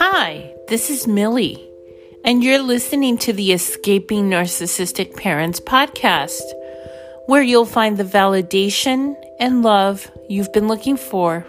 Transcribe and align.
Hi, 0.00 0.54
this 0.68 0.90
is 0.90 1.08
Millie, 1.08 1.68
and 2.24 2.44
you're 2.44 2.62
listening 2.62 3.18
to 3.18 3.32
the 3.32 3.50
Escaping 3.50 4.30
Narcissistic 4.30 5.16
Parents 5.16 5.58
podcast, 5.58 6.40
where 7.26 7.42
you'll 7.42 7.64
find 7.64 7.96
the 7.96 8.04
validation 8.04 9.16
and 9.40 9.64
love 9.64 10.08
you've 10.28 10.52
been 10.52 10.68
looking 10.68 10.96
for. 10.96 11.44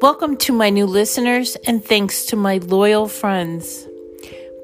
Welcome 0.00 0.36
to 0.36 0.52
my 0.52 0.70
new 0.70 0.86
listeners, 0.86 1.56
and 1.66 1.84
thanks 1.84 2.26
to 2.26 2.36
my 2.36 2.58
loyal 2.58 3.08
friends. 3.08 3.88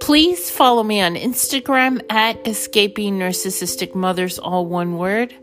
Please 0.01 0.49
follow 0.49 0.85
me 0.85 1.01
on 1.01 1.17
Instagram 1.17 2.01
at 2.09 2.47
Escaping 2.47 3.19
Narcissistic 3.19 3.97
Mothers, 3.97 4.39
all 4.39 4.65
one 4.65 4.97
word, 4.97 5.35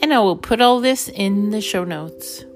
and 0.00 0.14
I 0.14 0.20
will 0.20 0.38
put 0.38 0.62
all 0.62 0.80
this 0.80 1.10
in 1.10 1.50
the 1.50 1.60
show 1.60 1.84
notes. 1.84 2.46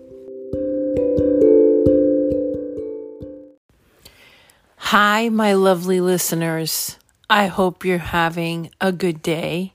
Hi, 4.87 5.31
my 5.31 5.55
lovely 5.55 6.03
listeners. 6.03 6.99
I 7.31 7.47
hope 7.47 7.83
you're 7.83 7.97
having 7.97 8.71
a 8.79 8.93
good 8.93 9.23
day 9.23 9.73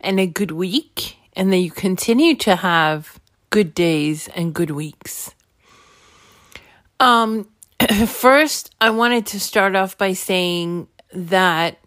and 0.00 0.20
a 0.20 0.26
good 0.26 0.52
week, 0.52 1.16
and 1.32 1.52
that 1.52 1.56
you 1.56 1.72
continue 1.72 2.36
to 2.36 2.54
have 2.54 3.18
good 3.50 3.74
days 3.74 4.28
and 4.36 4.54
good 4.54 4.70
weeks. 4.70 5.34
Um, 7.00 7.48
first, 8.06 8.72
I 8.80 8.90
wanted 8.90 9.26
to 9.28 9.40
start 9.40 9.74
off 9.74 9.98
by 9.98 10.12
saying 10.12 10.86
that 11.12 11.78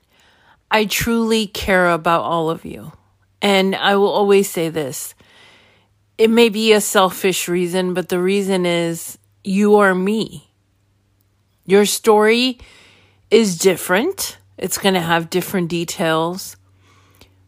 I 0.69 0.83
truly 0.83 1.47
care 1.47 1.91
about 1.91 2.23
all 2.23 2.49
of 2.49 2.65
you. 2.65 2.91
And 3.41 3.73
I 3.73 3.95
will 3.95 4.11
always 4.11 4.49
say 4.49 4.67
this 4.67 5.13
it 6.17 6.29
may 6.29 6.49
be 6.49 6.73
a 6.73 6.81
selfish 6.81 7.47
reason, 7.47 7.93
but 7.93 8.09
the 8.09 8.19
reason 8.19 8.65
is 8.65 9.17
you 9.45 9.77
are 9.77 9.95
me. 9.95 10.48
Your 11.69 11.85
story 11.85 12.57
is 13.29 13.59
different, 13.59 14.39
it's 14.57 14.79
going 14.79 14.95
to 14.95 15.01
have 15.01 15.29
different 15.29 15.69
details, 15.69 16.57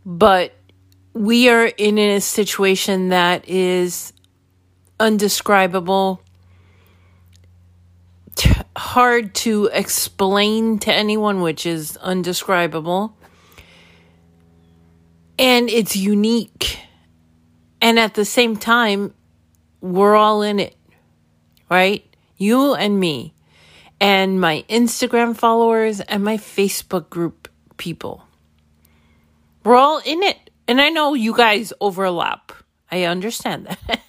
but 0.05 0.53
we 1.11 1.49
are 1.49 1.65
in 1.65 1.97
a 1.97 2.21
situation 2.21 3.09
that 3.09 3.49
is 3.49 4.13
undescribable 4.99 6.21
hard 8.77 9.33
to 9.33 9.71
explain 9.73 10.77
to 10.77 10.93
anyone, 10.93 11.41
which 11.41 11.65
is 11.65 11.97
undescribable. 11.97 13.17
And 15.39 15.67
it's 15.67 15.95
unique. 15.95 16.77
And 17.81 17.97
at 17.97 18.13
the 18.13 18.25
same 18.25 18.55
time, 18.55 19.15
we're 19.81 20.15
all 20.15 20.43
in 20.43 20.59
it, 20.59 20.75
right? 21.71 22.05
You 22.37 22.75
and 22.75 22.99
me, 22.99 23.33
and 24.01 24.41
my 24.41 24.65
Instagram 24.67 25.37
followers, 25.37 26.01
and 26.01 26.23
my 26.23 26.35
Facebook 26.37 27.11
group 27.11 27.47
people. 27.77 28.25
We're 29.63 29.75
all 29.75 29.99
in 29.99 30.23
it. 30.23 30.49
And 30.67 30.81
I 30.81 30.89
know 30.89 31.13
you 31.13 31.35
guys 31.35 31.71
overlap. 31.79 32.51
I 32.89 33.03
understand 33.03 33.67
that. 33.67 34.01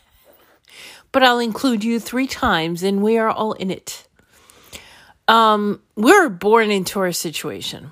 but 1.13 1.23
I'll 1.23 1.41
include 1.41 1.85
you 1.85 2.01
three 2.01 2.27
times, 2.27 2.83
and 2.83 3.03
we 3.03 3.19
are 3.19 3.29
all 3.29 3.53
in 3.53 3.71
it. 3.71 4.09
Um, 5.29 5.83
we're 5.95 6.31
born 6.31 6.71
into 6.71 6.99
our 7.01 7.13
situation. 7.13 7.91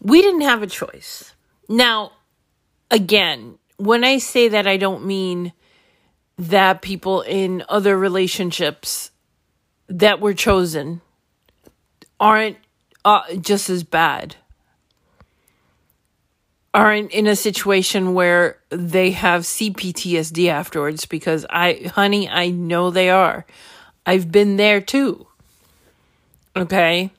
We 0.00 0.22
didn't 0.22 0.42
have 0.42 0.62
a 0.62 0.66
choice. 0.66 1.34
Now, 1.68 2.12
again, 2.90 3.58
when 3.76 4.02
I 4.02 4.16
say 4.16 4.48
that, 4.48 4.66
I 4.66 4.78
don't 4.78 5.04
mean 5.04 5.52
that 6.38 6.80
people 6.80 7.20
in 7.20 7.64
other 7.68 7.98
relationships 7.98 9.10
that 9.88 10.20
were 10.20 10.34
chosen 10.34 11.00
aren't 12.18 12.56
uh, 13.04 13.34
just 13.40 13.70
as 13.70 13.84
bad, 13.84 14.36
aren't 16.74 17.10
in 17.12 17.26
a 17.26 17.36
situation 17.36 18.14
where 18.14 18.58
they 18.70 19.12
have 19.12 19.42
CPTSD 19.42 20.48
afterwards, 20.48 21.06
because 21.06 21.46
I, 21.48 21.90
honey, 21.94 22.28
I 22.28 22.50
know 22.50 22.90
they 22.90 23.10
are. 23.10 23.46
I've 24.04 24.30
been 24.30 24.56
there 24.56 24.80
too. 24.80 25.26
Okay. 26.56 27.10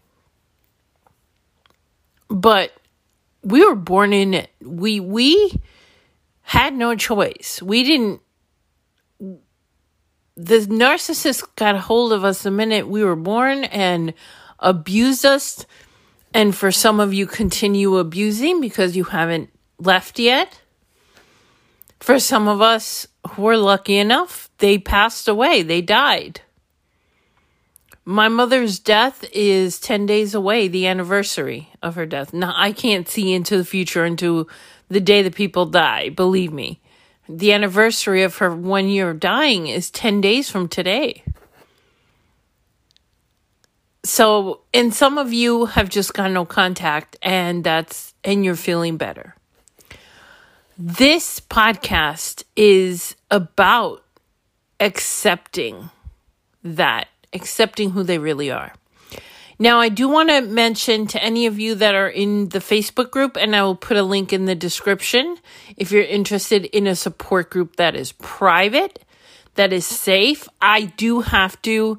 But 2.30 2.74
we 3.44 3.66
were 3.66 3.76
born 3.76 4.12
in 4.14 4.34
it. 4.34 4.50
We 4.62 5.00
we 5.00 5.54
had 6.42 6.74
no 6.74 6.96
choice. 6.96 7.62
We 7.62 7.84
didn't 7.84 8.22
the 10.38 10.60
narcissist 10.60 11.44
got 11.56 11.76
hold 11.76 12.14
of 12.14 12.24
us 12.24 12.44
the 12.44 12.52
minute 12.52 12.88
we 12.88 13.04
were 13.04 13.16
born 13.16 13.64
and 13.66 14.14
abused 14.60 15.26
us. 15.26 15.66
And 16.34 16.56
for 16.56 16.72
some 16.72 17.00
of 17.00 17.14
you, 17.14 17.26
continue 17.26 17.98
abusing 17.98 18.62
because 18.62 18.96
you 18.96 19.06
haven't 19.06 19.50
left 19.80 20.20
yet. 20.20 20.62
For 22.00 22.20
some 22.20 22.48
of 22.48 22.62
us 22.62 23.08
who 23.32 23.48
are 23.48 23.58
lucky 23.58 23.98
enough, 23.98 24.50
they 24.60 24.78
passed 24.78 25.28
away, 25.28 25.64
they 25.64 25.82
died. 25.82 26.42
My 28.06 28.30
mother's 28.30 28.78
death 28.78 29.26
is 29.34 29.80
10 29.80 30.06
days 30.06 30.36
away, 30.36 30.68
the 30.68 30.86
anniversary 30.86 31.70
of 31.82 31.96
her 31.96 32.06
death. 32.06 32.32
Now, 32.32 32.54
I 32.56 32.72
can't 32.72 33.08
see 33.08 33.34
into 33.34 33.58
the 33.58 33.66
future, 33.66 34.06
into 34.06 34.48
the 34.88 35.02
day 35.02 35.24
that 35.24 35.36
people 35.36 35.66
die, 35.66 36.10
believe 36.10 36.54
me. 36.54 36.80
The 37.30 37.52
anniversary 37.52 38.24
of 38.24 38.38
her 38.38 38.56
one 38.56 38.88
year 38.88 39.10
of 39.10 39.20
dying 39.20 39.68
is 39.68 39.92
10 39.92 40.22
days 40.22 40.50
from 40.50 40.68
today. 40.68 41.24
So, 44.04 44.62
and 44.74 44.94
some 44.94 45.18
of 45.18 45.34
you 45.34 45.66
have 45.66 45.90
just 45.90 46.14
got 46.14 46.32
no 46.32 46.46
contact, 46.46 47.18
and 47.22 47.64
that's, 47.64 48.14
and 48.24 48.46
you're 48.46 48.56
feeling 48.56 48.96
better. 48.96 49.36
This 50.78 51.42
podcast 51.42 52.44
is 52.56 53.16
about 53.30 54.04
accepting 54.80 55.90
that 56.64 57.08
accepting 57.34 57.92
who 57.92 58.04
they 58.04 58.18
really 58.18 58.52
are. 58.52 58.74
Now, 59.60 59.80
I 59.80 59.90
do 59.90 60.08
want 60.08 60.30
to 60.30 60.42
mention 60.42 61.08
to 61.08 61.24
any 61.24 61.48
of 61.48 61.60
you 61.60 61.76
that 61.76 61.96
are 61.96 62.10
in 62.10 62.50
the 62.50 62.60
Facebook 62.60 63.10
group, 63.10 63.38
and 63.38 63.56
I 63.56 63.64
will 63.64 63.76
put 63.76 63.98
a 63.98 64.04
link 64.04 64.32
in 64.32 64.46
the 64.46 64.54
description 64.54 65.38
if 65.76 65.92
you're 65.92 66.04
interested 66.04 66.66
in 66.66 66.86
a 66.86 66.96
support 66.96 67.50
group 67.50 67.78
that 67.78 67.96
is 67.96 68.12
private, 68.14 69.04
that 69.56 69.74
is 69.74 69.86
safe. 69.86 70.48
I 70.62 70.84
do 70.84 71.22
have 71.22 71.60
to, 71.64 71.98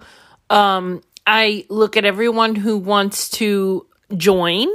um, 0.51 1.03
I 1.27 1.67
look 1.69 1.97
at 1.97 2.05
everyone 2.05 2.55
who 2.55 2.77
wants 2.77 3.29
to 3.31 3.87
join, 4.17 4.69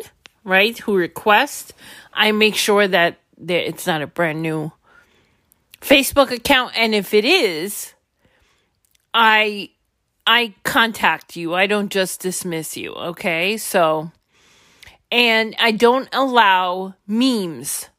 right? 0.44 0.78
Who 0.80 0.96
requests. 0.96 1.72
I 2.14 2.34
make 2.34 2.56
sure 2.56 2.86
that 2.86 3.18
it's 3.48 3.88
not 3.88 4.02
a 4.02 4.08
brand 4.08 4.42
new 4.42 4.74
Facebook 5.82 6.32
account. 6.32 6.78
And 6.78 6.94
if 6.94 7.14
it 7.14 7.24
is, 7.24 7.94
I 9.14 9.70
I 10.26 10.56
contact 10.64 11.36
you. 11.36 11.54
I 11.54 11.68
don't 11.68 11.92
just 11.92 12.22
dismiss 12.22 12.78
you, 12.78 12.94
okay? 12.94 13.58
So, 13.58 14.12
and 15.12 15.56
I 15.60 15.72
don't 15.72 16.08
allow 16.14 16.96
memes. 17.08 17.90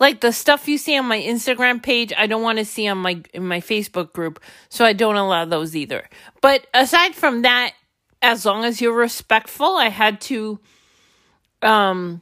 Like 0.00 0.20
the 0.20 0.32
stuff 0.32 0.68
you 0.68 0.78
see 0.78 0.96
on 0.96 1.06
my 1.06 1.20
Instagram 1.20 1.82
page, 1.82 2.12
I 2.16 2.26
don't 2.26 2.42
want 2.42 2.58
to 2.58 2.64
see 2.64 2.88
on 2.88 2.98
my 2.98 3.22
in 3.32 3.46
my 3.46 3.60
Facebook 3.60 4.12
group, 4.12 4.40
so 4.68 4.84
I 4.84 4.94
don't 4.94 5.14
allow 5.14 5.44
those 5.44 5.76
either. 5.76 6.08
But 6.40 6.66
aside 6.74 7.14
from 7.14 7.42
that, 7.42 7.74
as 8.20 8.44
long 8.44 8.64
as 8.64 8.80
you're 8.80 8.96
respectful, 8.96 9.76
I 9.76 9.90
had 9.90 10.20
to 10.22 10.58
um 11.62 12.20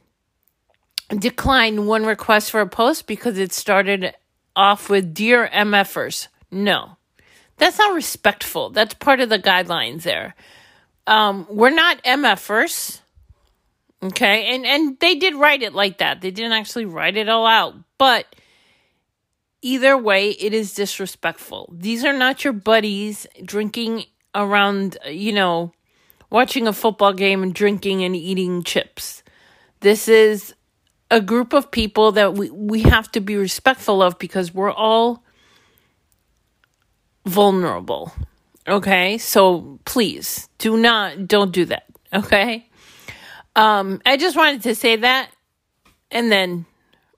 decline 1.09 1.87
one 1.87 2.05
request 2.05 2.51
for 2.51 2.61
a 2.61 2.67
post 2.67 3.07
because 3.07 3.39
it 3.39 3.51
started 3.51 4.13
off 4.55 4.89
with 4.89 5.13
dear 5.13 5.49
MFers. 5.51 6.27
No. 6.51 6.97
That's 7.61 7.77
not 7.77 7.93
respectful. 7.93 8.71
That's 8.71 8.95
part 8.95 9.19
of 9.19 9.29
the 9.29 9.37
guidelines 9.37 10.01
there. 10.01 10.33
Um, 11.05 11.45
we're 11.47 11.69
not 11.69 12.03
MFers. 12.03 13.01
Okay. 14.01 14.55
And, 14.55 14.65
and 14.65 14.99
they 14.99 15.13
did 15.13 15.35
write 15.35 15.61
it 15.61 15.75
like 15.75 15.99
that. 15.99 16.21
They 16.21 16.31
didn't 16.31 16.53
actually 16.53 16.85
write 16.85 17.17
it 17.17 17.29
all 17.29 17.45
out. 17.45 17.75
But 17.99 18.35
either 19.61 19.95
way, 19.95 20.31
it 20.31 20.55
is 20.55 20.73
disrespectful. 20.73 21.71
These 21.77 22.03
are 22.03 22.17
not 22.17 22.43
your 22.43 22.53
buddies 22.53 23.27
drinking 23.45 24.05
around, 24.33 24.97
you 25.07 25.31
know, 25.31 25.71
watching 26.31 26.67
a 26.67 26.73
football 26.73 27.13
game 27.13 27.43
and 27.43 27.53
drinking 27.53 28.03
and 28.03 28.15
eating 28.15 28.63
chips. 28.63 29.21
This 29.81 30.07
is 30.07 30.55
a 31.11 31.21
group 31.21 31.53
of 31.53 31.69
people 31.69 32.11
that 32.13 32.33
we, 32.33 32.49
we 32.49 32.81
have 32.81 33.11
to 33.11 33.19
be 33.19 33.35
respectful 33.35 34.01
of 34.01 34.17
because 34.17 34.51
we're 34.51 34.73
all 34.73 35.23
vulnerable. 37.25 38.13
Okay? 38.67 39.17
So 39.17 39.79
please 39.85 40.49
do 40.57 40.77
not 40.77 41.27
don't 41.27 41.51
do 41.51 41.65
that. 41.65 41.85
Okay? 42.13 42.67
Um 43.55 44.01
I 44.05 44.17
just 44.17 44.35
wanted 44.35 44.63
to 44.63 44.75
say 44.75 44.95
that 44.97 45.29
and 46.09 46.31
then 46.31 46.65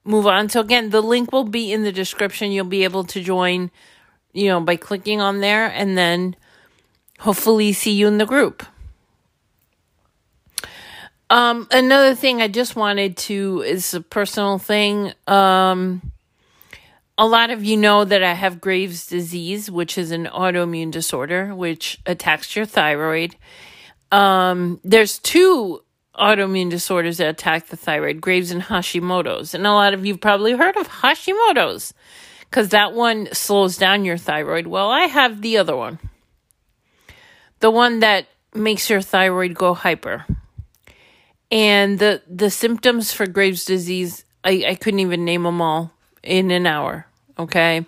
move 0.04 0.28
on. 0.28 0.50
So 0.50 0.60
again, 0.60 0.90
the 0.90 1.02
link 1.02 1.32
will 1.32 1.46
be 1.46 1.72
in 1.72 1.84
the 1.84 1.92
description. 1.92 2.52
You'll 2.52 2.66
be 2.66 2.84
able 2.84 3.04
to 3.06 3.22
join, 3.22 3.72
you 4.34 4.48
know, 4.48 4.62
by 4.62 4.76
clicking 4.76 5.22
on 5.22 5.42
there 5.42 5.68
and 5.68 5.98
then 5.98 6.36
hopefully 7.20 7.74
see 7.74 7.92
you 7.92 8.08
in 8.08 8.18
the 8.18 8.26
group. 8.26 8.66
Um, 11.30 11.68
another 11.72 12.14
thing 12.14 12.42
I 12.42 12.48
just 12.48 12.76
wanted 12.76 13.18
to 13.18 13.64
is 13.66 13.96
a 13.96 14.02
personal 14.02 14.60
thing. 14.60 15.14
Um, 15.26 16.13
a 17.18 17.28
lot 17.28 17.52
of 17.52 17.64
you 17.64 17.78
know 17.78 18.06
that 18.06 18.24
I 18.24 18.34
have 18.34 18.62
Graves' 18.62 19.08
disease, 19.08 19.70
which 19.70 19.98
is 19.98 20.12
an 20.12 20.26
autoimmune 20.26 20.92
disorder 20.92 21.54
which 21.54 22.00
attacks 22.06 22.56
your 22.56 22.66
thyroid. 22.66 23.36
Um, 24.12 24.80
there's 24.84 25.20
two 25.20 25.82
autoimmune 26.16 26.70
disorders 26.70 27.18
that 27.18 27.30
attack 27.30 27.68
the 27.68 27.78
thyroid 27.78 28.22
Graves 28.22 28.52
and 28.52 28.62
Hashimoto's. 28.62 29.54
And 29.54 29.66
a 29.66 29.72
lot 29.72 29.94
of 29.94 30.06
you 30.06 30.18
probably 30.18 30.54
heard 30.54 30.78
of 30.78 30.88
Hashimoto's 30.88 31.94
because 32.42 32.70
that 32.70 32.94
one 32.94 33.28
slows 33.34 33.78
down 33.78 34.06
your 34.06 34.18
thyroid. 34.18 34.68
Well, 34.68 34.90
I 34.90 35.02
have 35.06 35.42
the 35.42 35.58
other 35.58 35.76
one 35.76 36.00
the 37.64 37.72
one 37.72 38.02
that 38.02 38.28
makes 38.54 38.90
your 38.90 39.02
thyroid 39.02 39.56
go 39.56 39.74
hyper. 39.74 40.26
And 41.50 41.98
the, 41.98 42.22
the 42.28 42.50
symptoms 42.50 43.14
for 43.14 43.26
Graves' 43.26 43.64
disease, 43.64 44.26
I, 44.44 44.66
I 44.68 44.76
couldn't 44.76 45.00
even 45.00 45.24
name 45.24 45.44
them 45.44 45.62
all 45.62 45.93
in 46.24 46.52
an 46.52 46.66
hour. 46.66 47.06
Okay. 47.38 47.86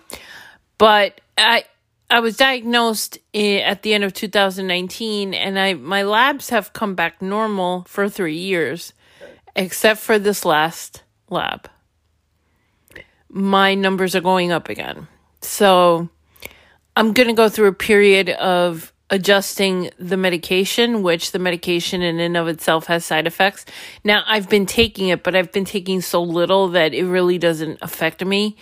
But 0.78 1.20
I, 1.38 1.64
I 2.10 2.20
was 2.20 2.36
diagnosed 2.36 3.18
at 3.34 3.82
the 3.82 3.94
end 3.94 4.04
of 4.04 4.12
2019 4.12 5.34
and 5.34 5.58
I 5.58 5.74
my 5.74 6.02
labs 6.02 6.50
have 6.50 6.72
come 6.72 6.94
back 6.94 7.20
normal 7.20 7.84
for 7.88 8.08
3 8.08 8.36
years 8.36 8.92
except 9.54 10.00
for 10.00 10.18
this 10.18 10.44
last 10.44 11.02
lab. 11.30 11.68
My 13.28 13.74
numbers 13.74 14.14
are 14.14 14.20
going 14.20 14.52
up 14.52 14.68
again. 14.68 15.08
So 15.40 16.08
I'm 16.94 17.12
going 17.12 17.28
to 17.28 17.34
go 17.34 17.48
through 17.48 17.68
a 17.68 17.72
period 17.72 18.30
of 18.30 18.92
adjusting 19.08 19.90
the 19.98 20.16
medication, 20.16 21.02
which 21.02 21.32
the 21.32 21.38
medication 21.38 22.02
in 22.02 22.18
and 22.18 22.36
of 22.36 22.48
itself 22.48 22.86
has 22.86 23.04
side 23.04 23.26
effects. 23.26 23.64
Now, 24.02 24.24
I've 24.26 24.48
been 24.48 24.66
taking 24.66 25.08
it, 25.08 25.22
but 25.22 25.36
I've 25.36 25.52
been 25.52 25.64
taking 25.64 26.00
so 26.00 26.22
little 26.22 26.68
that 26.68 26.92
it 26.92 27.06
really 27.06 27.38
doesn't 27.38 27.78
affect 27.82 28.24
me. 28.24 28.56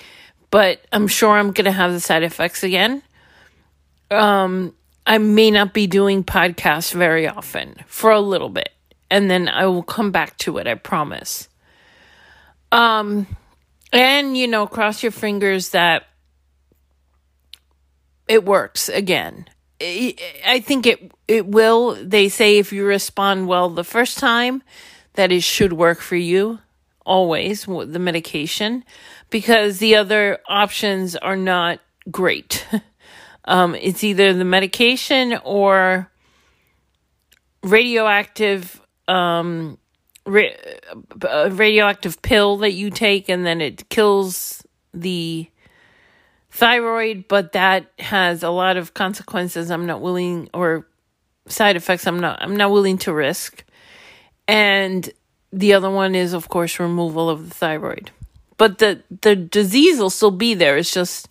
But 0.51 0.85
I'm 0.93 1.09
sure 1.09 1.31
I'm 1.31 1.53
going 1.53 1.65
to 1.65 1.73
have 1.73 1.93
the 1.93 2.01
side 2.01 2.23
effects 2.23 2.63
again. 2.63 3.03
Um, 4.11 4.75
I 5.07 5.19
may 5.19 5.51
not 5.51 5.75
be 5.75 5.87
doing 5.87 6.23
podcasts 6.23 6.93
very 6.93 7.27
often 7.27 7.77
for 7.87 8.11
a 8.11 8.21
little 8.21 8.51
bit, 8.51 8.71
and 9.11 9.31
then 9.31 9.49
I 9.49 9.67
will 9.67 9.83
come 9.83 10.13
back 10.13 10.37
to 10.39 10.59
it, 10.59 10.67
I 10.67 10.75
promise. 10.75 11.49
Um, 12.71 13.27
and, 13.93 14.37
you 14.37 14.47
know, 14.47 14.67
cross 14.67 15.03
your 15.03 15.13
fingers 15.13 15.71
that 15.71 16.05
it 18.29 18.45
works 18.45 18.89
again. 18.89 19.47
I 19.81 20.63
think 20.65 20.87
it 20.87 21.13
it 21.27 21.47
will. 21.47 21.97
They 22.03 22.29
say 22.29 22.59
if 22.59 22.73
you 22.73 22.85
respond 22.85 23.49
well 23.49 23.69
the 23.71 23.85
first 23.85 24.19
time, 24.19 24.63
that 25.15 25.33
it 25.33 25.43
should 25.43 25.73
work 25.73 26.01
for 26.01 26.17
you 26.17 26.61
always 27.05 27.67
with 27.67 27.93
the 27.93 27.99
medication 27.99 28.85
because 29.31 29.79
the 29.79 29.97
other 29.97 30.39
options 30.49 31.17
are 31.17 31.37
not 31.37 31.81
great. 32.11 32.67
um, 33.45 33.75
it's 33.75 34.05
either 34.05 34.33
the 34.33 34.45
medication 34.45 35.39
or 35.45 36.11
radioactive 37.63 38.81
um, 39.09 39.79
ra- 40.27 40.51
radioactive 41.51 42.23
pill 42.23 42.59
that 42.59 42.73
you 42.73 42.91
take 42.91 43.29
and 43.29 43.45
then 43.45 43.61
it 43.61 43.89
kills 43.89 44.65
the 44.93 45.49
thyroid, 46.55 47.27
but 47.27 47.53
that 47.53 47.91
has 47.99 48.45
a 48.45 48.51
lot 48.51 48.77
of 48.77 48.95
consequences 48.95 49.73
I'm 49.73 49.87
not 49.87 50.01
willing 50.01 50.49
or 50.55 50.87
side 51.49 51.75
effects 51.75 52.07
I'm 52.07 52.21
not 52.21 52.41
I'm 52.41 52.57
not 52.57 52.71
willing 52.71 52.97
to 52.99 53.13
risk. 53.13 53.65
And 54.47 55.11
the 55.53 55.73
other 55.73 55.91
one 55.91 56.15
is 56.15 56.33
of 56.33 56.49
course 56.49 56.79
removal 56.79 57.29
of 57.29 57.49
the 57.49 57.55
thyroid. 57.55 58.13
But 58.57 58.79
the 58.79 59.03
the 59.21 59.35
disease 59.35 59.99
will 59.99 60.11
still 60.11 60.31
be 60.31 60.55
there. 60.55 60.77
It's 60.77 60.95
just 60.95 61.29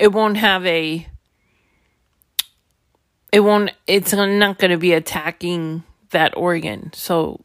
it 0.00 0.10
won't 0.10 0.36
have 0.36 0.66
a 0.66 1.06
it 3.30 3.40
won't 3.40 3.70
it's 3.86 4.12
not 4.12 4.58
going 4.58 4.72
to 4.72 4.78
be 4.78 4.94
attacking 4.94 5.84
that 6.10 6.36
organ. 6.36 6.90
So 6.92 7.40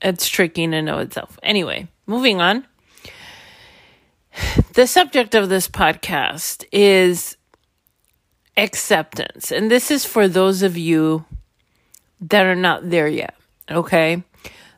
it's 0.00 0.28
tricky 0.28 0.62
in 0.62 0.72
and 0.72 0.88
of 0.88 1.00
itself. 1.00 1.36
Anyway, 1.42 1.88
moving 2.06 2.40
on. 2.40 2.64
The 4.74 4.86
subject 4.86 5.34
of 5.34 5.48
this 5.48 5.68
podcast 5.68 6.64
is 6.72 7.36
acceptance. 8.56 9.52
And 9.52 9.70
this 9.70 9.90
is 9.90 10.04
for 10.04 10.28
those 10.28 10.62
of 10.62 10.76
you 10.76 11.24
that 12.20 12.46
are 12.46 12.56
not 12.56 12.90
there 12.90 13.08
yet, 13.08 13.34
okay? 13.70 14.22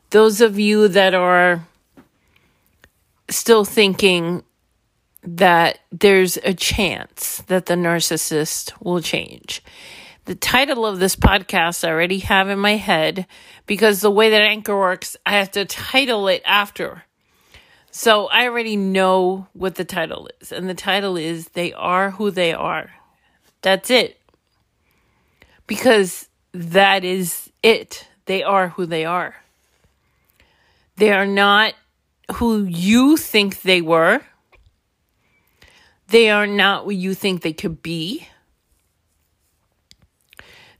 Those 0.09 0.41
of 0.41 0.59
you 0.59 0.87
that 0.89 1.13
are 1.13 1.65
still 3.29 3.65
thinking 3.65 4.43
that 5.23 5.79
there's 5.91 6.37
a 6.37 6.53
chance 6.53 7.43
that 7.47 7.65
the 7.65 7.73
narcissist 7.73 8.73
will 8.81 9.01
change. 9.01 9.61
The 10.25 10.35
title 10.35 10.85
of 10.85 10.99
this 10.99 11.15
podcast 11.15 11.85
I 11.85 11.91
already 11.91 12.19
have 12.19 12.49
in 12.49 12.59
my 12.59 12.75
head 12.75 13.27
because 13.65 14.01
the 14.01 14.11
way 14.11 14.29
that 14.29 14.41
Anchor 14.41 14.77
works, 14.77 15.17
I 15.25 15.33
have 15.33 15.51
to 15.51 15.65
title 15.65 16.27
it 16.27 16.41
after 16.45 17.03
so 17.97 18.27
I 18.27 18.47
already 18.47 18.75
know 18.77 19.47
what 19.53 19.73
the 19.73 19.83
title 19.83 20.29
is, 20.39 20.51
and 20.51 20.69
the 20.69 20.75
title 20.75 21.17
is 21.17 21.47
They 21.49 21.73
Are 21.73 22.11
Who 22.11 22.29
They 22.29 22.53
Are. 22.53 22.91
That's 23.63 23.89
it. 23.89 24.21
Because 25.65 26.29
that 26.51 27.03
is 27.03 27.49
it. 27.63 28.07
They 28.25 28.43
are 28.43 28.69
who 28.69 28.85
they 28.85 29.03
are. 29.03 29.37
They 30.97 31.11
are 31.11 31.25
not 31.25 31.73
who 32.33 32.65
you 32.65 33.17
think 33.17 33.63
they 33.63 33.81
were. 33.81 34.21
They 36.09 36.29
are 36.29 36.45
not 36.45 36.85
what 36.85 36.97
you 36.97 37.15
think 37.15 37.41
they 37.41 37.53
could 37.53 37.81
be. 37.81 38.27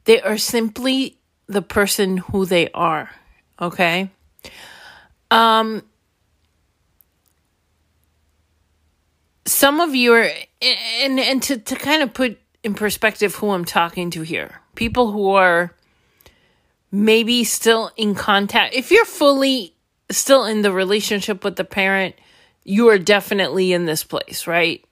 They 0.06 0.22
are 0.22 0.38
simply 0.38 1.18
the 1.48 1.64
person 1.64 2.18
who 2.18 2.46
they 2.46 2.70
are. 2.76 3.10
Okay? 3.60 4.12
Um 5.32 5.82
some 9.48 9.80
of 9.80 9.96
you 9.96 10.14
are 10.14 10.30
and 10.62 11.20
and 11.20 11.42
to, 11.44 11.58
to 11.58 11.76
kind 11.76 12.04
of 12.04 12.14
put 12.14 12.40
in 12.64 12.74
perspective 12.74 13.36
who 13.36 13.52
I'm 13.52 13.66
talking 13.66 14.12
to 14.12 14.22
here. 14.22 14.62
People 14.76 15.12
who 15.12 15.32
are 15.32 15.74
maybe 16.92 17.44
still 17.44 17.92
in 17.98 18.14
contact. 18.14 18.76
If 18.76 18.92
you're 18.92 19.06
fully 19.06 19.74
still 20.10 20.46
in 20.46 20.62
the 20.62 20.72
relationship 20.72 21.44
with 21.44 21.56
the 21.56 21.64
parent, 21.64 22.16
you 22.64 22.90
are 22.90 22.98
definitely 22.98 23.74
in 23.74 23.86
this 23.86 24.04
place, 24.04 24.48
right? 24.48 24.84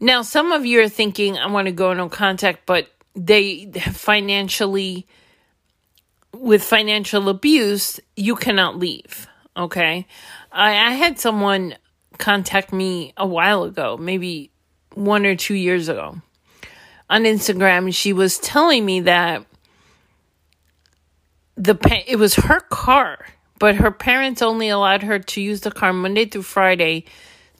Now, 0.00 0.22
some 0.22 0.52
of 0.52 0.66
you 0.66 0.80
are 0.80 0.88
thinking, 0.88 1.38
I 1.38 1.46
want 1.46 1.66
to 1.66 1.72
go 1.72 1.92
no 1.92 2.08
contact, 2.08 2.66
but 2.66 2.88
they 3.14 3.70
financially, 3.92 5.06
with 6.32 6.64
financial 6.64 7.28
abuse, 7.28 8.00
you 8.16 8.34
cannot 8.34 8.78
leave. 8.78 9.28
Okay. 9.56 10.06
I, 10.50 10.70
I 10.70 10.90
had 10.92 11.20
someone 11.20 11.76
contact 12.22 12.72
me 12.72 13.12
a 13.16 13.26
while 13.26 13.64
ago, 13.64 13.96
maybe 13.96 14.52
one 14.94 15.26
or 15.26 15.34
two 15.34 15.54
years 15.54 15.88
ago 15.88 16.22
on 17.10 17.24
Instagram. 17.24 17.92
She 17.92 18.12
was 18.12 18.38
telling 18.38 18.86
me 18.86 19.00
that 19.00 19.44
the 21.56 21.76
it 22.06 22.16
was 22.16 22.36
her 22.36 22.60
car, 22.60 23.26
but 23.58 23.74
her 23.74 23.90
parents 23.90 24.40
only 24.40 24.68
allowed 24.68 25.02
her 25.02 25.18
to 25.18 25.40
use 25.40 25.62
the 25.62 25.72
car 25.72 25.92
Monday 25.92 26.24
through 26.24 26.42
Friday 26.42 27.04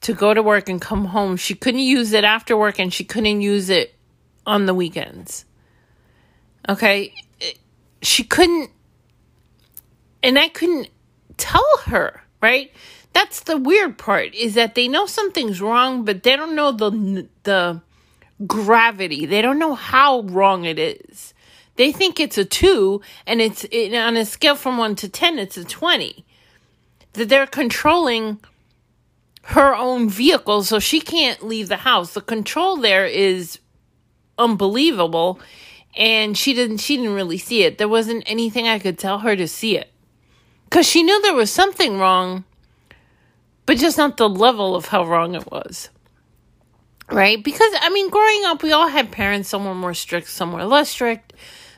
to 0.02 0.14
go 0.14 0.32
to 0.32 0.42
work 0.42 0.68
and 0.68 0.80
come 0.80 1.06
home. 1.06 1.36
She 1.36 1.54
couldn't 1.54 1.80
use 1.80 2.12
it 2.12 2.22
after 2.22 2.56
work 2.56 2.78
and 2.78 2.94
she 2.94 3.04
couldn't 3.04 3.40
use 3.40 3.68
it 3.68 3.94
on 4.46 4.66
the 4.66 4.74
weekends. 4.74 5.44
Okay? 6.68 7.12
She 8.00 8.22
couldn't 8.22 8.70
and 10.22 10.38
I 10.38 10.48
couldn't 10.48 10.88
tell 11.36 11.66
her, 11.86 12.22
right? 12.40 12.70
That's 13.12 13.40
the 13.40 13.56
weird 13.56 13.98
part 13.98 14.34
is 14.34 14.54
that 14.54 14.74
they 14.74 14.88
know 14.88 15.06
something's 15.06 15.60
wrong, 15.60 16.04
but 16.04 16.22
they 16.22 16.36
don't 16.36 16.54
know 16.54 16.72
the 16.72 17.28
the 17.42 17.80
gravity. 18.46 19.26
They 19.26 19.42
don't 19.42 19.58
know 19.58 19.74
how 19.74 20.22
wrong 20.22 20.64
it 20.64 20.78
is. 20.78 21.34
They 21.76 21.92
think 21.92 22.20
it's 22.20 22.38
a 22.38 22.44
two, 22.44 23.00
and 23.26 23.40
it's 23.40 23.64
it, 23.70 23.94
on 23.94 24.16
a 24.16 24.24
scale 24.24 24.56
from 24.56 24.78
one 24.78 24.94
to 24.96 25.08
ten, 25.08 25.38
it's 25.38 25.56
a 25.56 25.64
twenty. 25.64 26.24
That 27.14 27.28
they're 27.28 27.46
controlling 27.46 28.40
her 29.44 29.74
own 29.74 30.08
vehicle, 30.08 30.62
so 30.62 30.78
she 30.78 31.00
can't 31.00 31.42
leave 31.42 31.68
the 31.68 31.78
house. 31.78 32.14
The 32.14 32.20
control 32.20 32.76
there 32.76 33.06
is 33.06 33.58
unbelievable, 34.38 35.40
and 35.96 36.36
she 36.36 36.54
didn't. 36.54 36.78
She 36.78 36.96
didn't 36.96 37.14
really 37.14 37.38
see 37.38 37.64
it. 37.64 37.78
There 37.78 37.88
wasn't 37.88 38.24
anything 38.26 38.68
I 38.68 38.78
could 38.78 38.98
tell 38.98 39.18
her 39.20 39.36
to 39.36 39.48
see 39.48 39.76
it, 39.76 39.90
because 40.64 40.86
she 40.86 41.02
knew 41.02 41.20
there 41.20 41.34
was 41.34 41.50
something 41.50 41.98
wrong 41.98 42.44
but 43.66 43.78
just 43.78 43.98
not 43.98 44.16
the 44.16 44.28
level 44.28 44.74
of 44.74 44.86
how 44.86 45.04
wrong 45.04 45.34
it 45.34 45.50
was. 45.50 45.88
Right? 47.10 47.42
Because, 47.42 47.72
I 47.80 47.90
mean, 47.90 48.10
growing 48.10 48.44
up, 48.46 48.62
we 48.62 48.72
all 48.72 48.88
had 48.88 49.12
parents, 49.12 49.48
some 49.48 49.64
were 49.64 49.74
more 49.74 49.94
strict, 49.94 50.28
some 50.28 50.52
were 50.52 50.64
less 50.64 50.88
strict. 50.90 51.32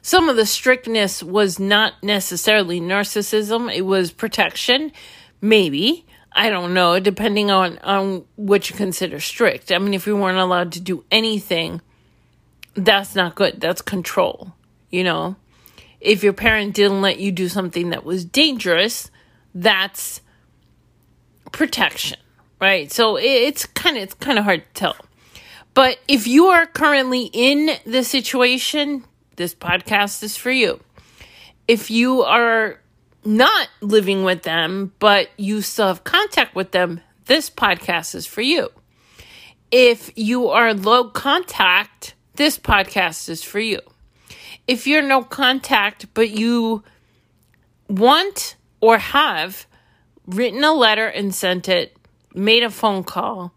some 0.05 0.29
of 0.29 0.37
the 0.37 0.45
strictness 0.45 1.23
was 1.23 1.59
not 1.59 1.95
necessarily 2.03 2.79
narcissism, 2.79 3.75
it 3.75 3.81
was 3.81 4.13
protection, 4.13 4.93
maybe. 5.41 6.05
I 6.31 6.51
don't 6.51 6.75
know, 6.75 7.01
depending 7.01 7.51
on, 7.51 7.79
on 7.79 8.27
what 8.37 8.69
you 8.69 8.77
consider 8.77 9.19
strict. 9.19 9.73
I 9.73 9.79
mean, 9.79 9.95
if 9.95 10.07
you 10.07 10.15
weren't 10.15 10.37
allowed 10.37 10.73
to 10.73 10.81
do 10.81 11.05
anything, 11.11 11.81
that's 12.75 13.15
not 13.15 13.35
good. 13.35 13.63
That's 13.63 13.81
control, 13.81 14.53
you 14.91 15.05
know? 15.05 15.37
If 16.03 16.23
your 16.23 16.35
parent 16.35 16.75
didn't 16.75 17.01
let 17.01 17.19
you 17.19 17.33
do 17.33 17.49
something 17.49 17.89
that 17.89 18.05
was 18.05 18.27
dangerous, 18.27 19.11
that's 19.55 20.21
protection, 21.55 22.19
right? 22.61 22.91
So 22.91 23.17
it's 23.17 23.65
kind 23.65 23.97
of 23.97 24.03
it's 24.03 24.15
kind 24.15 24.39
of 24.39 24.45
hard 24.45 24.63
to 24.63 24.73
tell. 24.75 24.97
But 25.73 25.99
if 26.09 26.27
you 26.27 26.47
are 26.47 26.67
currently 26.67 27.31
in 27.33 27.71
the 27.87 28.03
situation, 28.05 29.05
this 29.37 29.55
podcast 29.55 30.23
is 30.23 30.37
for 30.37 30.51
you. 30.51 30.81
If 31.67 31.91
you 31.91 32.23
are 32.23 32.81
not 33.25 33.69
living 33.81 34.25
with 34.25 34.43
them, 34.43 34.93
but 34.99 35.31
you 35.37 35.63
still 35.63 35.87
have 35.87 36.05
contact 36.05 36.55
with 36.57 36.73
them, 36.73 37.01
this 37.27 37.51
podcast 37.51 38.15
is 38.15 38.27
for 38.27 38.43
you. 38.43 38.69
If 39.71 40.11
you 40.17 40.49
are 40.49 40.75
low 40.75 41.05
contact, 41.05 42.15
this 42.35 42.59
podcast 42.59 43.29
is 43.29 43.43
for 43.43 43.61
you. 43.61 43.81
If 44.67 44.87
you're 44.87 45.03
no 45.03 45.23
contact, 45.23 46.13
but 46.15 46.31
you 46.31 46.83
want 47.89 48.57
or 48.81 48.99
have 48.99 49.67
written 50.27 50.65
a 50.65 50.73
letter 50.73 51.07
and 51.07 51.35
sent 51.35 51.69
it, 51.69 51.97
made 52.35 52.63
a 52.63 52.71
phone 52.71 53.05
call, 53.05 53.53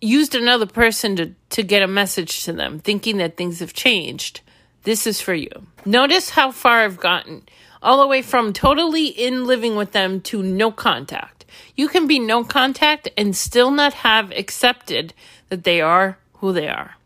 used 0.00 0.34
another 0.34 0.66
person 0.66 1.16
to, 1.16 1.34
to 1.50 1.62
get 1.62 1.82
a 1.82 1.86
message 1.86 2.44
to 2.44 2.52
them, 2.52 2.78
thinking 2.78 3.18
that 3.18 3.36
things 3.36 3.60
have 3.60 3.72
changed, 3.72 4.40
this 4.84 5.06
is 5.06 5.20
for 5.20 5.34
you. 5.34 5.50
Notice 5.84 6.30
how 6.30 6.50
far 6.52 6.80
I've 6.80 6.98
gotten, 6.98 7.42
all 7.82 8.00
the 8.00 8.06
way 8.06 8.22
from 8.22 8.52
totally 8.52 9.06
in 9.06 9.46
living 9.46 9.76
with 9.76 9.92
them 9.92 10.20
to 10.22 10.42
no 10.42 10.70
contact. 10.70 11.44
You 11.76 11.88
can 11.88 12.06
be 12.06 12.18
no 12.18 12.44
contact 12.44 13.08
and 13.16 13.36
still 13.36 13.70
not 13.70 13.94
have 13.94 14.30
accepted 14.30 15.14
that 15.48 15.64
they 15.64 15.80
are 15.80 16.18
who 16.34 16.52
they 16.52 16.68
are. 16.68 16.96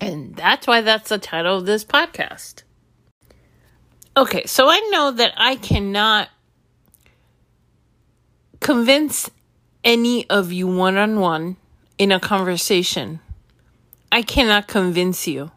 And 0.00 0.34
that's 0.34 0.66
why 0.66 0.80
that's 0.80 1.10
the 1.10 1.18
title 1.18 1.58
of 1.58 1.66
this 1.66 1.84
podcast. 1.84 2.62
Okay, 4.16 4.44
so 4.46 4.68
I 4.68 4.78
know 4.90 5.12
that 5.12 5.32
I 5.36 5.56
cannot 5.56 6.28
convince 8.62 9.30
any 9.84 10.28
of 10.30 10.52
you 10.52 10.66
one 10.66 10.96
on 10.96 11.18
one 11.18 11.56
in 11.98 12.12
a 12.12 12.20
conversation. 12.20 13.20
I 14.10 14.22
cannot 14.22 14.68
convince 14.68 15.26
you. 15.26 15.50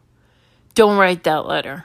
Don't 0.74 0.98
write 0.98 1.24
that 1.24 1.46
letter. 1.46 1.84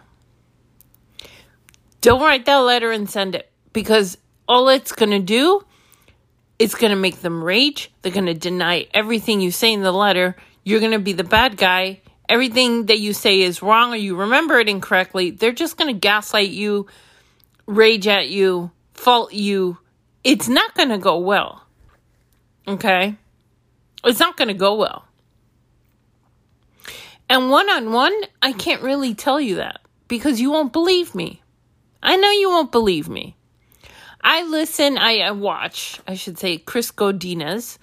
Don't 2.02 2.22
write 2.22 2.46
that 2.46 2.58
letter 2.58 2.92
and 2.92 3.10
send 3.10 3.36
it 3.36 3.52
because 3.72 4.18
all 4.48 4.68
it's 4.70 4.92
going 4.92 5.12
to 5.12 5.20
do 5.20 5.64
is 6.58 6.76
going 6.76 6.90
to 6.90 6.98
make 6.98 7.22
them 7.22 7.44
rage. 7.44 7.92
They're 8.02 8.12
going 8.12 8.26
to 8.26 8.34
deny 8.34 8.88
everything 8.94 9.40
you 9.40 9.52
say 9.52 9.72
in 9.72 9.82
the 9.82 9.92
letter. 9.92 10.36
You're 10.64 10.80
going 10.80 10.92
to 10.92 11.00
be 11.00 11.14
the 11.14 11.24
bad 11.24 11.56
guy. 11.56 12.02
Everything 12.28 12.88
that 12.88 13.00
you 13.00 13.14
say 13.14 13.42
is 13.42 13.62
wrong 13.62 13.94
or 13.94 13.98
you 13.98 14.16
remember 14.16 14.60
it 14.60 14.70
incorrectly. 14.70 15.32
They're 15.32 15.52
just 15.52 15.78
going 15.78 15.94
to 15.94 16.00
gaslight 16.00 16.50
you, 16.50 16.88
rage 17.68 18.08
at 18.08 18.30
you, 18.30 18.72
fault 18.94 19.34
you. 19.34 19.78
It's 20.24 20.48
not 20.48 20.76
going 20.76 20.90
to 20.90 20.98
go 20.98 21.20
well. 21.20 21.66
Okay? 22.68 23.16
It's 24.04 24.20
not 24.20 24.38
going 24.38 24.50
to 24.50 24.54
go 24.54 24.76
well. 24.76 25.06
And 27.30 27.50
one 27.50 27.70
on 27.70 27.92
one, 27.92 28.14
I 28.42 28.52
can't 28.52 28.82
really 28.82 29.14
tell 29.16 29.40
you 29.40 29.56
that 29.56 29.80
because 30.08 30.42
you 30.42 30.52
won't 30.52 30.74
believe 30.74 31.16
me. 31.16 31.42
I 32.04 32.18
know 32.18 32.30
you 32.32 32.50
won't 32.50 32.72
believe 32.72 33.08
me. 33.08 33.36
I 34.24 34.44
listen, 34.44 34.98
I, 34.98 35.20
I 35.20 35.32
watch, 35.32 36.00
I 36.08 36.16
should 36.16 36.38
say, 36.38 36.58
Kris 36.58 36.92
Godinez, 36.92 37.78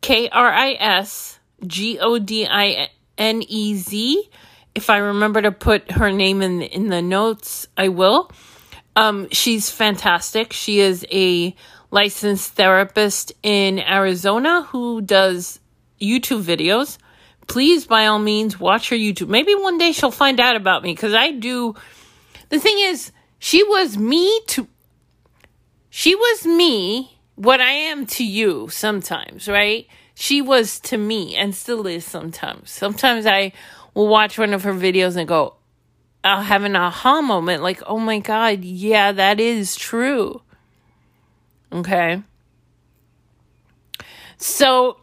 K 0.00 0.28
R 0.28 0.52
I 0.52 0.72
S 0.78 1.38
G 1.66 1.98
O 1.98 2.18
D 2.18 2.46
I 2.46 2.88
N 3.18 3.42
E 3.46 3.74
Z. 3.74 4.30
If 4.74 4.88
I 4.88 4.98
remember 4.98 5.42
to 5.42 5.52
put 5.52 5.90
her 5.92 6.12
name 6.12 6.40
in 6.40 6.58
the, 6.58 6.66
in 6.66 6.88
the 6.88 7.02
notes, 7.02 7.66
I 7.76 7.88
will. 7.88 8.30
Um, 8.96 9.28
she's 9.30 9.70
fantastic. 9.70 10.52
She 10.52 10.80
is 10.80 11.06
a 11.12 11.54
licensed 11.90 12.54
therapist 12.54 13.32
in 13.42 13.78
Arizona 13.78 14.62
who 14.62 15.02
does 15.02 15.60
YouTube 16.00 16.42
videos. 16.42 16.98
Please, 17.46 17.86
by 17.86 18.06
all 18.06 18.18
means, 18.18 18.58
watch 18.58 18.88
her 18.88 18.96
YouTube. 18.96 19.28
Maybe 19.28 19.54
one 19.54 19.78
day 19.78 19.92
she'll 19.92 20.10
find 20.10 20.40
out 20.40 20.56
about 20.56 20.82
me 20.82 20.92
because 20.94 21.14
I 21.14 21.30
do. 21.30 21.74
The 22.48 22.58
thing 22.58 22.76
is, 22.80 23.12
she 23.38 23.62
was 23.62 23.96
me 23.96 24.40
to. 24.48 24.66
She 25.90 26.14
was 26.14 26.46
me, 26.46 27.18
what 27.36 27.60
I 27.60 27.70
am 27.70 28.06
to 28.06 28.24
you 28.24 28.68
sometimes, 28.68 29.48
right? 29.48 29.86
She 30.14 30.42
was 30.42 30.80
to 30.80 30.98
me 30.98 31.36
and 31.36 31.54
still 31.54 31.86
is 31.86 32.04
sometimes. 32.04 32.70
Sometimes 32.70 33.24
I 33.26 33.52
will 33.94 34.08
watch 34.08 34.38
one 34.38 34.52
of 34.52 34.64
her 34.64 34.74
videos 34.74 35.16
and 35.16 35.28
go, 35.28 35.54
I'll 36.26 36.42
have 36.42 36.64
an 36.64 36.74
aha 36.74 37.20
moment 37.20 37.62
like, 37.62 37.80
oh 37.86 38.00
my 38.00 38.18
God, 38.18 38.64
yeah, 38.64 39.12
that 39.12 39.38
is 39.38 39.76
true. 39.76 40.42
Okay. 41.72 42.20
So 44.36 44.98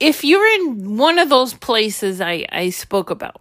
if 0.00 0.24
you're 0.24 0.46
in 0.54 0.96
one 0.96 1.20
of 1.20 1.28
those 1.28 1.54
places 1.54 2.20
I, 2.20 2.46
I 2.50 2.70
spoke 2.70 3.10
about, 3.10 3.40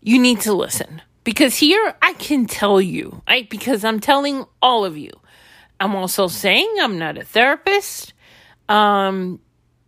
you 0.00 0.18
need 0.18 0.40
to 0.40 0.54
listen. 0.54 1.02
Because 1.24 1.58
here 1.58 1.94
I 2.00 2.14
can 2.14 2.46
tell 2.46 2.80
you, 2.80 3.20
I 3.28 3.46
because 3.50 3.84
I'm 3.84 4.00
telling 4.00 4.46
all 4.62 4.86
of 4.86 4.96
you. 4.96 5.10
I'm 5.78 5.94
also 5.94 6.26
saying 6.26 6.74
I'm 6.80 6.98
not 6.98 7.18
a 7.18 7.24
therapist. 7.24 8.14
Um, 8.68 9.40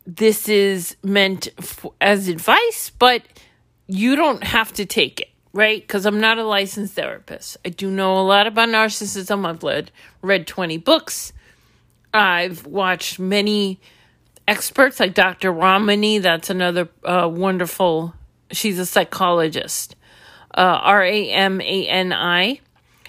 this 0.07 0.49
is 0.49 0.97
meant 1.03 1.49
f- 1.59 1.87
as 2.01 2.29
advice, 2.29 2.91
but 2.99 3.23
you 3.87 4.17
don't 4.17 4.45
have 4.45 4.73
to 4.75 4.87
take 4.87 5.21
it 5.21 5.29
right? 5.53 5.83
Because 5.83 6.07
I'm 6.07 6.21
not 6.21 6.39
a 6.39 6.45
licensed 6.45 6.95
therapist. 6.95 7.57
I 7.65 7.69
do 7.69 7.91
know 7.91 8.19
a 8.19 8.23
lot 8.25 8.47
about 8.47 8.69
narcissism. 8.69 9.47
I've 9.47 9.63
read 9.63 9.91
read 10.23 10.47
20 10.47 10.79
books. 10.79 11.33
I've 12.13 12.67
watched 12.67 13.19
many 13.19 13.81
experts 14.47 15.01
like 15.01 15.15
Dr. 15.15 15.53
Ramani. 15.53 16.19
That's 16.19 16.51
another 16.51 16.89
uh, 17.05 17.29
wonderful. 17.31 18.15
She's 18.51 18.79
a 18.79 18.87
psychologist. 18.87 19.97
Uh, 20.55 20.79
R 20.83 21.03
A 21.03 21.31
M 21.31 21.61
A 21.61 21.89
N 21.89 22.13
I. 22.13 22.61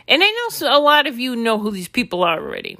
And 0.07 0.23
I 0.23 0.49
know 0.61 0.77
a 0.77 0.79
lot 0.79 1.07
of 1.07 1.19
you 1.19 1.35
know 1.35 1.59
who 1.59 1.71
these 1.71 1.87
people 1.87 2.23
are 2.23 2.39
already. 2.39 2.77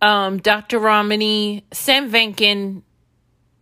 Um, 0.00 0.38
Dr. 0.38 0.78
Ramani, 0.78 1.64
Sam 1.72 2.10
Vaknin, 2.10 2.82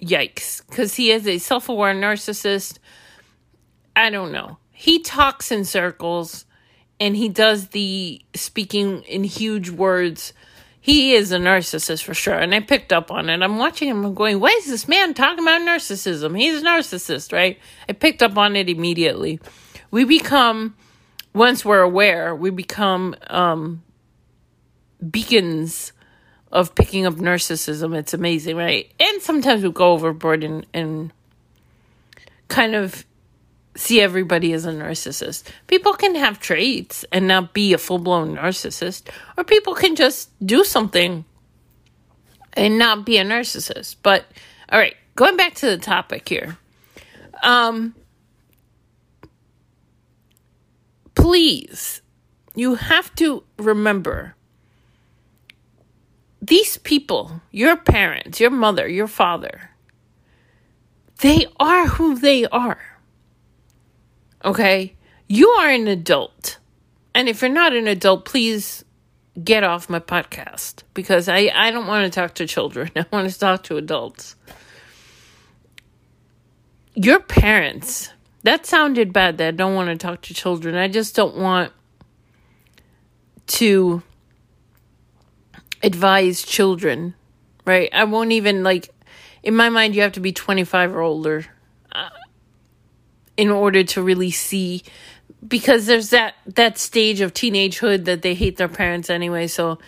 yikes, 0.04 0.62
because 0.68 0.94
he 0.94 1.10
is 1.10 1.26
a 1.26 1.38
self 1.38 1.68
aware 1.68 1.94
narcissist. 1.94 2.78
I 3.96 4.10
don't 4.10 4.32
know 4.32 4.58
he 4.84 4.98
talks 4.98 5.50
in 5.50 5.64
circles 5.64 6.44
and 7.00 7.16
he 7.16 7.30
does 7.30 7.68
the 7.68 8.20
speaking 8.34 9.02
in 9.04 9.24
huge 9.24 9.70
words. 9.70 10.34
He 10.78 11.14
is 11.14 11.32
a 11.32 11.38
narcissist 11.38 12.02
for 12.02 12.12
sure. 12.12 12.34
And 12.34 12.54
I 12.54 12.60
picked 12.60 12.92
up 12.92 13.10
on 13.10 13.30
it. 13.30 13.40
I'm 13.40 13.56
watching 13.56 13.88
him. 13.88 14.04
I'm 14.04 14.12
going, 14.12 14.40
why 14.40 14.50
is 14.58 14.66
this 14.66 14.86
man 14.86 15.14
talking 15.14 15.42
about 15.42 15.62
narcissism? 15.62 16.38
He's 16.38 16.60
a 16.60 16.64
narcissist, 16.64 17.32
right? 17.32 17.58
I 17.88 17.94
picked 17.94 18.22
up 18.22 18.36
on 18.36 18.56
it 18.56 18.68
immediately. 18.68 19.40
We 19.90 20.04
become, 20.04 20.76
once 21.32 21.64
we're 21.64 21.80
aware, 21.80 22.34
we 22.34 22.50
become 22.50 23.14
um, 23.28 23.82
beacons 25.08 25.93
of 26.54 26.74
picking 26.76 27.04
up 27.04 27.14
narcissism. 27.14 27.96
It's 27.96 28.14
amazing, 28.14 28.56
right? 28.56 28.90
And 29.00 29.20
sometimes 29.20 29.64
we 29.64 29.72
go 29.72 29.90
overboard 29.90 30.44
and, 30.44 30.64
and 30.72 31.12
kind 32.46 32.76
of 32.76 33.04
see 33.76 34.00
everybody 34.00 34.52
as 34.52 34.64
a 34.64 34.70
narcissist. 34.70 35.42
People 35.66 35.94
can 35.94 36.14
have 36.14 36.38
traits 36.38 37.04
and 37.10 37.26
not 37.26 37.52
be 37.52 37.72
a 37.72 37.78
full 37.78 37.98
blown 37.98 38.36
narcissist, 38.36 39.08
or 39.36 39.42
people 39.42 39.74
can 39.74 39.96
just 39.96 40.30
do 40.46 40.62
something 40.62 41.24
and 42.52 42.78
not 42.78 43.04
be 43.04 43.18
a 43.18 43.24
narcissist. 43.24 43.96
But 44.04 44.24
all 44.70 44.78
right, 44.78 44.94
going 45.16 45.36
back 45.36 45.56
to 45.56 45.66
the 45.66 45.78
topic 45.78 46.28
here. 46.28 46.56
Um 47.42 47.96
please 51.16 52.00
you 52.54 52.76
have 52.76 53.12
to 53.16 53.42
remember 53.58 54.36
these 56.46 56.78
people, 56.78 57.40
your 57.50 57.76
parents, 57.76 58.40
your 58.40 58.50
mother, 58.50 58.88
your 58.88 59.06
father, 59.06 59.70
they 61.20 61.46
are 61.58 61.86
who 61.86 62.18
they 62.18 62.44
are 62.46 62.78
Okay? 64.44 64.94
You 65.26 65.48
are 65.48 65.70
an 65.70 65.88
adult. 65.88 66.58
And 67.14 67.28
if 67.28 67.40
you're 67.40 67.50
not 67.50 67.72
an 67.72 67.86
adult, 67.86 68.24
please 68.24 68.84
get 69.42 69.64
off 69.64 69.88
my 69.88 69.98
podcast 69.98 70.82
because 70.92 71.28
I, 71.28 71.50
I 71.54 71.70
don't 71.70 71.86
want 71.86 72.04
to 72.04 72.14
talk 72.14 72.34
to 72.34 72.46
children. 72.46 72.90
I 72.96 73.06
want 73.10 73.30
to 73.30 73.38
talk 73.38 73.62
to 73.64 73.76
adults. 73.76 74.36
your 76.94 77.20
parents, 77.20 78.10
that 78.42 78.66
sounded 78.66 79.12
bad 79.12 79.38
that 79.38 79.48
I 79.48 79.50
don't 79.52 79.74
want 79.74 79.88
to 79.88 79.96
talk 79.96 80.20
to 80.22 80.34
children. 80.34 80.76
I 80.76 80.88
just 80.88 81.16
don't 81.16 81.36
want 81.36 81.72
to 83.46 84.02
advise 85.84 86.42
children, 86.42 87.14
right? 87.64 87.90
I 87.92 88.04
won't 88.04 88.32
even 88.32 88.64
like, 88.64 88.90
in 89.42 89.54
my 89.54 89.68
mind, 89.68 89.94
you 89.94 90.02
have 90.02 90.12
to 90.12 90.20
be 90.20 90.32
25 90.32 90.94
or 90.94 91.00
older 91.00 91.46
uh, 91.92 92.08
in 93.36 93.50
order 93.50 93.84
to 93.84 94.02
really 94.02 94.30
see 94.30 94.82
because 95.46 95.86
there's 95.86 96.10
that 96.10 96.34
that 96.46 96.78
stage 96.78 97.20
of 97.20 97.34
teenagehood 97.34 98.06
that 98.06 98.22
they 98.22 98.34
hate 98.34 98.56
their 98.56 98.68
parents 98.68 99.10
anyway 99.10 99.46
so 99.46 99.78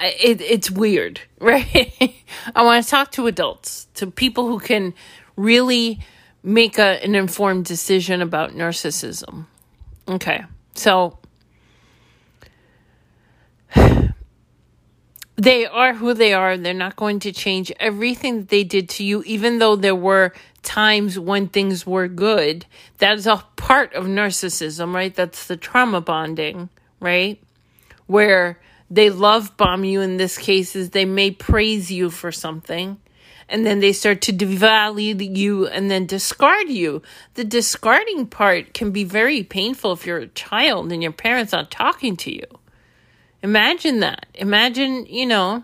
it 0.00 0.40
it's 0.40 0.70
weird 0.70 1.20
right 1.40 2.24
i 2.54 2.62
want 2.62 2.82
to 2.82 2.90
talk 2.90 3.12
to 3.12 3.26
adults 3.26 3.86
to 3.94 4.06
people 4.06 4.46
who 4.46 4.58
can 4.58 4.94
really 5.36 6.00
make 6.42 6.78
a, 6.78 7.04
an 7.04 7.14
informed 7.14 7.64
decision 7.64 8.22
about 8.22 8.52
narcissism 8.52 9.44
okay 10.08 10.44
so 10.74 11.18
they 15.38 15.66
are 15.66 15.94
who 15.94 16.14
they 16.14 16.34
are. 16.34 16.56
They're 16.56 16.74
not 16.74 16.96
going 16.96 17.20
to 17.20 17.32
change 17.32 17.72
everything 17.78 18.40
that 18.40 18.48
they 18.48 18.64
did 18.64 18.88
to 18.90 19.04
you, 19.04 19.22
even 19.24 19.60
though 19.60 19.76
there 19.76 19.94
were 19.94 20.34
times 20.64 21.18
when 21.18 21.46
things 21.46 21.86
were 21.86 22.08
good. 22.08 22.66
That 22.98 23.16
is 23.16 23.26
a 23.26 23.44
part 23.56 23.94
of 23.94 24.06
narcissism, 24.06 24.92
right? 24.92 25.14
That's 25.14 25.46
the 25.46 25.56
trauma 25.56 26.00
bonding, 26.00 26.68
right? 26.98 27.40
Where 28.06 28.58
they 28.90 29.10
love 29.10 29.56
bomb 29.56 29.84
you 29.84 30.00
in 30.00 30.16
this 30.16 30.36
case 30.36 30.74
is 30.74 30.90
they 30.90 31.04
may 31.04 31.30
praise 31.30 31.90
you 31.90 32.10
for 32.10 32.32
something 32.32 32.98
and 33.48 33.64
then 33.64 33.80
they 33.80 33.92
start 33.92 34.20
to 34.22 34.32
devalue 34.32 35.36
you 35.36 35.66
and 35.68 35.90
then 35.90 36.04
discard 36.06 36.68
you. 36.68 37.02
The 37.34 37.44
discarding 37.44 38.26
part 38.26 38.74
can 38.74 38.90
be 38.90 39.04
very 39.04 39.42
painful 39.42 39.92
if 39.92 40.04
you're 40.04 40.18
a 40.18 40.26
child 40.28 40.92
and 40.92 41.02
your 41.02 41.12
parents 41.12 41.54
aren't 41.54 41.70
talking 41.70 42.16
to 42.18 42.34
you. 42.34 42.44
Imagine 43.42 44.00
that. 44.00 44.26
Imagine, 44.34 45.06
you 45.06 45.26
know, 45.26 45.62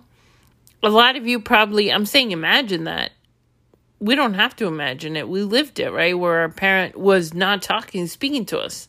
a 0.82 0.88
lot 0.88 1.16
of 1.16 1.26
you 1.26 1.40
probably, 1.40 1.92
I'm 1.92 2.06
saying 2.06 2.32
imagine 2.32 2.84
that. 2.84 3.10
We 4.00 4.14
don't 4.14 4.34
have 4.34 4.54
to 4.56 4.66
imagine 4.66 5.16
it. 5.16 5.28
We 5.28 5.42
lived 5.42 5.80
it, 5.80 5.90
right? 5.90 6.18
Where 6.18 6.40
our 6.40 6.48
parent 6.48 6.96
was 6.96 7.32
not 7.32 7.62
talking, 7.62 8.06
speaking 8.06 8.44
to 8.46 8.58
us. 8.58 8.88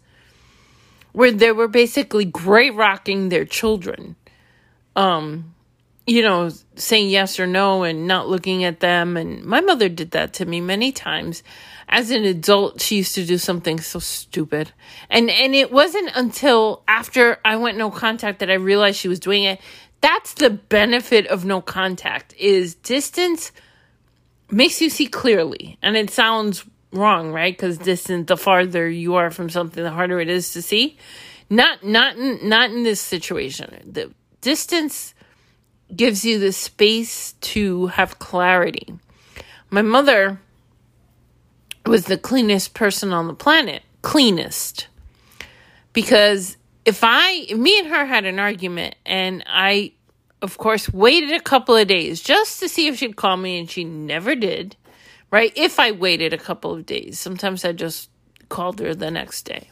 Where 1.14 1.32
they 1.32 1.52
were 1.52 1.70
basically 1.70 2.26
gray 2.26 2.70
rocking 2.70 3.30
their 3.30 3.46
children. 3.46 4.16
Um, 4.96 5.56
you 6.06 6.22
know, 6.22 6.52
saying 6.76 7.10
yes 7.10 7.40
or 7.40 7.48
no 7.48 7.84
and 7.84 8.08
not 8.08 8.28
looking 8.28 8.64
at 8.64 8.82
them. 8.82 9.18
And 9.18 9.44
my 9.44 9.62
mother 9.62 9.90
did 9.90 10.12
that 10.12 10.34
to 10.34 10.46
me 10.46 10.62
many 10.62 10.92
times 10.92 11.42
as 11.88 12.12
an 12.12 12.24
adult 12.24 12.82
she 12.82 12.98
used 12.98 13.16
to 13.16 13.26
do 13.26 13.38
something 13.38 13.80
so 13.80 14.00
stupid. 14.00 14.72
And 15.10 15.30
and 15.30 15.56
it 15.56 15.72
wasn't 15.72 16.12
until 16.16 16.84
after 16.88 17.40
i 17.46 17.56
went 17.56 17.78
no 17.78 17.92
contact 17.92 18.40
that 18.40 18.50
i 18.50 18.56
realized 18.56 18.98
she 18.98 19.08
was 19.08 19.20
doing 19.20 19.44
it. 19.44 19.60
That's 20.02 20.34
the 20.34 20.50
benefit 20.50 21.28
of 21.28 21.46
no 21.46 21.62
contact 21.62 22.34
is 22.38 22.76
distance 22.76 23.52
makes 24.52 24.82
you 24.82 24.90
see 24.90 25.08
clearly. 25.08 25.78
And 25.82 25.98
it 25.98 26.10
sounds 26.10 26.66
wrong 26.92 27.32
right? 27.32 27.54
Because 27.54 27.78
distance 27.78 28.28
the 28.28 28.38
farther 28.38 28.90
you 28.90 29.16
are 29.16 29.32
from 29.32 29.50
something 29.50 29.84
the 29.84 29.92
harder 29.92 30.20
it 30.20 30.30
is 30.30 30.54
to 30.54 30.62
see. 30.62 30.98
Not 31.50 31.84
not 31.84 32.18
in, 32.18 32.48
not 32.48 32.72
in 32.72 32.84
this 32.84 33.02
situation. 33.02 33.92
The 33.92 34.12
distance 34.42 35.14
gives 35.96 36.26
you 36.26 36.40
the 36.40 36.52
space 36.52 37.34
to 37.34 37.88
have 37.88 38.18
clarity. 38.18 38.94
My 39.70 39.82
mother 39.82 40.40
was 41.88 42.06
the 42.06 42.18
cleanest 42.18 42.74
person 42.74 43.14
on 43.14 43.28
the 43.28 43.34
planet. 43.34 43.84
Cleanest. 44.02 44.88
Because 45.94 46.58
if 46.86 47.00
I, 47.04 47.54
me 47.56 47.80
and 47.80 47.88
her 47.88 48.06
had 48.06 48.26
an 48.26 48.40
argument 48.40 48.96
and 49.06 49.44
I, 49.48 49.94
of 50.42 50.58
course, 50.58 50.92
waited 50.92 51.32
a 51.32 51.40
couple 51.40 51.76
of 51.76 51.88
days 51.88 52.22
just 52.22 52.60
to 52.60 52.70
see 52.70 52.88
if 52.88 52.98
she'd 52.98 53.16
call 53.16 53.38
me 53.38 53.60
and 53.60 53.70
she 53.70 53.84
never 53.84 54.36
did, 54.36 54.76
right? 55.32 55.52
If 55.56 55.80
I 55.80 55.92
waited 55.92 56.34
a 56.34 56.38
couple 56.38 56.74
of 56.74 56.86
days, 56.86 57.20
sometimes 57.20 57.66
I 57.66 57.72
just 57.72 58.10
called 58.50 58.80
her 58.80 58.94
the 58.94 59.12
next 59.12 59.44
day. 59.44 59.70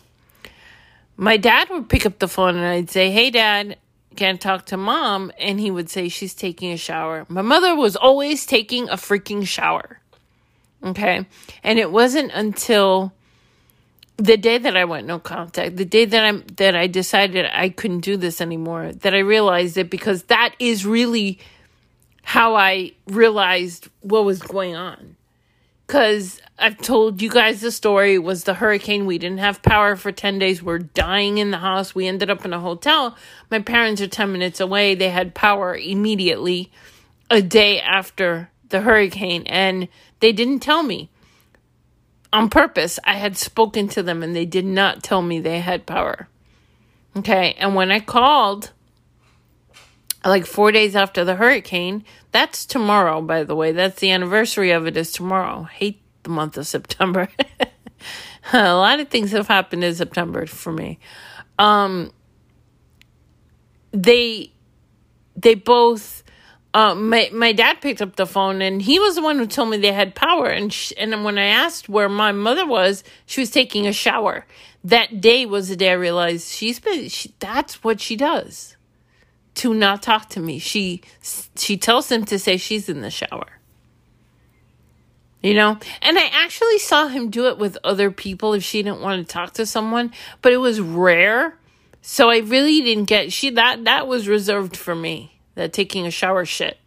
My 1.15 1.37
dad 1.37 1.69
would 1.69 1.89
pick 1.89 2.05
up 2.05 2.19
the 2.19 2.27
phone 2.27 2.55
and 2.55 2.65
I'd 2.65 2.89
say, 2.89 3.11
Hey, 3.11 3.29
dad, 3.29 3.77
can't 4.15 4.41
talk 4.41 4.65
to 4.67 4.77
mom. 4.77 5.31
And 5.39 5.59
he 5.59 5.69
would 5.69 5.89
say, 5.89 6.09
She's 6.09 6.33
taking 6.33 6.71
a 6.71 6.77
shower. 6.77 7.25
My 7.29 7.43
mother 7.43 7.75
was 7.75 7.95
always 7.95 8.45
taking 8.45 8.89
a 8.89 8.95
freaking 8.95 9.45
shower. 9.45 9.99
Okay. 10.83 11.25
And 11.63 11.79
it 11.79 11.91
wasn't 11.91 12.31
until 12.33 13.13
the 14.17 14.37
day 14.37 14.57
that 14.57 14.77
I 14.77 14.85
went 14.85 15.07
no 15.07 15.19
contact, 15.19 15.77
the 15.77 15.85
day 15.85 16.05
that 16.05 16.23
I'm 16.23 16.43
that 16.57 16.75
I 16.75 16.87
decided 16.87 17.47
I 17.51 17.69
couldn't 17.69 18.01
do 18.01 18.17
this 18.17 18.41
anymore, 18.41 18.91
that 18.91 19.15
I 19.15 19.19
realized 19.19 19.77
it 19.77 19.89
because 19.89 20.23
that 20.23 20.55
is 20.59 20.85
really 20.85 21.39
how 22.23 22.55
I 22.55 22.91
realized 23.07 23.89
what 24.01 24.25
was 24.25 24.41
going 24.41 24.75
on. 24.75 25.15
Cause 25.87 26.39
I've 26.57 26.77
told 26.77 27.21
you 27.21 27.29
guys 27.29 27.61
the 27.61 27.71
story 27.71 28.15
it 28.15 28.23
was 28.23 28.45
the 28.45 28.53
hurricane. 28.53 29.05
We 29.05 29.17
didn't 29.17 29.39
have 29.39 29.61
power 29.61 29.95
for 29.95 30.11
10 30.11 30.39
days. 30.39 30.63
We're 30.63 30.79
dying 30.79 31.39
in 31.39 31.51
the 31.51 31.57
house. 31.57 31.93
We 31.93 32.07
ended 32.07 32.29
up 32.29 32.45
in 32.45 32.53
a 32.53 32.59
hotel. 32.59 33.17
My 33.51 33.59
parents 33.59 34.01
are 34.01 34.07
10 34.07 34.31
minutes 34.31 34.59
away. 34.61 34.95
They 34.95 35.09
had 35.09 35.35
power 35.35 35.75
immediately 35.75 36.71
a 37.29 37.41
day 37.41 37.81
after 37.81 38.49
the 38.69 38.81
hurricane 38.81 39.43
and 39.47 39.87
they 40.23 40.31
didn't 40.31 40.61
tell 40.61 40.83
me 40.83 41.09
on 42.31 42.49
purpose. 42.49 42.97
I 43.03 43.15
had 43.15 43.35
spoken 43.35 43.89
to 43.89 44.01
them 44.01 44.23
and 44.23 44.33
they 44.33 44.45
did 44.45 44.63
not 44.63 45.03
tell 45.03 45.21
me 45.21 45.41
they 45.41 45.59
had 45.59 45.85
power. 45.85 46.29
Okay. 47.17 47.55
And 47.59 47.75
when 47.75 47.91
I 47.91 47.99
called, 47.99 48.71
like 50.23 50.45
four 50.45 50.71
days 50.71 50.95
after 50.95 51.25
the 51.25 51.35
hurricane, 51.35 52.05
that's 52.31 52.65
tomorrow, 52.65 53.21
by 53.21 53.43
the 53.43 53.53
way. 53.53 53.73
That's 53.73 53.99
the 53.99 54.11
anniversary 54.11 54.71
of 54.71 54.87
it 54.87 54.95
is 54.95 55.11
tomorrow. 55.11 55.63
hate 55.63 56.01
the 56.23 56.29
month 56.29 56.57
of 56.57 56.67
September. 56.67 57.27
a 58.53 58.75
lot 58.75 59.01
of 59.01 59.09
things 59.09 59.33
have 59.33 59.49
happened 59.49 59.83
in 59.83 59.93
September 59.93 60.45
for 60.45 60.71
me. 60.71 60.99
Um, 61.59 62.13
they 63.91 64.53
they 65.35 65.55
both 65.55 66.22
uh, 66.73 66.95
my 66.95 67.29
my 67.31 67.51
dad 67.51 67.81
picked 67.81 68.01
up 68.01 68.15
the 68.15 68.25
phone 68.25 68.61
and 68.61 68.81
he 68.81 68.99
was 68.99 69.15
the 69.15 69.21
one 69.21 69.37
who 69.37 69.45
told 69.45 69.69
me 69.69 69.77
they 69.77 69.91
had 69.91 70.15
power 70.15 70.47
and 70.47 70.75
and 70.97 71.23
when 71.23 71.37
I 71.37 71.45
asked 71.45 71.87
where 71.87 72.09
my 72.09 72.31
mother 72.31 72.65
was, 72.65 73.03
she 73.25 73.41
was 73.41 73.51
taking 73.51 73.85
a 73.85 73.93
shower. 73.93 74.45
That 74.83 75.21
day 75.21 75.45
was 75.45 75.69
the 75.69 75.75
day 75.75 75.91
I 75.91 75.93
realized 75.93 76.49
she's 76.49 76.79
been 76.79 77.09
she, 77.09 77.33
that's 77.39 77.83
what 77.83 78.01
she 78.01 78.15
does. 78.15 78.75
To 79.55 79.73
not 79.75 80.01
talk 80.01 80.29
to 80.29 80.39
me. 80.39 80.57
She 80.57 81.01
she 81.55 81.77
tells 81.77 82.11
him 82.11 82.25
to 82.25 82.39
say 82.39 82.57
she's 82.57 82.89
in 82.89 83.01
the 83.01 83.11
shower. 83.11 83.59
You 85.43 85.53
know? 85.53 85.77
And 86.01 86.17
I 86.17 86.29
actually 86.31 86.79
saw 86.79 87.07
him 87.07 87.29
do 87.29 87.47
it 87.47 87.57
with 87.57 87.77
other 87.83 88.09
people 88.09 88.53
if 88.53 88.63
she 88.63 88.81
didn't 88.81 89.01
want 89.01 89.27
to 89.27 89.31
talk 89.31 89.53
to 89.55 89.65
someone, 89.65 90.11
but 90.41 90.53
it 90.53 90.57
was 90.57 90.79
rare. 90.79 91.57
So 92.01 92.29
I 92.29 92.37
really 92.39 92.81
didn't 92.81 93.05
get 93.05 93.31
she 93.31 93.51
that 93.51 93.83
that 93.83 94.07
was 94.07 94.27
reserved 94.27 94.75
for 94.75 94.95
me 94.95 95.32
that 95.55 95.73
taking 95.73 96.05
a 96.05 96.11
shower 96.11 96.45
shit, 96.45 96.77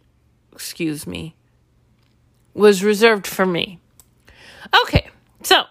excuse 0.51 1.05
me, 1.07 1.35
was 2.53 2.83
reserved 2.83 3.27
for 3.27 3.45
me. 3.45 3.79
Okay, 4.83 5.07
so 5.43 5.63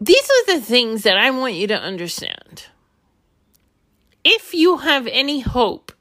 these 0.00 0.28
are 0.30 0.54
the 0.54 0.60
things 0.60 1.02
that 1.02 1.16
I 1.16 1.30
want 1.30 1.54
you 1.54 1.66
to 1.68 1.78
understand. 1.78 2.66
If 4.24 4.54
you 4.54 4.78
have 4.78 5.06
any 5.06 5.40
hope 5.40 5.92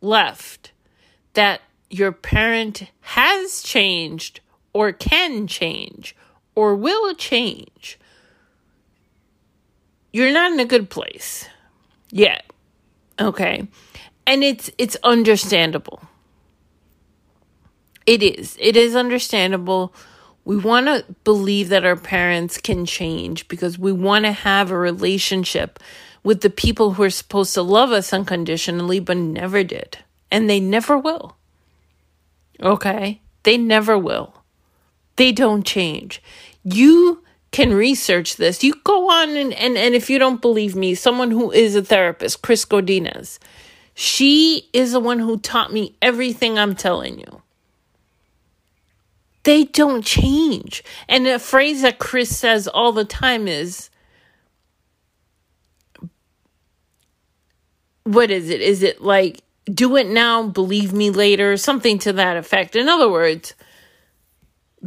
left 0.00 0.72
that 1.34 1.60
your 1.90 2.12
parent 2.12 2.90
has 3.00 3.62
changed 3.62 4.40
or 4.72 4.92
can 4.92 5.46
change 5.46 6.16
or 6.54 6.74
will 6.74 7.14
change, 7.14 7.98
you're 10.12 10.32
not 10.32 10.52
in 10.52 10.60
a 10.60 10.64
good 10.64 10.90
place 10.90 11.48
yet. 12.10 12.44
Okay. 13.20 13.68
And 14.26 14.42
it's 14.42 14.70
it's 14.78 14.96
understandable. 15.02 16.02
It 18.06 18.22
is. 18.22 18.56
It 18.60 18.76
is 18.76 18.94
understandable. 18.94 19.94
We 20.44 20.56
want 20.56 20.86
to 20.86 21.04
believe 21.24 21.70
that 21.70 21.86
our 21.86 21.96
parents 21.96 22.58
can 22.58 22.84
change 22.84 23.48
because 23.48 23.78
we 23.78 23.92
want 23.92 24.26
to 24.26 24.32
have 24.32 24.70
a 24.70 24.76
relationship 24.76 25.78
with 26.22 26.42
the 26.42 26.50
people 26.50 26.92
who 26.92 27.02
are 27.02 27.10
supposed 27.10 27.54
to 27.54 27.62
love 27.62 27.92
us 27.92 28.12
unconditionally 28.12 29.00
but 29.00 29.16
never 29.16 29.64
did. 29.64 29.98
And 30.30 30.50
they 30.50 30.60
never 30.60 30.98
will. 30.98 31.36
Okay? 32.62 33.20
They 33.44 33.56
never 33.56 33.96
will. 33.96 34.42
They 35.16 35.32
don't 35.32 35.64
change. 35.64 36.22
You 36.62 37.23
can 37.54 37.72
research 37.72 38.36
this. 38.36 38.64
You 38.64 38.74
go 38.82 39.10
on 39.10 39.30
and, 39.30 39.54
and, 39.54 39.78
and 39.78 39.94
if 39.94 40.10
you 40.10 40.18
don't 40.18 40.42
believe 40.42 40.74
me, 40.74 40.96
someone 40.96 41.30
who 41.30 41.52
is 41.52 41.76
a 41.76 41.84
therapist, 41.84 42.42
Kris 42.42 42.64
Godinez, 42.64 43.38
she 43.94 44.68
is 44.72 44.90
the 44.90 44.98
one 44.98 45.20
who 45.20 45.38
taught 45.38 45.72
me 45.72 45.94
everything 46.02 46.58
I'm 46.58 46.74
telling 46.74 47.20
you. 47.20 47.42
they 49.44 49.64
don't 49.64 50.04
change. 50.04 50.82
And 51.08 51.26
a 51.26 51.38
phrase 51.38 51.82
that 51.82 51.98
Kris 51.98 52.36
says 52.36 52.66
all 52.66 52.92
the 52.92 53.04
time 53.04 53.46
is 53.46 53.90
what 58.02 58.30
is 58.30 58.50
it? 58.50 58.60
Is 58.60 58.82
it 58.82 59.00
like 59.00 59.42
do 59.66 59.96
it 59.96 60.08
now, 60.08 60.48
believe 60.48 60.92
me 60.92 61.10
later, 61.10 61.56
something 61.56 61.98
to 62.00 62.12
that 62.14 62.36
effect? 62.36 62.76
In 62.76 62.88
other 62.88 63.10
words, 63.10 63.54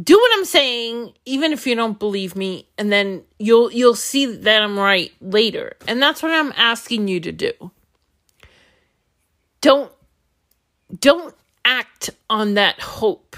do 0.02 0.16
what 0.16 0.30
I'm 0.34 0.44
saying, 0.44 1.12
even 1.24 1.52
if 1.52 1.66
you 1.66 1.74
don't 1.74 1.98
believe 1.98 2.36
me, 2.36 2.68
and 2.76 2.92
then 2.92 3.22
you'll 3.38 3.72
you'll 3.72 3.94
see 3.94 4.26
that 4.26 4.62
I'm 4.62 4.78
right 4.78 5.12
later. 5.20 5.76
And 5.86 6.00
that's 6.00 6.22
what 6.22 6.32
I'm 6.32 6.52
asking 6.56 7.08
you 7.08 7.20
to 7.20 7.32
do. 7.32 7.52
Don't 9.60 9.92
don't 11.00 11.34
act 11.64 12.10
on 12.30 12.54
that 12.54 12.80
hope 12.80 13.36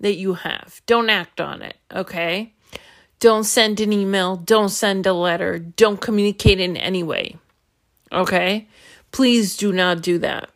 that 0.00 0.16
you 0.16 0.34
have. 0.34 0.82
Don't 0.86 1.08
act 1.08 1.40
on 1.40 1.62
it, 1.62 1.76
okay? 1.92 2.52
Don't 3.18 3.44
send 3.44 3.80
an 3.80 3.92
email, 3.92 4.36
don't 4.36 4.68
send 4.68 5.06
a 5.06 5.12
letter, 5.12 5.58
don't 5.58 6.00
communicate 6.00 6.60
in 6.60 6.76
any 6.76 7.02
way. 7.02 7.36
Okay? 8.10 8.68
Please 9.12 9.56
do 9.56 9.72
not 9.72 10.02
do 10.02 10.18
that. 10.18 10.50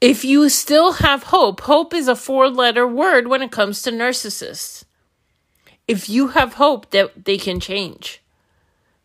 If 0.00 0.24
you 0.24 0.48
still 0.50 0.92
have 0.94 1.24
hope, 1.24 1.62
hope 1.62 1.94
is 1.94 2.06
a 2.08 2.16
four 2.16 2.48
letter 2.48 2.86
word 2.86 3.28
when 3.28 3.42
it 3.42 3.50
comes 3.50 3.82
to 3.82 3.90
narcissists. 3.90 4.84
If 5.88 6.08
you 6.08 6.28
have 6.28 6.54
hope 6.54 6.90
that 6.90 7.24
they 7.24 7.38
can 7.38 7.60
change, 7.60 8.20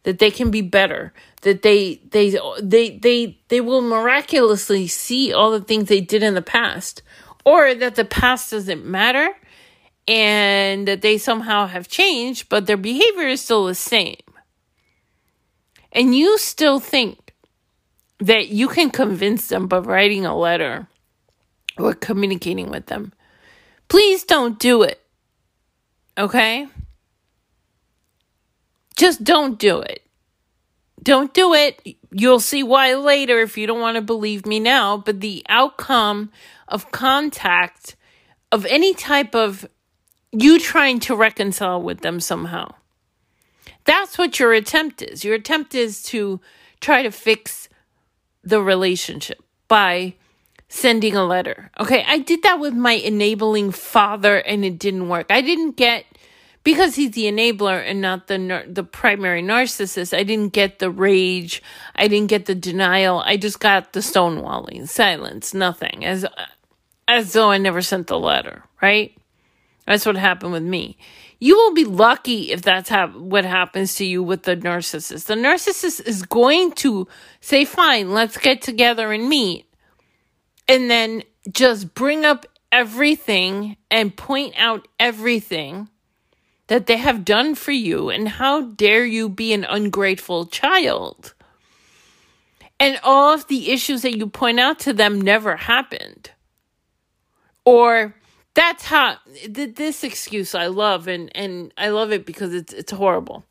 that 0.04 0.20
they 0.20 0.32
can 0.32 0.52
be 0.52 0.62
better, 0.62 1.14
that 1.42 1.62
they 1.62 2.02
they 2.10 2.38
they 2.62 2.98
they 2.98 3.40
they 3.48 3.62
will 3.62 3.82
miraculously 3.82 4.88
see 4.88 5.32
all 5.32 5.52
the 5.52 5.62
things 5.62 5.88
they 5.88 6.02
did 6.02 6.24
in 6.24 6.34
the 6.34 6.42
past 6.42 7.02
or 7.46 7.74
that 7.74 7.96
the 7.96 8.06
past 8.06 8.52
doesn't 8.52 8.86
matter 8.86 9.30
and 10.08 10.88
that 10.88 11.02
they 11.02 11.18
somehow 11.18 11.68
have 11.68 11.88
changed 11.88 12.50
but 12.50 12.66
their 12.66 12.78
behavior 12.78 13.28
is 13.28 13.42
still 13.42 13.66
the 13.66 13.76
same. 13.76 14.18
And 15.94 16.16
you 16.16 16.38
still 16.38 16.80
think 16.80 17.31
that 18.22 18.50
you 18.50 18.68
can 18.68 18.92
convince 18.92 19.48
them 19.48 19.68
by 19.68 19.80
writing 19.80 20.26
a 20.26 20.38
letter 20.38 20.88
or 21.78 21.94
communicating 21.94 22.70
with 22.70 22.86
them. 22.86 23.12
Please 23.88 24.24
don't 24.24 24.60
do 24.60 24.84
it. 24.84 25.02
Okay? 26.18 26.68
Just 28.96 29.24
don't 29.24 29.58
do 29.58 29.82
it. 29.82 30.04
Don't 31.02 31.34
do 31.34 31.56
it. 31.56 31.98
You'll 32.12 32.40
see 32.40 32.62
why 32.62 32.94
later 32.94 33.40
if 33.40 33.58
you 33.58 33.66
don't 33.66 33.80
want 33.80 33.96
to 33.96 34.02
believe 34.02 34.46
me 34.46 34.60
now. 34.60 34.98
But 34.98 35.20
the 35.20 35.44
outcome 35.50 36.32
of 36.68 36.92
contact, 36.92 37.96
of 38.52 38.68
any 38.68 38.94
type 38.94 39.34
of 39.34 39.68
you 40.32 40.60
trying 40.60 41.00
to 41.02 41.16
reconcile 41.16 41.82
with 41.82 42.02
them 42.02 42.20
somehow, 42.20 42.76
that's 43.86 44.20
what 44.20 44.40
your 44.40 44.54
attempt 44.54 45.02
is. 45.02 45.26
Your 45.26 45.34
attempt 45.34 45.74
is 45.74 46.04
to 46.04 46.40
try 46.80 47.02
to 47.02 47.10
fix 47.10 47.68
the 48.44 48.62
relationship 48.62 49.44
by 49.68 50.16
sending 50.68 51.16
a 51.16 51.26
letter. 51.26 51.70
Okay, 51.80 52.04
I 52.08 52.20
did 52.20 52.44
that 52.44 52.60
with 52.60 52.74
my 52.74 52.94
enabling 52.94 53.72
father 53.72 54.38
and 54.38 54.64
it 54.64 54.80
didn't 54.80 55.10
work. 55.10 55.28
I 55.30 55.42
didn't 55.42 55.76
get 55.76 56.06
because 56.64 56.96
he's 56.96 57.12
the 57.12 57.26
enabler 57.26 57.84
and 57.84 58.02
not 58.02 58.28
the 58.28 58.66
the 58.68 58.84
primary 58.84 59.42
narcissist. 59.42 60.18
I 60.18 60.24
didn't 60.24 60.54
get 60.54 60.80
the 60.80 60.90
rage. 60.90 61.62
I 61.96 62.08
didn't 62.08 62.30
get 62.30 62.46
the 62.46 62.56
denial. 62.56 63.20
I 63.20 63.38
just 63.38 63.60
got 63.60 63.94
the 63.94 64.00
stonewalling, 64.00 64.88
silence, 64.88 65.54
nothing. 65.54 66.06
As 66.06 66.26
as 67.08 67.34
though 67.34 67.52
I 67.52 67.58
never 67.58 67.82
sent 67.82 68.08
the 68.08 68.20
letter, 68.20 68.64
right? 68.82 69.16
That's 69.86 70.06
what 70.06 70.16
happened 70.16 70.54
with 70.54 70.64
me. 70.64 70.98
You 71.40 71.56
will 71.56 71.74
be 71.74 71.86
lucky 71.86 72.52
if 72.52 72.62
that's 72.62 72.90
ha- 72.90 73.08
what 73.08 73.46
happens 73.46 73.96
to 73.96 74.06
you 74.06 74.22
with 74.22 74.44
the 74.44 74.56
narcissist. 74.56 75.26
The 75.26 75.34
narcissist 75.34 76.06
is 76.08 76.24
going 76.24 76.74
to 76.74 77.08
say, 77.40 77.66
fine, 77.66 78.12
let's 78.12 78.38
get 78.38 78.62
together 78.62 79.12
and 79.12 79.28
meet. 79.28 79.66
And 80.68 80.90
then 80.90 81.24
just 81.52 81.96
bring 81.96 82.26
up 82.26 82.46
everything 82.72 83.76
and 83.90 84.16
point 84.16 84.54
out 84.58 84.88
everything 85.00 85.90
that 86.68 86.86
they 86.86 86.98
have 86.98 87.26
done 87.26 87.56
for 87.56 87.72
you. 87.72 88.10
And 88.10 88.30
how 88.30 88.62
dare 88.62 89.04
you 89.04 89.28
be 89.28 89.52
an 89.52 89.66
ungrateful 89.66 90.46
child? 90.46 91.34
And 92.80 93.00
all 93.04 93.34
of 93.34 93.48
the 93.48 93.72
issues 93.72 94.04
that 94.04 94.18
you 94.18 94.28
point 94.28 94.60
out 94.60 94.80
to 94.80 94.94
them 94.94 95.20
never 95.20 95.56
happened. 95.56 96.32
Or 97.66 98.16
that's 98.54 98.86
how 98.86 99.18
this 99.48 100.04
excuse 100.04 100.54
I 100.56 100.68
love 100.68 101.08
and 101.08 101.32
and 101.36 101.74
I 101.78 101.90
love 101.90 102.12
it 102.12 102.26
because 102.26 102.54
it's 102.54 102.74
it's 102.74 102.92
horrible. 102.92 103.46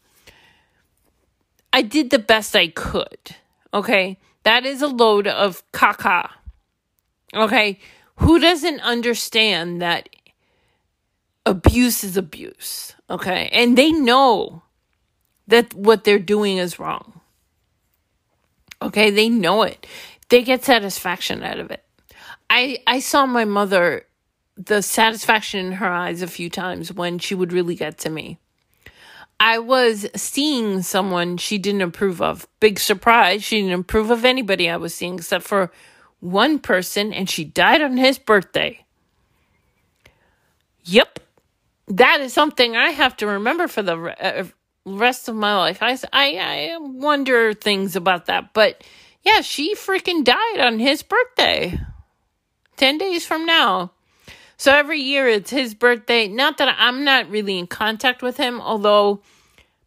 I 1.72 1.82
did 1.82 2.10
the 2.10 2.18
best 2.18 2.56
I 2.56 2.68
could. 2.68 3.36
Okay? 3.72 4.18
That 4.42 4.66
is 4.66 4.82
a 4.82 4.88
load 4.88 5.26
of 5.26 5.62
caca. 5.72 6.30
Okay? 7.34 7.78
Who 8.16 8.38
doesn't 8.38 8.80
understand 8.80 9.80
that 9.80 10.08
abuse 11.46 12.02
is 12.02 12.16
abuse? 12.16 12.94
Okay? 13.08 13.48
And 13.52 13.78
they 13.78 13.92
know 13.92 14.62
that 15.46 15.72
what 15.74 16.04
they're 16.04 16.18
doing 16.18 16.58
is 16.58 16.78
wrong. 16.78 17.20
Okay? 18.82 19.10
They 19.10 19.28
know 19.28 19.62
it. 19.62 19.86
They 20.28 20.42
get 20.42 20.64
satisfaction 20.64 21.42
out 21.42 21.58
of 21.58 21.70
it. 21.70 21.84
I 22.48 22.82
I 22.86 22.98
saw 22.98 23.26
my 23.26 23.44
mother 23.44 24.06
the 24.66 24.82
satisfaction 24.82 25.66
in 25.66 25.72
her 25.72 25.88
eyes 25.88 26.22
a 26.22 26.26
few 26.26 26.50
times 26.50 26.92
when 26.92 27.18
she 27.18 27.34
would 27.34 27.52
really 27.52 27.74
get 27.74 27.98
to 27.98 28.10
me. 28.10 28.38
I 29.38 29.58
was 29.58 30.06
seeing 30.14 30.82
someone 30.82 31.38
she 31.38 31.56
didn't 31.56 31.80
approve 31.80 32.20
of. 32.20 32.46
Big 32.60 32.78
surprise, 32.78 33.42
she 33.42 33.62
didn't 33.62 33.80
approve 33.80 34.10
of 34.10 34.24
anybody 34.24 34.68
I 34.68 34.76
was 34.76 34.94
seeing 34.94 35.14
except 35.14 35.44
for 35.44 35.72
one 36.20 36.58
person, 36.58 37.14
and 37.14 37.28
she 37.30 37.44
died 37.44 37.80
on 37.80 37.96
his 37.96 38.18
birthday. 38.18 38.84
Yep. 40.84 41.20
That 41.88 42.20
is 42.20 42.34
something 42.34 42.76
I 42.76 42.90
have 42.90 43.16
to 43.18 43.26
remember 43.26 43.66
for 43.66 43.82
the 43.82 43.96
uh, 43.96 44.44
rest 44.84 45.28
of 45.28 45.34
my 45.34 45.56
life. 45.56 45.82
I, 45.82 45.98
I, 46.12 46.36
I 46.36 46.76
wonder 46.78 47.54
things 47.54 47.96
about 47.96 48.26
that. 48.26 48.52
But 48.52 48.84
yeah, 49.22 49.40
she 49.40 49.74
freaking 49.74 50.22
died 50.22 50.60
on 50.60 50.78
his 50.78 51.02
birthday. 51.02 51.80
10 52.76 52.98
days 52.98 53.26
from 53.26 53.46
now. 53.46 53.92
So 54.60 54.74
every 54.74 55.00
year 55.00 55.26
it's 55.26 55.48
his 55.48 55.72
birthday. 55.72 56.28
Not 56.28 56.58
that 56.58 56.76
I'm 56.78 57.02
not 57.02 57.30
really 57.30 57.58
in 57.58 57.66
contact 57.66 58.22
with 58.22 58.36
him, 58.36 58.60
although 58.60 59.22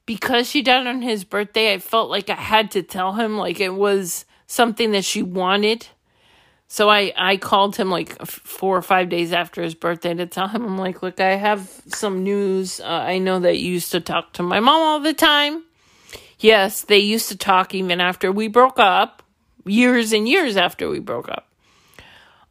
because 0.07 0.49
she 0.49 0.63
died 0.63 0.87
on 0.87 1.03
his 1.03 1.23
birthday, 1.23 1.75
I 1.75 1.77
felt 1.77 2.09
like 2.09 2.31
I 2.31 2.33
had 2.33 2.71
to 2.71 2.81
tell 2.81 3.13
him 3.13 3.37
like 3.37 3.59
it 3.59 3.75
was 3.75 4.25
something 4.47 4.93
that 4.93 5.05
she 5.05 5.21
wanted. 5.21 5.85
So 6.67 6.89
I 6.89 7.13
I 7.15 7.37
called 7.37 7.75
him 7.75 7.91
like 7.91 8.19
4 8.25 8.75
or 8.75 8.81
5 8.81 9.09
days 9.09 9.31
after 9.31 9.61
his 9.61 9.75
birthday 9.75 10.15
to 10.15 10.25
tell 10.25 10.47
him 10.47 10.65
I'm 10.65 10.79
like, 10.79 11.03
"Look, 11.03 11.19
I 11.19 11.35
have 11.35 11.69
some 11.89 12.23
news. 12.23 12.79
Uh, 12.79 12.85
I 12.87 13.19
know 13.19 13.41
that 13.41 13.59
you 13.59 13.73
used 13.73 13.91
to 13.91 13.99
talk 13.99 14.33
to 14.33 14.41
my 14.41 14.59
mom 14.59 14.81
all 14.81 14.99
the 14.99 15.13
time." 15.13 15.65
Yes, 16.39 16.81
they 16.81 16.97
used 16.97 17.29
to 17.29 17.37
talk 17.37 17.75
even 17.75 18.01
after 18.01 18.31
we 18.31 18.47
broke 18.47 18.79
up, 18.79 19.21
years 19.67 20.13
and 20.13 20.27
years 20.27 20.57
after 20.57 20.89
we 20.89 20.97
broke 20.97 21.29
up. 21.29 21.47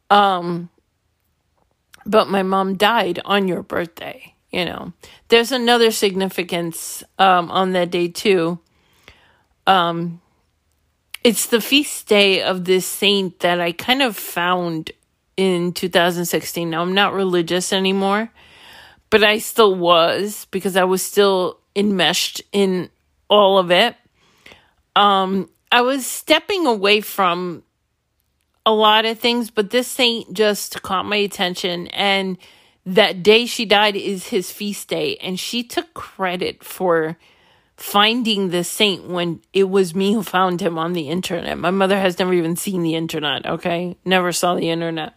Um 0.09 0.69
but 2.05 2.29
my 2.29 2.43
mom 2.43 2.75
died 2.75 3.19
on 3.25 3.47
your 3.47 3.63
birthday 3.63 4.33
you 4.53 4.65
know. 4.65 4.93
There's 5.29 5.51
another 5.51 5.89
significance 5.89 7.03
um, 7.17 7.49
on 7.49 7.71
that 7.71 7.89
day 7.89 8.07
too. 8.07 8.59
Um, 9.65 10.21
it's 11.23 11.47
the 11.47 11.59
feast 11.59 12.07
day 12.07 12.41
of 12.41 12.65
this 12.65 12.85
saint 12.85 13.39
that 13.39 13.61
i 13.61 13.71
kind 13.71 14.01
of 14.01 14.17
found 14.17 14.91
in 15.37 15.71
2016 15.71 16.69
now 16.69 16.81
i'm 16.81 16.93
not 16.93 17.13
religious 17.13 17.71
anymore 17.71 18.29
but 19.09 19.23
i 19.23 19.37
still 19.37 19.73
was 19.73 20.45
because 20.51 20.75
i 20.75 20.83
was 20.83 21.01
still 21.01 21.59
enmeshed 21.75 22.41
in 22.51 22.89
all 23.29 23.57
of 23.57 23.71
it. 23.71 23.95
Um, 24.95 25.49
i 25.71 25.81
was 25.81 26.05
stepping 26.05 26.67
away 26.67 26.99
from 27.01 27.63
a 28.65 28.73
lot 28.73 29.05
of 29.05 29.19
things, 29.19 29.49
but 29.49 29.69
this 29.69 29.87
saint 29.87 30.33
just 30.33 30.81
caught 30.81 31.05
my 31.05 31.17
attention. 31.17 31.87
And 31.87 32.37
that 32.85 33.23
day 33.23 33.45
she 33.45 33.65
died 33.65 33.95
is 33.95 34.27
his 34.27 34.51
feast 34.51 34.87
day. 34.87 35.17
And 35.17 35.39
she 35.39 35.63
took 35.63 35.93
credit 35.93 36.63
for 36.63 37.17
finding 37.75 38.49
the 38.49 38.63
saint 38.63 39.07
when 39.07 39.41
it 39.51 39.69
was 39.69 39.95
me 39.95 40.13
who 40.13 40.23
found 40.23 40.61
him 40.61 40.77
on 40.77 40.93
the 40.93 41.09
internet. 41.09 41.57
My 41.57 41.71
mother 41.71 41.99
has 41.99 42.19
never 42.19 42.33
even 42.33 42.55
seen 42.55 42.83
the 42.83 42.95
internet, 42.95 43.45
okay? 43.45 43.97
Never 44.05 44.31
saw 44.31 44.55
the 44.55 44.69
internet. 44.69 45.13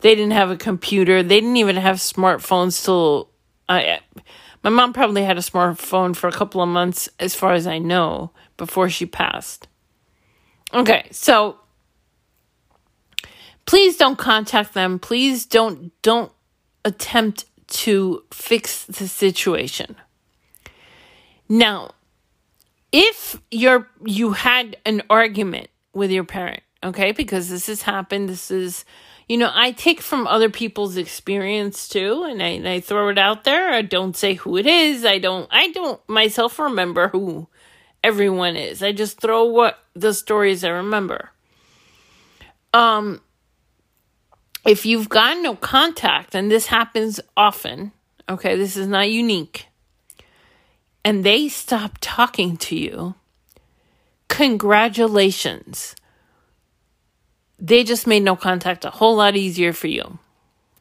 They 0.00 0.14
didn't 0.14 0.32
have 0.32 0.50
a 0.50 0.56
computer. 0.56 1.22
They 1.22 1.40
didn't 1.40 1.56
even 1.56 1.76
have 1.76 1.96
smartphones 1.96 2.84
till 2.84 3.30
I 3.68 4.00
my 4.62 4.70
mom 4.70 4.92
probably 4.92 5.24
had 5.24 5.38
a 5.38 5.42
smartphone 5.42 6.16
for 6.16 6.28
a 6.28 6.32
couple 6.32 6.60
of 6.60 6.68
months 6.68 7.08
as 7.20 7.34
far 7.34 7.52
as 7.52 7.66
I 7.66 7.78
know 7.78 8.32
before 8.56 8.88
she 8.88 9.06
passed. 9.06 9.68
Okay, 10.74 11.06
so 11.10 11.58
please 13.68 13.98
don't 13.98 14.16
contact 14.16 14.72
them. 14.72 14.98
Please 14.98 15.44
don't 15.44 15.92
don't 16.02 16.32
attempt 16.86 17.44
to 17.68 18.24
fix 18.32 18.84
the 18.86 19.06
situation. 19.06 19.94
Now, 21.50 21.90
if 22.92 23.40
you're 23.50 23.88
you 24.04 24.32
had 24.32 24.78
an 24.86 25.02
argument 25.10 25.68
with 25.92 26.10
your 26.10 26.24
parent, 26.24 26.62
okay? 26.82 27.12
Because 27.12 27.50
this 27.50 27.66
has 27.66 27.82
happened, 27.82 28.30
this 28.30 28.50
is 28.50 28.86
you 29.28 29.36
know, 29.36 29.50
I 29.52 29.72
take 29.72 30.00
from 30.00 30.26
other 30.26 30.48
people's 30.48 30.96
experience 30.96 31.86
too, 31.86 32.24
and 32.24 32.42
I, 32.42 32.46
and 32.46 32.66
I 32.66 32.80
throw 32.80 33.10
it 33.10 33.18
out 33.18 33.44
there. 33.44 33.74
I 33.74 33.82
don't 33.82 34.16
say 34.16 34.32
who 34.32 34.56
it 34.56 34.66
is. 34.66 35.04
I 35.04 35.18
don't. 35.18 35.46
I 35.50 35.70
don't 35.72 36.00
myself 36.08 36.58
remember 36.58 37.08
who 37.08 37.48
everyone 38.02 38.56
is. 38.56 38.82
I 38.82 38.92
just 38.92 39.20
throw 39.20 39.44
what 39.44 39.78
the 39.92 40.14
stories 40.14 40.64
I 40.64 40.70
remember. 40.70 41.28
Um, 42.72 43.20
if 44.68 44.84
you've 44.84 45.08
got 45.08 45.38
no 45.38 45.56
contact, 45.56 46.34
and 46.34 46.50
this 46.50 46.66
happens 46.66 47.20
often, 47.38 47.90
okay, 48.28 48.54
this 48.54 48.76
is 48.76 48.86
not 48.86 49.08
unique, 49.08 49.66
and 51.02 51.24
they 51.24 51.48
stop 51.48 51.96
talking 52.02 52.58
to 52.58 52.76
you, 52.76 53.14
congratulations. 54.28 55.96
They 57.58 57.82
just 57.82 58.06
made 58.06 58.22
no 58.22 58.36
contact 58.36 58.84
a 58.84 58.90
whole 58.90 59.16
lot 59.16 59.36
easier 59.36 59.72
for 59.72 59.86
you. 59.86 60.18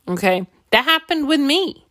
Okay, 0.06 0.46
that 0.72 0.84
happened 0.84 1.30
with 1.30 1.40
me. 1.40 1.86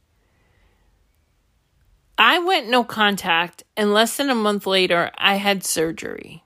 I 2.19 2.41
went 2.41 2.69
no 2.69 2.85
contact, 2.85 3.63
and 3.75 3.95
less 3.95 4.19
than 4.19 4.29
a 4.29 4.35
month 4.35 4.67
later, 4.67 5.11
I 5.17 5.37
had 5.37 5.65
surgery. 5.65 6.45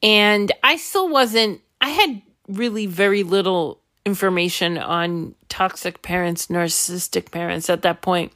And 0.00 0.52
I 0.62 0.76
still 0.76 1.08
wasn't, 1.08 1.60
I 1.80 1.88
had 1.88 2.22
really 2.46 2.86
very 2.86 3.24
little 3.24 3.80
information 4.04 4.78
on 4.78 5.34
toxic 5.48 6.02
parents, 6.02 6.48
narcissistic 6.48 7.30
parents 7.30 7.70
at 7.70 7.82
that 7.82 8.02
point. 8.02 8.32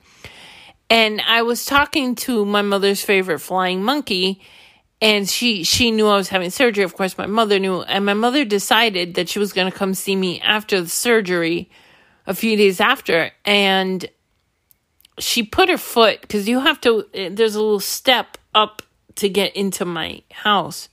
And 0.91 1.21
I 1.27 1.43
was 1.43 1.67
talking 1.67 2.15
to 2.17 2.45
my 2.45 2.63
mother's 2.63 3.03
favorite 3.03 3.41
flying 3.41 3.83
monkey, 3.83 4.41
and 5.01 5.29
she 5.29 5.63
she 5.63 5.91
knew 5.91 6.07
I 6.07 6.17
was 6.17 6.29
having 6.29 6.51
surgery. 6.51 6.83
Of 6.85 6.97
course, 6.97 7.19
my 7.19 7.27
mother 7.27 7.59
knew, 7.59 7.83
and 7.83 8.07
my 8.07 8.15
mother 8.15 8.45
decided 8.45 9.15
that 9.15 9.29
she 9.29 9.39
was 9.39 9.53
going 9.53 9.71
to 9.71 9.77
come 9.77 9.95
see 9.95 10.17
me 10.17 10.41
after 10.41 10.81
the 10.81 10.89
surgery, 10.89 11.71
a 12.27 12.35
few 12.35 12.57
days 12.57 12.81
after, 12.81 13.31
and 13.45 14.09
she 15.19 15.43
put 15.43 15.69
her 15.69 15.79
foot 15.79 16.23
because 16.23 16.49
you 16.49 16.61
have 16.61 16.81
to. 16.81 17.05
There's 17.13 17.55
a 17.55 17.63
little 17.63 17.81
step 17.81 18.39
up 18.55 18.83
to 19.17 19.29
get 19.29 19.55
into 19.55 19.85
my 19.85 20.23
house, 20.33 20.89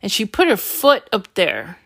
and 0.00 0.12
she 0.12 0.24
put 0.24 0.48
her 0.48 0.56
foot 0.56 1.08
up 1.12 1.34
there, 1.34 1.78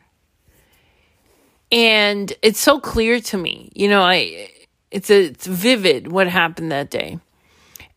and 1.70 2.32
it's 2.42 2.60
so 2.60 2.80
clear 2.80 3.20
to 3.20 3.38
me. 3.38 3.70
You 3.74 3.88
know, 3.88 4.02
I 4.02 4.50
it's 4.90 5.10
a, 5.10 5.26
it's 5.26 5.46
vivid 5.46 6.10
what 6.10 6.28
happened 6.28 6.72
that 6.72 6.90
day. 6.90 7.18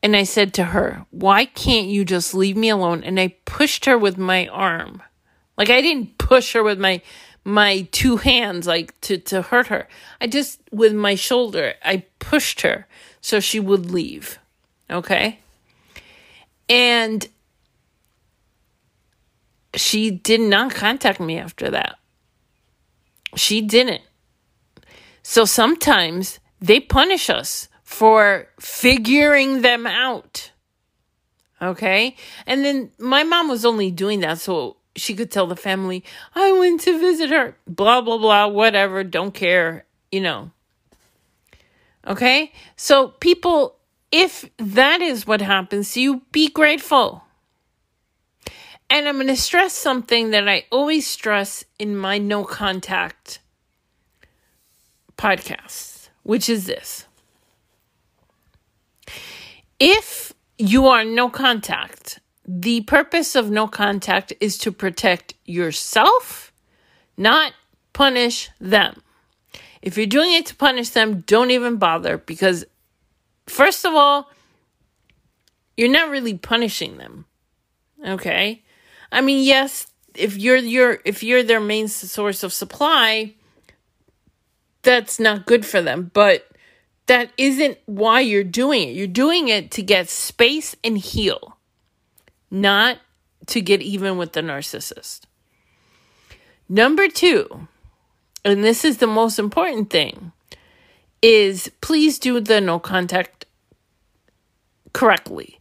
And 0.03 0.15
I 0.15 0.23
said 0.23 0.53
to 0.55 0.65
her, 0.65 1.05
Why 1.11 1.45
can't 1.45 1.87
you 1.87 2.03
just 2.05 2.33
leave 2.33 2.57
me 2.57 2.69
alone? 2.69 3.03
And 3.03 3.19
I 3.19 3.35
pushed 3.45 3.85
her 3.85 3.97
with 3.97 4.17
my 4.17 4.47
arm. 4.47 5.01
Like 5.57 5.69
I 5.69 5.81
didn't 5.81 6.17
push 6.17 6.53
her 6.53 6.63
with 6.63 6.79
my 6.79 7.01
my 7.43 7.87
two 7.91 8.17
hands 8.17 8.67
like 8.67 8.99
to, 9.01 9.17
to 9.17 9.41
hurt 9.41 9.67
her. 9.67 9.87
I 10.19 10.27
just 10.27 10.59
with 10.71 10.93
my 10.93 11.15
shoulder, 11.15 11.73
I 11.83 12.05
pushed 12.19 12.61
her 12.61 12.87
so 13.21 13.39
she 13.39 13.59
would 13.59 13.91
leave. 13.91 14.39
Okay? 14.89 15.39
And 16.67 17.27
she 19.75 20.11
did 20.11 20.41
not 20.41 20.73
contact 20.73 21.19
me 21.19 21.37
after 21.37 21.69
that. 21.71 21.97
She 23.35 23.61
didn't. 23.61 24.01
So 25.23 25.45
sometimes 25.45 26.39
they 26.59 26.79
punish 26.79 27.29
us 27.29 27.69
for 27.83 28.47
figuring 28.59 29.61
them 29.61 29.85
out. 29.85 30.51
Okay? 31.61 32.15
And 32.45 32.65
then 32.65 32.91
my 32.97 33.23
mom 33.23 33.47
was 33.47 33.65
only 33.65 33.91
doing 33.91 34.21
that 34.21 34.39
so 34.39 34.77
she 34.95 35.13
could 35.13 35.31
tell 35.31 35.47
the 35.47 35.55
family, 35.55 36.03
I 36.35 36.51
went 36.51 36.81
to 36.81 36.99
visit 36.99 37.29
her, 37.29 37.55
blah, 37.67 38.01
blah, 38.01 38.17
blah, 38.17 38.47
whatever, 38.47 39.03
don't 39.03 39.33
care, 39.33 39.85
you 40.11 40.21
know. 40.21 40.51
Okay? 42.05 42.51
So, 42.75 43.09
people, 43.09 43.77
if 44.11 44.49
that 44.57 45.01
is 45.01 45.27
what 45.27 45.41
happens 45.41 45.93
to 45.93 46.01
you, 46.01 46.21
be 46.31 46.49
grateful. 46.49 47.23
And 48.91 49.07
I'm 49.07 49.15
going 49.15 49.27
to 49.27 49.37
stress 49.37 49.71
something 49.71 50.31
that 50.31 50.49
I 50.49 50.65
always 50.69 51.07
stress 51.07 51.63
in 51.79 51.95
my 51.95 52.17
no 52.17 52.43
contact 52.43 53.39
podcasts, 55.17 56.09
which 56.23 56.49
is 56.49 56.65
this 56.65 57.05
if 59.79 60.33
you 60.57 60.87
are 60.87 61.05
no 61.05 61.29
contact, 61.29 62.19
the 62.45 62.81
purpose 62.81 63.33
of 63.33 63.49
no 63.49 63.65
contact 63.65 64.33
is 64.41 64.57
to 64.57 64.73
protect 64.73 65.35
yourself, 65.45 66.51
not 67.15 67.53
punish 67.93 68.49
them. 68.59 69.01
If 69.81 69.95
you're 69.95 70.05
doing 70.05 70.33
it 70.33 70.47
to 70.47 70.55
punish 70.55 70.89
them, 70.89 71.21
don't 71.21 71.51
even 71.51 71.77
bother 71.77 72.17
because, 72.17 72.65
first 73.47 73.85
of 73.85 73.93
all, 73.93 74.29
you're 75.77 75.89
not 75.89 76.09
really 76.09 76.37
punishing 76.37 76.97
them. 76.97 77.25
Okay? 78.05 78.63
I 79.11 79.21
mean, 79.21 79.43
yes, 79.43 79.87
if 80.15 80.37
you're 80.37 80.57
your 80.57 80.99
if 81.05 81.23
you're 81.23 81.43
their 81.43 81.59
main 81.59 81.87
source 81.87 82.43
of 82.43 82.53
supply, 82.53 83.35
that's 84.81 85.19
not 85.19 85.45
good 85.45 85.65
for 85.65 85.81
them, 85.81 86.11
but 86.13 86.47
that 87.07 87.31
isn't 87.37 87.77
why 87.85 88.21
you're 88.21 88.43
doing 88.43 88.89
it. 88.89 88.95
You're 88.95 89.07
doing 89.07 89.47
it 89.47 89.71
to 89.71 89.83
get 89.83 90.09
space 90.09 90.75
and 90.83 90.97
heal, 90.97 91.57
not 92.49 92.99
to 93.47 93.61
get 93.61 93.81
even 93.81 94.17
with 94.17 94.33
the 94.33 94.41
narcissist. 94.41 95.21
Number 96.69 97.07
two, 97.09 97.67
and 98.45 98.63
this 98.63 98.85
is 98.85 98.97
the 98.97 99.07
most 99.07 99.39
important 99.39 99.89
thing, 99.89 100.31
is 101.21 101.69
please 101.81 102.17
do 102.17 102.39
the 102.39 102.61
no 102.61 102.79
contact 102.79 103.45
correctly. 104.93 105.59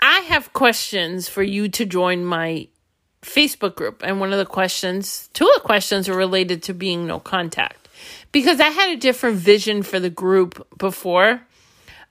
I 0.00 0.20
have 0.20 0.52
questions 0.52 1.28
for 1.28 1.42
you 1.42 1.68
to 1.70 1.84
join 1.84 2.24
my 2.24 2.68
Facebook 3.22 3.74
group, 3.74 4.02
and 4.04 4.20
one 4.20 4.32
of 4.32 4.38
the 4.38 4.46
questions, 4.46 5.28
two 5.32 5.46
of 5.46 5.54
the 5.54 5.60
questions 5.60 6.08
are 6.08 6.16
related 6.16 6.62
to 6.64 6.74
being 6.74 7.06
no 7.06 7.18
contact 7.18 7.88
because 8.32 8.60
I 8.60 8.68
had 8.68 8.90
a 8.90 8.96
different 8.96 9.36
vision 9.36 9.82
for 9.82 9.98
the 9.98 10.10
group 10.10 10.66
before. 10.78 11.42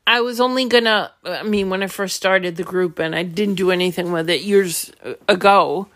I 0.06 0.22
was 0.22 0.40
only 0.40 0.68
gonna, 0.68 1.12
I 1.24 1.44
mean, 1.44 1.70
when 1.70 1.84
I 1.84 1.88
first 1.88 2.16
started 2.16 2.56
the 2.56 2.64
group 2.64 3.00
and 3.00 3.16
I 3.16 3.24
didn't 3.24 3.56
do 3.56 3.72
anything 3.72 4.12
with 4.12 4.30
it 4.30 4.42
years 4.42 4.92
ago, 5.28 5.88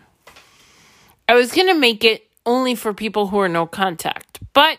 I 1.28 1.34
was 1.34 1.52
gonna 1.52 1.74
make 1.74 2.04
it 2.04 2.26
only 2.44 2.74
for 2.74 2.92
people 2.92 3.28
who 3.28 3.38
are 3.38 3.48
no 3.48 3.66
contact. 3.66 4.40
But 4.52 4.78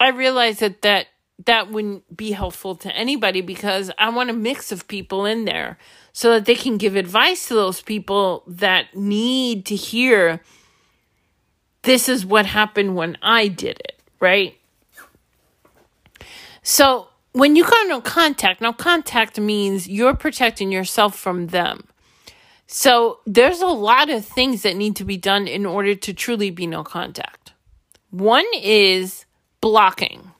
I 0.00 0.10
realized 0.10 0.60
that 0.60 0.82
that, 0.82 1.06
that 1.44 1.70
wouldn't 1.70 2.16
be 2.16 2.32
helpful 2.32 2.74
to 2.76 2.94
anybody 2.94 3.40
because 3.40 3.90
I 3.98 4.10
want 4.10 4.30
a 4.30 4.34
mix 4.34 4.72
of 4.72 4.88
people 4.88 5.26
in 5.26 5.44
there 5.44 5.78
so 6.12 6.30
that 6.30 6.44
they 6.44 6.54
can 6.54 6.76
give 6.76 6.96
advice 6.96 7.48
to 7.48 7.54
those 7.54 7.80
people 7.80 8.42
that 8.46 8.94
need 8.94 9.64
to 9.66 9.76
hear 9.76 10.40
this 11.82 12.08
is 12.08 12.24
what 12.24 12.46
happened 12.46 12.94
when 12.94 13.16
I 13.22 13.48
did 13.48 13.80
it 13.80 13.92
right? 14.22 14.56
So 16.62 17.08
when 17.32 17.56
you 17.56 17.64
go 17.64 17.76
no 17.88 18.00
contact, 18.00 18.60
no 18.60 18.72
contact 18.72 19.38
means 19.38 19.88
you're 19.88 20.14
protecting 20.14 20.70
yourself 20.70 21.18
from 21.18 21.48
them. 21.48 21.88
So 22.68 23.18
there's 23.26 23.60
a 23.60 23.66
lot 23.66 24.08
of 24.08 24.24
things 24.24 24.62
that 24.62 24.76
need 24.76 24.94
to 24.96 25.04
be 25.04 25.16
done 25.16 25.48
in 25.48 25.66
order 25.66 25.94
to 25.96 26.14
truly 26.14 26.50
be 26.50 26.66
no 26.66 26.84
contact. 26.84 27.52
One 28.10 28.46
is 28.54 29.26
blocking. 29.60 30.30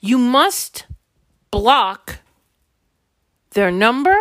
You 0.00 0.18
must 0.18 0.86
block 1.50 2.18
their 3.52 3.70
number, 3.70 4.16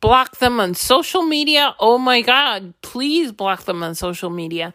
block 0.00 0.38
them 0.38 0.60
on 0.60 0.74
social 0.74 1.22
media. 1.22 1.74
Oh 1.78 1.98
my 1.98 2.22
God, 2.22 2.74
please 2.82 3.32
block 3.32 3.64
them 3.64 3.82
on 3.82 3.94
social 3.94 4.30
media. 4.30 4.74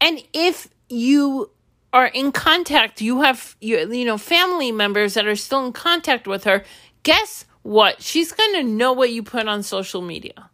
And 0.00 0.22
if 0.32 0.68
you 0.88 1.50
are 1.92 2.06
in 2.06 2.32
contact, 2.32 3.00
you 3.00 3.22
have 3.22 3.56
you, 3.60 3.92
you 3.92 4.04
know 4.04 4.18
family 4.18 4.72
members 4.72 5.14
that 5.14 5.26
are 5.26 5.36
still 5.36 5.64
in 5.66 5.72
contact 5.72 6.26
with 6.26 6.44
her, 6.44 6.64
guess 7.02 7.44
what? 7.62 8.02
She's 8.02 8.32
going 8.32 8.54
to 8.54 8.62
know 8.62 8.92
what 8.92 9.10
you 9.12 9.22
put 9.22 9.48
on 9.48 9.62
social 9.62 10.02
media. 10.02 10.50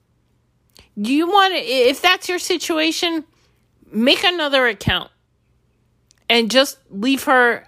Do 1.00 1.12
you 1.12 1.26
want 1.26 1.54
to 1.54 1.60
if 1.60 2.02
that's 2.02 2.28
your 2.28 2.38
situation, 2.38 3.24
make 3.90 4.22
another 4.24 4.66
account 4.66 5.10
and 6.28 6.50
just 6.50 6.78
leave 6.90 7.24
her 7.24 7.64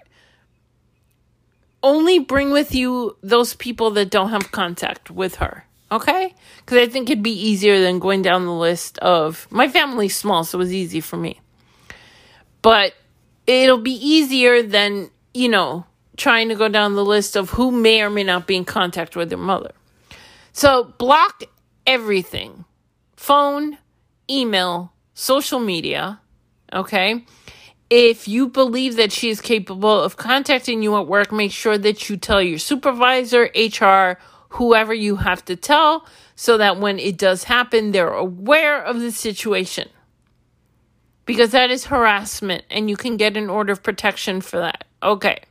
only 1.82 2.18
bring 2.18 2.50
with 2.50 2.74
you 2.74 3.16
those 3.22 3.54
people 3.54 3.90
that 3.92 4.10
don't 4.10 4.30
have 4.30 4.52
contact 4.52 5.10
with 5.10 5.36
her. 5.36 5.64
Okay? 5.90 6.34
Because 6.58 6.78
I 6.78 6.86
think 6.86 7.10
it'd 7.10 7.22
be 7.22 7.48
easier 7.48 7.80
than 7.80 7.98
going 7.98 8.22
down 8.22 8.46
the 8.46 8.52
list 8.52 8.98
of 8.98 9.46
my 9.50 9.68
family's 9.68 10.16
small, 10.16 10.44
so 10.44 10.58
it 10.58 10.60
was 10.60 10.72
easy 10.72 11.00
for 11.00 11.16
me. 11.16 11.40
But 12.62 12.94
it'll 13.46 13.78
be 13.78 13.94
easier 13.94 14.62
than, 14.62 15.10
you 15.34 15.48
know, 15.48 15.84
trying 16.16 16.48
to 16.48 16.54
go 16.54 16.68
down 16.68 16.94
the 16.94 17.04
list 17.04 17.36
of 17.36 17.50
who 17.50 17.70
may 17.70 18.02
or 18.02 18.10
may 18.10 18.24
not 18.24 18.46
be 18.46 18.56
in 18.56 18.64
contact 18.64 19.16
with 19.16 19.28
their 19.28 19.38
mother. 19.38 19.72
So 20.52 20.84
block 20.98 21.42
everything 21.86 22.64
phone, 23.16 23.78
email, 24.28 24.92
social 25.14 25.60
media. 25.60 26.20
Okay. 26.72 27.24
If 27.94 28.26
you 28.26 28.48
believe 28.48 28.96
that 28.96 29.12
she 29.12 29.28
is 29.28 29.42
capable 29.42 30.00
of 30.00 30.16
contacting 30.16 30.82
you 30.82 30.96
at 30.96 31.06
work, 31.06 31.30
make 31.30 31.52
sure 31.52 31.76
that 31.76 32.08
you 32.08 32.16
tell 32.16 32.40
your 32.40 32.58
supervisor, 32.58 33.50
HR, 33.54 34.16
whoever 34.48 34.94
you 34.94 35.16
have 35.16 35.44
to 35.44 35.56
tell, 35.56 36.06
so 36.34 36.56
that 36.56 36.78
when 36.78 36.98
it 36.98 37.18
does 37.18 37.44
happen, 37.44 37.92
they're 37.92 38.08
aware 38.08 38.82
of 38.82 39.00
the 39.00 39.12
situation. 39.12 39.90
Because 41.26 41.50
that 41.50 41.70
is 41.70 41.84
harassment 41.84 42.64
and 42.70 42.88
you 42.88 42.96
can 42.96 43.18
get 43.18 43.36
an 43.36 43.50
order 43.50 43.74
of 43.74 43.82
protection 43.82 44.40
for 44.40 44.56
that. 44.56 44.84
Okay. 45.02 45.42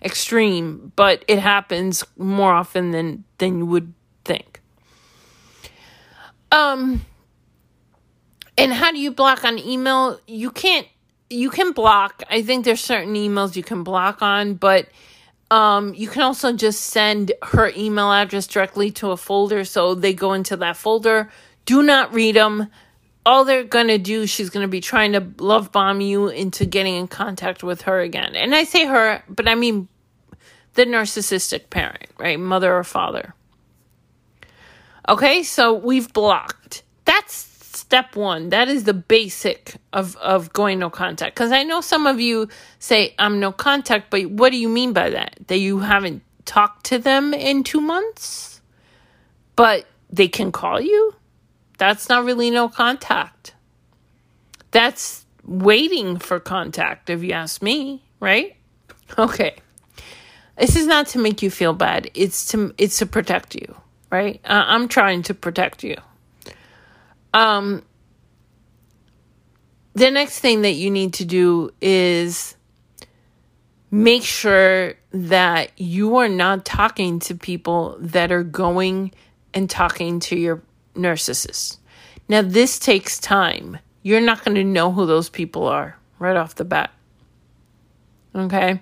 Extreme, 0.00 0.92
but 0.96 1.26
it 1.28 1.40
happens 1.40 2.06
more 2.16 2.54
often 2.54 2.92
than 2.92 3.24
than 3.36 3.58
you 3.58 3.66
would 3.66 3.92
think. 4.24 4.62
Um 6.50 7.04
and 8.56 8.72
how 8.72 8.92
do 8.92 8.98
you 8.98 9.10
block 9.10 9.44
on 9.44 9.58
email? 9.58 10.18
You 10.26 10.50
can't 10.50 10.86
you 11.32 11.50
can 11.50 11.72
block. 11.72 12.22
I 12.30 12.42
think 12.42 12.64
there's 12.64 12.80
certain 12.80 13.14
emails 13.14 13.56
you 13.56 13.62
can 13.62 13.82
block 13.82 14.22
on, 14.22 14.54
but 14.54 14.88
um, 15.50 15.94
you 15.94 16.08
can 16.08 16.22
also 16.22 16.52
just 16.52 16.80
send 16.80 17.32
her 17.42 17.72
email 17.76 18.10
address 18.12 18.46
directly 18.46 18.90
to 18.92 19.10
a 19.10 19.16
folder 19.16 19.64
so 19.64 19.94
they 19.94 20.14
go 20.14 20.32
into 20.32 20.56
that 20.58 20.76
folder. 20.76 21.30
Do 21.64 21.82
not 21.82 22.12
read 22.14 22.36
them. 22.36 22.68
All 23.24 23.44
they're 23.44 23.64
going 23.64 23.88
to 23.88 23.98
do, 23.98 24.26
she's 24.26 24.50
going 24.50 24.64
to 24.64 24.70
be 24.70 24.80
trying 24.80 25.12
to 25.12 25.26
love 25.38 25.70
bomb 25.70 26.00
you 26.00 26.28
into 26.28 26.64
getting 26.66 26.96
in 26.96 27.06
contact 27.06 27.62
with 27.62 27.82
her 27.82 28.00
again. 28.00 28.34
And 28.34 28.54
I 28.54 28.64
say 28.64 28.86
her, 28.86 29.22
but 29.28 29.46
I 29.46 29.54
mean 29.54 29.88
the 30.74 30.84
narcissistic 30.86 31.70
parent, 31.70 32.08
right? 32.18 32.40
Mother 32.40 32.74
or 32.74 32.82
father. 32.82 33.34
Okay, 35.08 35.42
so 35.42 35.74
we've 35.74 36.12
blocked. 36.12 36.82
That's 37.04 37.42
step 37.92 38.16
one. 38.16 38.48
That 38.48 38.68
is 38.68 38.84
the 38.84 38.94
basic 38.94 39.74
of, 39.92 40.16
of 40.16 40.50
going 40.54 40.78
no 40.78 40.88
contact. 40.88 41.34
Because 41.34 41.52
I 41.52 41.62
know 41.62 41.82
some 41.82 42.06
of 42.06 42.20
you 42.20 42.48
say, 42.78 43.14
I'm 43.18 43.38
no 43.38 43.52
contact, 43.52 44.08
but 44.08 44.30
what 44.30 44.50
do 44.50 44.56
you 44.56 44.70
mean 44.70 44.94
by 44.94 45.10
that? 45.10 45.36
That 45.48 45.58
you 45.58 45.80
haven't 45.80 46.22
talked 46.46 46.86
to 46.86 46.98
them 46.98 47.34
in 47.34 47.64
two 47.64 47.82
months? 47.82 48.62
But 49.56 49.84
they 50.08 50.26
can 50.26 50.52
call 50.52 50.80
you? 50.80 51.14
That's 51.76 52.08
not 52.08 52.24
really 52.24 52.50
no 52.50 52.70
contact. 52.70 53.54
That's 54.70 55.26
waiting 55.44 56.16
for 56.16 56.40
contact, 56.40 57.10
if 57.10 57.22
you 57.22 57.32
ask 57.32 57.60
me, 57.60 58.02
right? 58.20 58.56
Okay. 59.18 59.56
This 60.56 60.76
is 60.76 60.86
not 60.86 61.08
to 61.08 61.18
make 61.18 61.42
you 61.42 61.50
feel 61.50 61.74
bad. 61.74 62.10
It's 62.14 62.46
to 62.52 62.72
it's 62.78 62.96
to 63.00 63.06
protect 63.06 63.54
you, 63.54 63.76
right? 64.10 64.40
Uh, 64.46 64.64
I'm 64.66 64.88
trying 64.88 65.22
to 65.24 65.34
protect 65.34 65.84
you. 65.84 65.96
Um, 67.34 67.82
the 69.94 70.10
next 70.10 70.40
thing 70.40 70.62
that 70.62 70.72
you 70.72 70.90
need 70.90 71.14
to 71.14 71.24
do 71.24 71.70
is 71.80 72.56
make 73.90 74.22
sure 74.22 74.94
that 75.12 75.70
you 75.78 76.16
are 76.16 76.28
not 76.28 76.64
talking 76.64 77.18
to 77.20 77.34
people 77.34 77.96
that 78.00 78.32
are 78.32 78.42
going 78.42 79.12
and 79.52 79.68
talking 79.68 80.18
to 80.20 80.36
your 80.36 80.62
narcissist. 80.94 81.78
Now, 82.28 82.40
this 82.40 82.78
takes 82.78 83.18
time. 83.18 83.78
You're 84.02 84.22
not 84.22 84.44
going 84.44 84.54
to 84.54 84.64
know 84.64 84.90
who 84.90 85.04
those 85.04 85.28
people 85.28 85.66
are 85.66 85.96
right 86.18 86.36
off 86.36 86.54
the 86.54 86.64
bat. 86.64 86.90
Okay. 88.34 88.80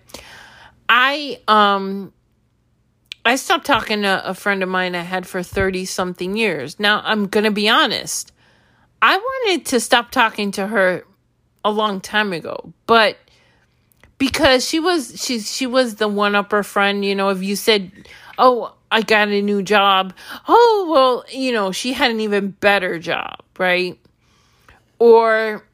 I, 0.88 1.40
um, 1.48 2.12
I 3.24 3.36
stopped 3.36 3.66
talking 3.66 4.02
to 4.02 4.28
a 4.28 4.34
friend 4.34 4.62
of 4.62 4.68
mine 4.68 4.94
I 4.94 5.02
had 5.02 5.26
for 5.26 5.42
30 5.42 5.84
something 5.84 6.36
years. 6.36 6.78
Now, 6.78 7.02
I'm 7.04 7.26
going 7.26 7.44
to 7.44 7.50
be 7.50 7.68
honest. 7.68 8.32
I 9.02 9.16
wanted 9.16 9.66
to 9.66 9.80
stop 9.80 10.10
talking 10.10 10.50
to 10.52 10.66
her 10.66 11.04
a 11.64 11.70
long 11.70 12.00
time 12.00 12.32
ago, 12.32 12.72
but 12.86 13.16
because 14.18 14.66
she 14.66 14.80
was 14.80 15.20
she 15.22 15.40
she 15.40 15.66
was 15.66 15.96
the 15.96 16.08
one 16.08 16.34
upper 16.34 16.62
friend, 16.62 17.04
you 17.04 17.14
know, 17.14 17.30
if 17.30 17.42
you 17.42 17.56
said, 17.56 17.90
"Oh, 18.38 18.74
I 18.90 19.02
got 19.02 19.28
a 19.28 19.42
new 19.42 19.62
job." 19.62 20.12
Oh, 20.48 20.88
well, 20.90 21.24
you 21.32 21.52
know, 21.52 21.72
she 21.72 21.92
had 21.92 22.10
an 22.10 22.20
even 22.20 22.50
better 22.50 22.98
job, 22.98 23.40
right? 23.58 23.98
Or 24.98 25.64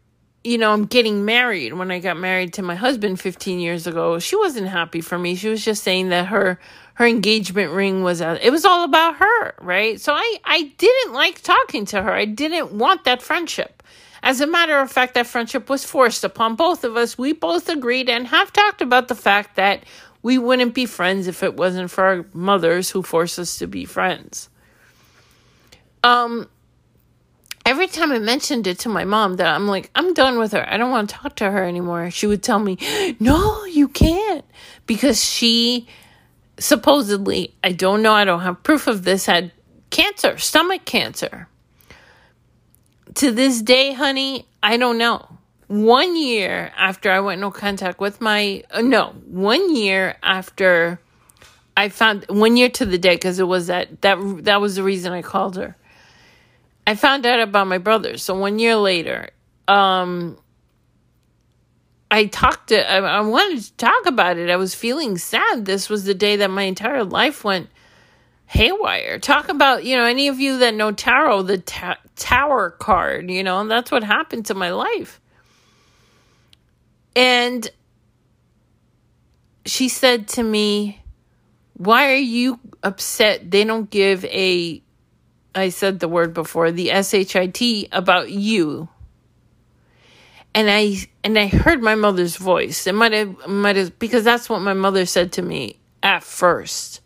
you 0.45 0.59
know, 0.59 0.73
I'm 0.73 0.85
getting 0.85 1.25
married. 1.25 1.75
When 1.75 1.91
I 1.91 1.99
got 1.99 2.17
married 2.17 2.53
to 2.55 2.63
my 2.63 2.77
husband 2.77 3.21
15 3.21 3.59
years 3.59 3.89
ago, 3.89 4.21
she 4.21 4.37
wasn't 4.37 4.69
happy 4.69 5.01
for 5.01 5.19
me. 5.19 5.35
She 5.35 5.49
was 5.49 5.65
just 5.65 5.83
saying 5.83 6.11
that 6.11 6.27
her 6.27 6.61
her 6.97 7.07
engagement 7.07 7.73
ring 7.73 8.03
was 8.03 8.23
a, 8.23 8.45
it 8.45 8.51
was 8.51 8.65
all 8.65 8.83
about 8.83 9.17
her, 9.17 9.55
right? 9.61 10.01
So 10.01 10.15
I 10.15 10.39
I 10.45 10.73
didn't 10.79 11.13
like 11.13 11.43
talking 11.43 11.85
to 11.87 12.03
her. 12.03 12.11
I 12.11 12.25
didn't 12.25 12.73
want 12.73 13.05
that 13.05 13.21
friendship. 13.21 13.83
As 14.23 14.41
a 14.41 14.47
matter 14.47 14.79
of 14.79 14.91
fact, 14.91 15.13
that 15.15 15.27
friendship 15.27 15.69
was 15.69 15.85
forced 15.85 16.25
upon 16.25 16.57
both 16.57 16.85
of 16.85 16.97
us. 16.97 17.19
We 17.19 17.35
both 17.35 17.69
agreed 17.69 18.09
and 18.09 18.27
have 18.29 18.51
talked 18.51 18.81
about 18.81 19.09
the 19.09 19.15
fact 19.15 19.57
that 19.57 19.85
we 20.23 20.39
wouldn't 20.39 20.73
be 20.73 20.87
friends 20.87 21.27
if 21.27 21.43
it 21.43 21.55
wasn't 21.55 21.91
for 21.91 22.03
our 22.03 22.25
mothers 22.33 22.89
who 22.91 23.03
forced 23.03 23.39
us 23.39 23.59
to 23.59 23.67
be 23.67 23.85
friends. 23.85 24.49
Um 26.03 26.49
every 27.67 27.89
time 27.89 28.11
I 28.11 28.21
mentioned 28.21 28.67
it 28.67 28.79
to 28.81 28.89
my 28.89 29.05
mom 29.05 29.37
that 29.37 29.55
I'm 29.55 29.69
like, 29.69 29.91
I'm 29.95 30.15
done 30.15 30.39
with 30.39 30.53
her. 30.53 30.67
I 30.67 30.79
don't 30.79 30.91
want 30.91 31.11
to 31.11 31.17
talk 31.17 31.37
to 31.37 31.51
her 31.51 31.63
anymore. 31.63 32.11
She 32.11 32.27
would 32.27 32.43
tell 32.43 32.59
me, 32.59 32.79
No, 33.21 33.67
you 33.67 33.87
can't. 33.89 34.47
Because 34.87 35.23
she 35.23 35.89
supposedly, 36.59 37.55
I 37.63 37.73
don't 37.73 38.03
know, 38.03 38.13
I 38.13 38.25
don't 38.25 38.41
have 38.41 38.63
proof 38.63 38.87
of 38.87 39.05
this, 39.05 39.27
had 39.27 39.53
cancer, 39.91 40.39
stomach 40.39 40.85
cancer. 40.85 41.49
To 43.15 43.31
this 43.31 43.63
day, 43.63 43.93
honey, 43.93 44.47
I 44.63 44.77
don't 44.77 44.99
know. 44.99 45.27
One 45.69 46.17
year 46.17 46.73
after 46.77 47.11
I 47.11 47.21
went 47.21 47.41
no 47.41 47.51
contact 47.51 47.99
with 47.99 48.21
my, 48.21 48.63
uh, 48.71 48.83
no, 48.83 49.15
one 49.27 49.75
year 49.75 50.17
after 50.23 51.01
I 51.77 51.89
found, 51.89 52.25
one 52.29 52.57
year 52.57 52.69
to 52.71 52.87
the 52.87 52.99
day, 52.99 53.17
because 53.17 53.39
it 53.39 53.49
was 53.49 53.67
that, 53.67 54.01
that, 54.03 54.45
that 54.45 54.61
was 54.61 54.77
the 54.77 54.83
reason 54.83 55.13
I 55.13 55.23
called 55.23 55.57
her. 55.57 55.77
I 56.87 56.95
found 56.95 57.27
out 57.27 57.41
about 57.41 57.67
my 57.67 57.79
brother. 57.79 58.17
So 58.17 58.35
one 58.39 58.59
year 58.59 58.77
later, 58.77 59.31
um, 59.67 60.39
I 62.11 62.27
talked 62.27 62.69
to, 62.69 62.91
I, 62.91 62.99
I, 62.99 63.21
wanted 63.21 63.63
to 63.63 63.73
talk 63.75 64.07
about 64.07 64.37
it. 64.39 64.49
I 64.49 64.57
was 64.57 64.75
feeling 64.75 65.19
sad. 65.19 65.65
This 65.65 65.89
was 65.89 66.05
the 66.05 66.15
day 66.15 66.37
that 66.37 66.51
my 66.51 66.63
entire 66.63 67.05
life 67.05 67.43
went 67.43 67.69
haywire. 68.47 69.19
Talk 69.19 69.49
about, 69.49 69.85
you 69.85 69.97
know, 69.97 70.05
any 70.05 70.29
of 70.29 70.39
you 70.39 70.59
that 70.59 70.75
know 70.75 70.93
tarot, 70.93 71.43
the 71.43 71.59
ta- 71.59 71.99
tower 72.15 72.71
card, 72.71 73.31
you 73.31 73.43
know, 73.43 73.67
that's 73.67 73.91
what 73.91 74.05
happened 74.05 74.47
to 74.47 74.55
my 74.55 74.71
life. 74.71 75.21
And 77.17 77.69
she 79.65 79.89
said 79.89 80.29
to 80.29 80.43
me, 80.43 81.03
Why 81.75 82.13
are 82.13 82.15
you 82.15 82.61
upset? 82.85 83.51
They 83.51 83.65
don't 83.65 83.91
give 83.91 84.25
a, 84.27 84.81
I 85.55 85.71
said 85.71 85.99
the 85.99 86.09
word 86.09 86.35
before, 86.35 86.71
the 86.71 86.91
SHIT 87.03 87.89
about 87.91 88.31
you 88.31 88.89
and 90.57 90.71
I 90.71 90.97
and 91.23 91.39
I 91.39 91.49
heard 91.49 91.83
my 91.83 91.95
mother's 91.95 92.37
voice. 92.37 92.87
It 92.87 92.95
might 92.95 93.13
have 93.13 93.47
might 93.47 93.77
have 93.77 93.97
because 93.99 94.25
that's 94.25 94.49
what 94.49 94.63
my 94.63 94.73
mother 94.73 95.05
said 95.05 95.33
to 95.33 95.43
me 95.43 95.79
at 96.03 96.25
first. 96.25 97.03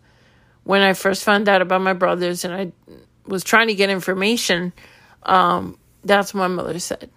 When 0.62 0.82
I 0.82 0.92
first 0.92 1.24
found 1.24 1.48
out 1.48 1.60
about 1.60 1.80
my 1.80 1.92
brothers 1.92 2.44
and 2.44 2.54
I 2.54 2.72
was 3.26 3.42
trying 3.42 3.66
to 3.66 3.74
get 3.74 3.90
information, 3.90 4.72
um, 5.24 5.76
that's 6.04 6.32
what 6.32 6.42
my 6.42 6.46
mother 6.62 6.78
said. 6.78 7.10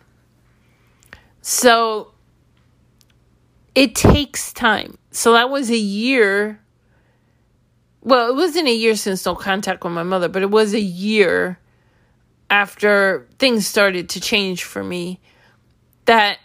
So 1.43 2.13
it 3.75 3.93
takes 3.93 4.51
time. 4.53 4.97
So 5.11 5.33
that 5.33 5.51
was 5.51 5.69
a 5.69 5.77
year. 5.77 6.59
Well, 8.01 8.27
it 8.27 8.35
wasn't 8.35 8.67
a 8.67 8.73
year 8.73 8.95
since 8.95 9.23
no 9.23 9.35
contact 9.35 9.83
with 9.83 9.93
my 9.93 10.03
mother, 10.03 10.29
but 10.29 10.41
it 10.41 10.49
was 10.49 10.73
a 10.73 10.81
year 10.81 11.59
after 12.49 13.27
things 13.37 13.67
started 13.67 14.09
to 14.09 14.19
change 14.19 14.63
for 14.63 14.83
me 14.83 15.19
that 16.05 16.39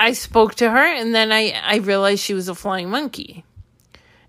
I 0.00 0.12
spoke 0.12 0.54
to 0.56 0.70
her 0.70 0.78
and 0.78 1.14
then 1.14 1.32
I, 1.32 1.60
I 1.62 1.76
realized 1.76 2.22
she 2.22 2.34
was 2.34 2.48
a 2.48 2.54
flying 2.54 2.90
monkey. 2.90 3.44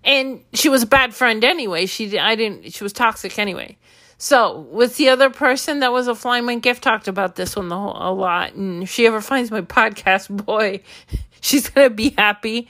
And 0.02 0.42
she 0.54 0.68
was 0.68 0.82
a 0.82 0.86
bad 0.86 1.14
friend 1.14 1.44
anyway. 1.44 1.86
She 1.86 2.18
I 2.18 2.34
didn't 2.34 2.72
she 2.72 2.82
was 2.82 2.92
toxic 2.92 3.38
anyway. 3.38 3.76
So 4.16 4.60
with 4.70 4.96
the 4.96 5.08
other 5.08 5.30
person 5.30 5.80
that 5.80 5.92
was 5.92 6.08
a 6.08 6.14
flying 6.14 6.44
monkey, 6.46 6.70
I've 6.70 6.80
talked 6.80 7.08
about 7.08 7.36
this 7.36 7.56
one 7.56 7.70
whole, 7.70 7.96
a 7.96 8.12
lot. 8.12 8.54
And 8.54 8.82
if 8.82 8.90
she 8.90 9.06
ever 9.06 9.20
finds 9.20 9.50
my 9.50 9.60
podcast, 9.62 10.44
boy, 10.44 10.82
she's 11.40 11.68
gonna 11.68 11.90
be 11.90 12.10
happy. 12.16 12.68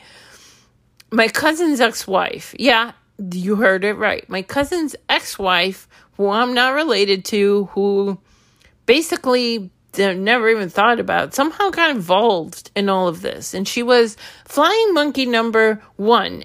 My 1.13 1.29
cousin's 1.29 1.81
ex-wife. 1.81 2.55
Yeah, 2.59 2.93
you 3.33 3.57
heard 3.57 3.85
it 3.85 3.95
right. 3.95 4.29
My 4.29 4.43
cousin's 4.43 4.95
ex-wife, 5.09 5.89
who 6.17 6.29
I'm 6.29 6.55
not 6.55 6.75
related 6.75 7.25
to, 7.27 7.65
who 7.73 8.19
basically 8.87 9.73
never 9.99 10.49
even 10.49 10.69
thought 10.69 11.01
about 11.01 11.35
somehow 11.35 11.71
got 11.71 11.91
involved 11.91 12.71
in 12.75 12.89
all 12.89 13.09
of 13.09 13.23
this. 13.23 13.55
And 13.55 13.67
she 13.67 13.83
was 13.83 14.17
flying 14.45 14.95
monkey 14.95 15.27
number 15.27 15.83
one. 15.97 16.45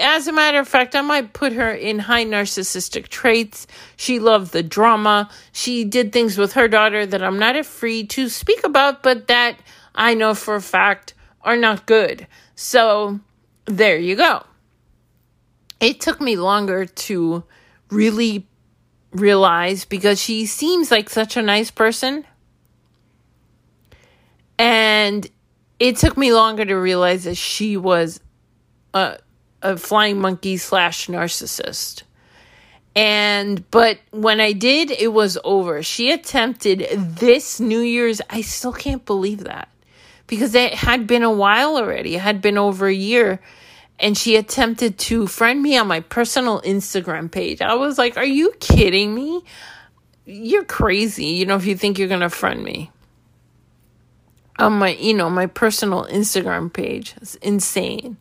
As 0.00 0.28
a 0.28 0.32
matter 0.32 0.58
of 0.58 0.68
fact 0.68 0.94
i 0.94 1.00
might 1.00 1.32
put 1.32 1.52
her 1.52 1.72
in 1.72 1.98
high 1.98 2.24
narcissistic 2.24 3.08
traits. 3.08 3.66
She 3.96 4.18
loved 4.18 4.52
the 4.52 4.62
drama. 4.62 5.28
She 5.52 5.84
did 5.84 6.12
things 6.12 6.38
with 6.38 6.52
her 6.52 6.68
daughter 6.68 7.04
that 7.06 7.22
i'm 7.22 7.38
not 7.38 7.64
free 7.64 8.06
to 8.06 8.28
speak 8.28 8.64
about 8.64 9.02
but 9.02 9.28
that 9.28 9.58
i 9.94 10.14
know 10.14 10.34
for 10.34 10.56
a 10.56 10.62
fact 10.62 11.14
are 11.42 11.56
not 11.56 11.86
good. 11.86 12.26
So 12.54 13.20
there 13.66 13.98
you 13.98 14.16
go. 14.16 14.44
It 15.80 16.00
took 16.00 16.20
me 16.20 16.36
longer 16.36 16.86
to 16.86 17.44
really 17.90 18.46
realize 19.12 19.84
because 19.84 20.20
she 20.20 20.46
seems 20.46 20.90
like 20.90 21.08
such 21.08 21.36
a 21.36 21.42
nice 21.42 21.70
person 21.70 22.24
and 24.58 25.28
it 25.78 25.96
took 25.96 26.16
me 26.16 26.32
longer 26.32 26.64
to 26.64 26.74
realize 26.74 27.24
that 27.24 27.36
she 27.36 27.76
was 27.76 28.20
a, 28.94 29.18
a 29.62 29.76
flying 29.76 30.20
monkey 30.20 30.56
slash 30.56 31.08
narcissist. 31.08 32.02
And, 32.94 33.68
but 33.70 33.98
when 34.10 34.40
I 34.40 34.52
did, 34.52 34.90
it 34.90 35.12
was 35.12 35.36
over. 35.44 35.82
She 35.82 36.10
attempted 36.10 36.88
this 36.96 37.60
New 37.60 37.80
Year's. 37.80 38.22
I 38.30 38.40
still 38.40 38.72
can't 38.72 39.04
believe 39.04 39.44
that 39.44 39.68
because 40.26 40.54
it 40.54 40.72
had 40.72 41.06
been 41.06 41.22
a 41.22 41.32
while 41.32 41.76
already. 41.76 42.14
It 42.14 42.22
had 42.22 42.40
been 42.40 42.56
over 42.56 42.86
a 42.86 42.94
year. 42.94 43.40
And 43.98 44.16
she 44.16 44.36
attempted 44.36 44.98
to 44.98 45.26
friend 45.26 45.62
me 45.62 45.76
on 45.76 45.86
my 45.86 46.00
personal 46.00 46.60
Instagram 46.62 47.30
page. 47.30 47.62
I 47.62 47.74
was 47.74 47.96
like, 47.96 48.18
Are 48.18 48.26
you 48.26 48.52
kidding 48.60 49.14
me? 49.14 49.42
You're 50.26 50.64
crazy, 50.64 51.26
you 51.26 51.46
know, 51.46 51.56
if 51.56 51.66
you 51.66 51.76
think 51.76 51.98
you're 51.98 52.08
going 52.08 52.20
to 52.20 52.28
friend 52.28 52.62
me 52.62 52.90
on 54.58 54.74
my 54.74 54.90
you 54.94 55.14
know 55.14 55.30
my 55.30 55.46
personal 55.46 56.04
Instagram 56.04 56.72
page. 56.72 57.14
It's 57.20 57.34
insane. 57.36 58.18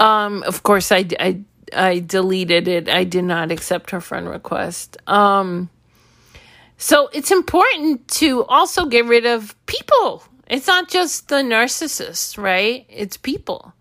Um, 0.00 0.42
of 0.42 0.62
course, 0.62 0.90
I, 0.92 1.06
I 1.20 1.40
I 1.74 1.98
deleted 2.00 2.68
it. 2.68 2.88
I 2.88 3.04
did 3.04 3.24
not 3.24 3.50
accept 3.50 3.90
her 3.90 4.00
friend 4.00 4.28
request. 4.28 4.96
Um, 5.06 5.70
so 6.76 7.08
it's 7.12 7.30
important 7.30 8.08
to 8.08 8.44
also 8.44 8.86
get 8.86 9.04
rid 9.06 9.26
of 9.26 9.54
people. 9.66 10.24
It's 10.48 10.66
not 10.66 10.88
just 10.88 11.28
the 11.28 11.36
narcissist, 11.36 12.36
right? 12.36 12.84
It's 12.88 13.16
people. 13.16 13.72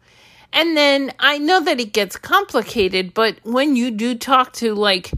And 0.53 0.77
then 0.77 1.11
I 1.19 1.37
know 1.37 1.61
that 1.61 1.79
it 1.79 1.93
gets 1.93 2.17
complicated, 2.17 3.13
but 3.13 3.37
when 3.43 3.75
you 3.75 3.89
do 3.89 4.15
talk 4.15 4.53
to 4.53 4.75
like 4.75 5.11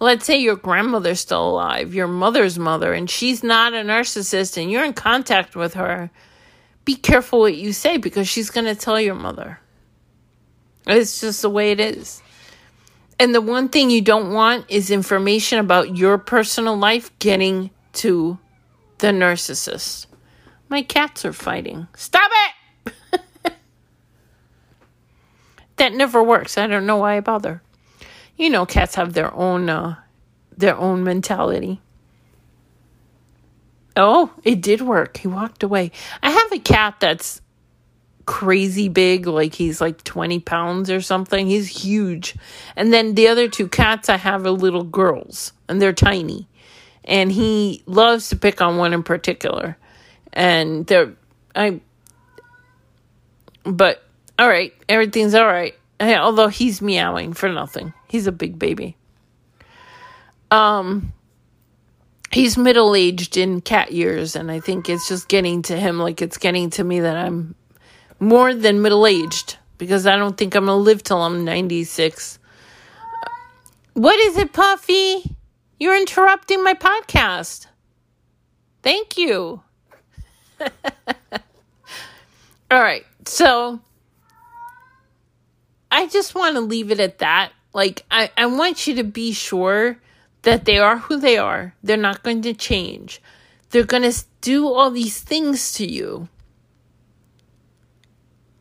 let's 0.00 0.26
say 0.26 0.38
your 0.38 0.56
grandmother's 0.56 1.20
still 1.20 1.48
alive, 1.48 1.94
your 1.94 2.06
mother's 2.06 2.58
mother, 2.58 2.92
and 2.92 3.08
she's 3.10 3.42
not 3.42 3.72
a 3.72 3.78
narcissist 3.78 4.60
and 4.60 4.70
you're 4.70 4.84
in 4.84 4.92
contact 4.92 5.56
with 5.56 5.74
her, 5.74 6.10
be 6.84 6.94
careful 6.94 7.40
what 7.40 7.56
you 7.56 7.72
say 7.72 7.96
because 7.96 8.28
she's 8.28 8.50
going 8.50 8.66
to 8.66 8.74
tell 8.74 9.00
your 9.00 9.14
mother. 9.14 9.60
It's 10.86 11.20
just 11.20 11.42
the 11.42 11.50
way 11.50 11.72
it 11.72 11.80
is. 11.80 12.22
And 13.20 13.34
the 13.34 13.40
one 13.40 13.68
thing 13.68 13.90
you 13.90 14.00
don't 14.00 14.32
want 14.32 14.64
is 14.68 14.90
information 14.90 15.58
about 15.58 15.96
your 15.96 16.18
personal 16.18 16.76
life 16.76 17.16
getting 17.18 17.70
to 17.94 18.38
the 18.98 19.08
narcissist. 19.08 20.06
My 20.68 20.82
cats 20.82 21.24
are 21.24 21.32
fighting. 21.32 21.88
Stop 21.96 22.30
it! 22.84 23.22
that 25.76 25.92
never 25.92 26.22
works. 26.22 26.56
I 26.56 26.68
don't 26.68 26.86
know 26.86 26.98
why 26.98 27.16
I 27.16 27.20
bother 27.20 27.60
you 28.38 28.48
know, 28.48 28.64
cats 28.64 28.94
have 28.94 29.12
their 29.12 29.34
own 29.34 29.68
uh, 29.68 29.96
their 30.56 30.76
own 30.76 31.04
mentality. 31.04 31.80
Oh, 33.96 34.32
it 34.44 34.60
did 34.60 34.80
work. 34.80 35.16
He 35.16 35.28
walked 35.28 35.64
away. 35.64 35.90
I 36.22 36.30
have 36.30 36.52
a 36.52 36.60
cat 36.60 36.96
that's 37.00 37.40
crazy 38.26 38.88
big, 38.88 39.26
like 39.26 39.54
he's 39.54 39.80
like 39.80 40.04
20 40.04 40.38
pounds 40.40 40.90
or 40.90 41.00
something. 41.00 41.46
He's 41.48 41.66
huge. 41.66 42.36
And 42.76 42.92
then 42.92 43.14
the 43.14 43.28
other 43.28 43.48
two 43.48 43.68
cats 43.68 44.08
I 44.08 44.18
have 44.18 44.46
are 44.46 44.50
little 44.50 44.84
girls, 44.84 45.52
and 45.68 45.82
they're 45.82 45.92
tiny. 45.92 46.46
And 47.04 47.32
he 47.32 47.82
loves 47.86 48.28
to 48.28 48.36
pick 48.36 48.60
on 48.60 48.76
one 48.76 48.92
in 48.92 49.02
particular. 49.02 49.78
And 50.32 50.86
they're, 50.86 51.14
I, 51.56 51.80
but 53.64 54.02
all 54.38 54.48
right, 54.48 54.74
everything's 54.88 55.34
all 55.34 55.46
right. 55.46 55.74
Although 56.00 56.48
he's 56.48 56.80
meowing 56.80 57.32
for 57.32 57.48
nothing. 57.48 57.92
He's 58.08 58.26
a 58.26 58.32
big 58.32 58.58
baby. 58.58 58.96
Um 60.50 61.12
he's 62.30 62.56
middle-aged 62.56 63.36
in 63.36 63.60
cat 63.60 63.92
years 63.92 64.36
and 64.36 64.50
I 64.50 64.60
think 64.60 64.88
it's 64.88 65.08
just 65.08 65.28
getting 65.28 65.62
to 65.62 65.78
him 65.78 65.98
like 65.98 66.20
it's 66.20 66.36
getting 66.36 66.70
to 66.70 66.84
me 66.84 67.00
that 67.00 67.16
I'm 67.16 67.54
more 68.20 68.54
than 68.54 68.82
middle-aged 68.82 69.56
because 69.78 70.06
I 70.06 70.16
don't 70.16 70.36
think 70.36 70.54
I'm 70.54 70.66
going 70.66 70.76
to 70.76 70.82
live 70.82 71.02
till 71.02 71.22
I'm 71.22 71.44
96. 71.44 72.38
What 73.94 74.18
is 74.18 74.36
it, 74.36 74.52
Puffy? 74.52 75.36
You're 75.78 75.96
interrupting 75.96 76.62
my 76.62 76.74
podcast. 76.74 77.66
Thank 78.82 79.16
you. 79.16 79.62
All 82.70 82.80
right. 82.82 83.06
So 83.24 83.80
I 85.90 86.06
just 86.06 86.34
want 86.34 86.56
to 86.56 86.60
leave 86.60 86.90
it 86.90 87.00
at 87.00 87.18
that. 87.18 87.52
Like, 87.72 88.04
I, 88.10 88.30
I 88.36 88.46
want 88.46 88.86
you 88.86 88.94
to 88.96 89.04
be 89.04 89.32
sure 89.32 89.98
that 90.42 90.64
they 90.64 90.78
are 90.78 90.98
who 90.98 91.18
they 91.18 91.38
are. 91.38 91.74
They're 91.82 91.96
not 91.96 92.22
going 92.22 92.42
to 92.42 92.54
change. 92.54 93.20
They're 93.70 93.84
going 93.84 94.10
to 94.10 94.24
do 94.40 94.66
all 94.66 94.90
these 94.90 95.20
things 95.20 95.72
to 95.74 95.86
you. 95.86 96.28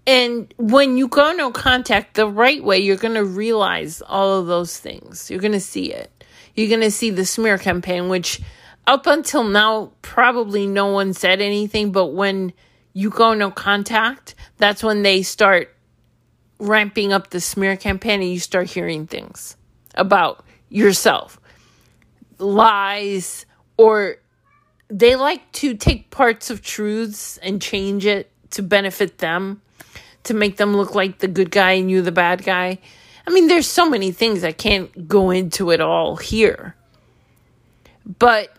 And 0.06 0.54
when 0.58 0.98
you 0.98 1.10
go 1.10 1.34
no 1.34 1.52
contact 1.52 2.16
the 2.16 2.28
right 2.28 2.64
way, 2.64 2.80
you're 2.80 2.96
going 2.96 3.16
to 3.16 3.26
realize 3.26 4.02
all 4.02 4.40
of 4.40 4.48
those 4.48 4.78
things. 4.78 5.30
You're 5.30 5.42
going 5.42 5.52
to 5.52 5.60
see 5.60 5.92
it. 5.92 6.24
You're 6.56 6.70
going 6.70 6.82
to 6.82 6.92
see 6.92 7.10
the 7.10 7.26
smear 7.26 7.58
campaign, 7.58 8.08
which 8.08 8.42
up 8.88 9.06
until 9.06 9.44
now, 9.44 9.92
probably 10.02 10.66
no 10.66 10.88
one 10.88 11.14
said 11.14 11.42
anything. 11.42 11.92
But 11.92 12.08
when 12.08 12.54
you 12.94 13.10
go 13.10 13.34
no 13.34 13.52
contact, 13.52 14.34
that's 14.58 14.82
when 14.82 15.04
they 15.04 15.24
start 15.24 15.76
ramping 16.60 17.14
up 17.14 17.30
the 17.30 17.42
smear 17.42 17.78
campaign 17.78 18.22
and 18.22 18.32
you 18.32 18.40
start 18.40 18.70
hearing 18.70 19.08
things 19.08 19.56
about 19.96 20.44
yourself. 20.70 21.40
Lies 22.40 23.46
or 23.78 24.18
they 24.90 25.16
like 25.16 25.52
to 25.52 25.76
take 25.76 26.10
parts 26.10 26.50
of 26.50 26.62
truths 26.62 27.38
and 27.38 27.62
change 27.62 28.06
it 28.06 28.32
to 28.52 28.62
benefit 28.62 29.18
them 29.18 29.62
to 30.24 30.34
make 30.34 30.58
them 30.58 30.76
look 30.76 30.94
like 30.94 31.20
the 31.20 31.28
good 31.28 31.52
guy 31.52 31.74
and 31.74 31.90
you 31.90 32.02
the 32.02 32.12
bad 32.12 32.44
guy. 32.44 32.80
I 33.26 33.32
mean 33.32 33.48
there's 33.48 33.68
so 33.68 33.90
many 33.90 34.12
things 34.12 34.44
i 34.44 34.52
can't 34.52 35.08
go 35.08 35.32
into 35.32 35.72
it 35.72 35.82
all 35.82 36.16
here. 36.16 36.76
But 38.20 38.54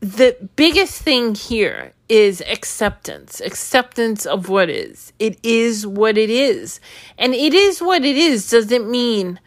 the 0.00 0.36
biggest 0.56 1.02
thing 1.02 1.34
here 1.34 1.92
is 2.10 2.42
acceptance. 2.42 3.40
Acceptance 3.40 4.26
of 4.26 4.48
what 4.48 4.68
is. 4.68 5.12
It 5.20 5.38
is 5.44 5.86
what 5.86 6.18
it 6.18 6.28
is. 6.28 6.80
And 7.16 7.34
it 7.34 7.54
is 7.54 7.80
what 7.80 8.04
it 8.04 8.16
is 8.16 8.50
doesn't 8.50 8.90
mean 8.90 9.40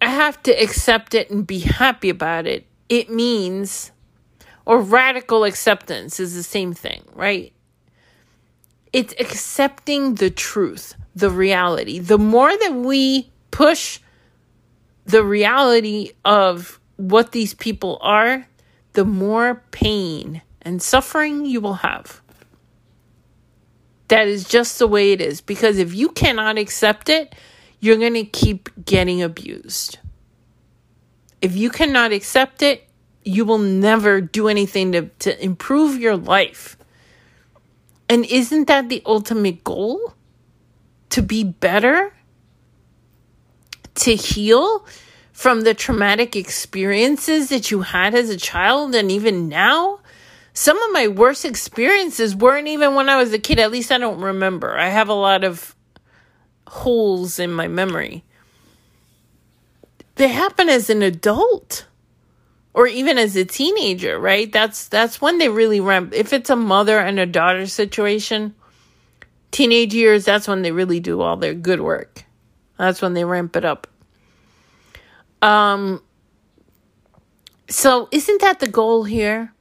i 0.00 0.08
have 0.08 0.40
to 0.44 0.52
accept 0.52 1.12
it 1.12 1.28
and 1.28 1.44
be 1.44 1.58
happy 1.58 2.10
about 2.10 2.46
it. 2.46 2.66
It 2.88 3.10
means 3.10 3.90
or 4.64 4.80
radical 4.80 5.44
acceptance 5.44 6.20
is 6.20 6.36
the 6.36 6.42
same 6.44 6.74
thing 6.74 7.02
right? 7.14 7.52
It's 8.92 9.14
accepting 9.18 10.14
the 10.16 10.30
truth 10.30 10.94
the 11.16 11.30
reality. 11.30 11.98
The 11.98 12.18
more 12.18 12.50
that 12.56 12.74
we 12.74 13.30
push 13.50 13.98
the 15.06 15.24
reality 15.24 16.12
of 16.24 16.78
what 16.96 17.32
these 17.32 17.54
people 17.54 17.98
are 18.02 18.46
the 18.92 19.04
more 19.04 19.62
pain 19.70 20.42
and 20.68 20.82
suffering 20.82 21.46
you 21.46 21.62
will 21.62 21.80
have. 21.80 22.20
That 24.08 24.28
is 24.28 24.44
just 24.44 24.78
the 24.78 24.86
way 24.86 25.12
it 25.12 25.20
is. 25.22 25.40
Because 25.40 25.78
if 25.78 25.94
you 25.94 26.10
cannot 26.10 26.58
accept 26.58 27.08
it, 27.08 27.34
you're 27.80 27.96
going 27.96 28.12
to 28.14 28.24
keep 28.24 28.68
getting 28.84 29.22
abused. 29.22 29.98
If 31.40 31.56
you 31.56 31.70
cannot 31.70 32.12
accept 32.12 32.60
it, 32.60 32.86
you 33.24 33.46
will 33.46 33.58
never 33.58 34.20
do 34.20 34.48
anything 34.48 34.92
to, 34.92 35.02
to 35.20 35.42
improve 35.42 35.98
your 35.98 36.16
life. 36.16 36.76
And 38.10 38.26
isn't 38.26 38.68
that 38.68 38.90
the 38.90 39.02
ultimate 39.06 39.64
goal? 39.64 40.12
To 41.10 41.22
be 41.22 41.44
better? 41.44 42.12
To 43.94 44.14
heal 44.14 44.84
from 45.32 45.62
the 45.62 45.72
traumatic 45.72 46.36
experiences 46.36 47.48
that 47.48 47.70
you 47.70 47.80
had 47.80 48.14
as 48.14 48.28
a 48.28 48.36
child 48.36 48.94
and 48.94 49.10
even 49.10 49.48
now? 49.48 50.00
Some 50.58 50.82
of 50.82 50.92
my 50.92 51.06
worst 51.06 51.44
experiences 51.44 52.34
weren't 52.34 52.66
even 52.66 52.96
when 52.96 53.08
I 53.08 53.16
was 53.16 53.32
a 53.32 53.38
kid. 53.38 53.60
At 53.60 53.70
least 53.70 53.92
I 53.92 53.98
don't 53.98 54.20
remember. 54.20 54.76
I 54.76 54.88
have 54.88 55.08
a 55.08 55.14
lot 55.14 55.44
of 55.44 55.76
holes 56.66 57.38
in 57.38 57.52
my 57.52 57.68
memory. 57.68 58.24
They 60.16 60.28
happen 60.28 60.68
as 60.68 60.90
an 60.90 61.02
adult. 61.02 61.86
or 62.74 62.86
even 62.86 63.18
as 63.18 63.36
a 63.36 63.44
teenager, 63.44 64.18
right? 64.18 64.52
That's 64.52 64.88
that's 64.88 65.20
when 65.20 65.38
they 65.38 65.48
really 65.48 65.80
ramp. 65.80 66.12
If 66.14 66.32
it's 66.32 66.50
a 66.50 66.56
mother 66.56 66.98
and 66.98 67.18
a 67.18 67.26
daughter 67.26 67.66
situation, 67.66 68.54
teenage 69.50 69.94
years, 69.94 70.24
that's 70.24 70.46
when 70.48 70.62
they 70.62 70.72
really 70.72 71.00
do 71.00 71.20
all 71.20 71.36
their 71.36 71.54
good 71.54 71.80
work. 71.80 72.24
That's 72.78 73.02
when 73.02 73.14
they 73.14 73.24
ramp 73.24 73.56
it 73.56 73.64
up. 73.64 73.86
Um 75.42 76.02
so 77.68 78.08
isn't 78.12 78.40
that 78.40 78.60
the 78.60 78.68
goal 78.68 79.04
here? 79.04 79.52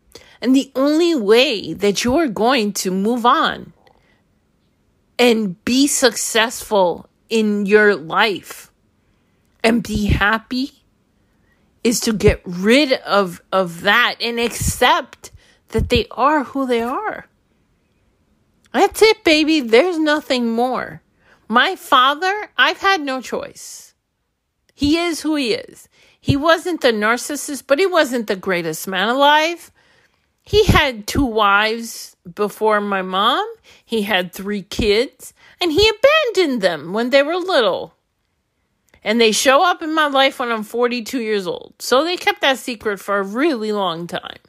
And 0.41 0.55
the 0.55 0.71
only 0.75 1.15
way 1.15 1.73
that 1.73 2.03
you're 2.03 2.27
going 2.27 2.73
to 2.73 2.91
move 2.91 3.25
on 3.25 3.73
and 5.17 5.63
be 5.65 5.87
successful 5.87 7.09
in 7.29 7.65
your 7.65 7.95
life 7.95 8.71
and 9.63 9.83
be 9.83 10.05
happy 10.05 10.83
is 11.83 11.99
to 12.01 12.13
get 12.13 12.41
rid 12.45 12.93
of 12.93 13.41
of 13.51 13.81
that 13.81 14.15
and 14.21 14.39
accept 14.39 15.31
that 15.69 15.89
they 15.89 16.05
are 16.11 16.43
who 16.43 16.65
they 16.65 16.81
are. 16.81 17.27
That's 18.73 19.01
it, 19.01 19.23
baby. 19.23 19.61
There's 19.61 19.97
nothing 19.97 20.51
more. 20.51 21.01
My 21.47 21.75
father, 21.75 22.51
I've 22.57 22.79
had 22.79 23.01
no 23.01 23.21
choice. 23.21 23.95
He 24.73 24.97
is 24.97 25.21
who 25.21 25.35
he 25.35 25.53
is. 25.53 25.87
He 26.19 26.35
wasn't 26.35 26.81
the 26.81 26.91
narcissist, 26.91 27.63
but 27.67 27.79
he 27.79 27.85
wasn't 27.85 28.27
the 28.27 28.35
greatest 28.35 28.87
man 28.87 29.09
alive. 29.09 29.71
He 30.47 30.63
had 30.63 31.07
two 31.07 31.25
wives 31.25 32.15
before 32.33 32.79
my 32.79 33.01
mom. 33.01 33.45
He 33.83 34.03
had 34.03 34.31
three 34.31 34.61
kids, 34.61 35.33
and 35.59 35.73
he 35.73 35.89
abandoned 35.89 36.61
them 36.61 36.93
when 36.93 37.09
they 37.09 37.21
were 37.21 37.35
little. 37.35 37.95
And 39.03 39.19
they 39.19 39.33
show 39.33 39.61
up 39.69 39.81
in 39.81 39.93
my 39.93 40.07
life 40.07 40.39
when 40.39 40.49
I'm 40.49 40.63
42 40.63 41.19
years 41.19 41.47
old. 41.47 41.73
So 41.79 42.05
they 42.05 42.15
kept 42.15 42.39
that 42.39 42.59
secret 42.59 43.01
for 43.01 43.17
a 43.17 43.23
really 43.23 43.73
long 43.73 44.07
time. 44.07 44.39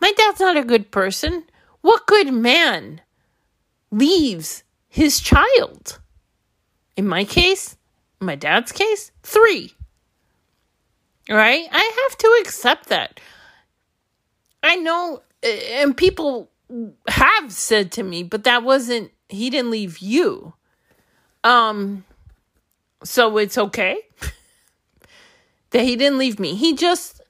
My 0.00 0.10
dad's 0.10 0.40
not 0.40 0.56
a 0.56 0.64
good 0.64 0.90
person. 0.90 1.44
What 1.82 2.08
good 2.08 2.34
man 2.34 3.00
leaves 3.92 4.64
his 4.88 5.20
child? 5.20 6.00
In 6.96 7.06
my 7.06 7.22
case, 7.24 7.76
my 8.18 8.34
dad's 8.34 8.72
case, 8.72 9.12
three. 9.22 9.72
Right? 11.30 11.68
I 11.70 12.06
have 12.08 12.18
to 12.18 12.38
accept 12.40 12.88
that. 12.88 13.20
I 14.64 14.76
know, 14.76 15.22
and 15.42 15.96
people 15.96 16.50
have 17.08 17.52
said 17.52 17.92
to 17.92 18.02
me, 18.02 18.22
but 18.22 18.44
that 18.44 18.62
wasn't, 18.62 19.12
he 19.28 19.50
didn't 19.50 19.70
leave 19.70 19.98
you. 19.98 20.54
Um, 21.44 22.04
so 23.04 23.36
it's 23.36 23.58
okay 23.58 23.98
that 25.70 25.82
he 25.82 25.96
didn't 25.96 26.18
leave 26.18 26.40
me. 26.40 26.54
He 26.54 26.74
just 26.74 27.20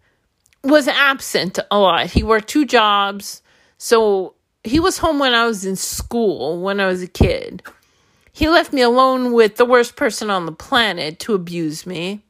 was 0.63 0.87
absent 0.87 1.59
a 1.71 1.79
lot. 1.79 2.07
He 2.11 2.23
worked 2.23 2.49
two 2.49 2.65
jobs. 2.65 3.43
So 3.77 4.35
he 4.63 4.79
was 4.79 4.99
home 4.99 5.19
when 5.19 5.35
I 5.35 5.45
was 5.47 5.67
in 5.67 5.77
school, 5.77 6.61
when 6.61 6.81
I 6.81 6.87
was 6.87 7.03
a 7.03 7.09
kid. 7.09 7.63
He 8.33 8.49
left 8.49 8.73
me 8.73 8.83
alone 8.83 9.33
with 9.33 9.57
the 9.57 9.65
worst 9.65 9.97
person 9.97 10.31
on 10.31 10.47
the 10.47 10.53
planet 10.53 11.19
to 11.21 11.35
abuse 11.35 11.87
me. 11.87 12.25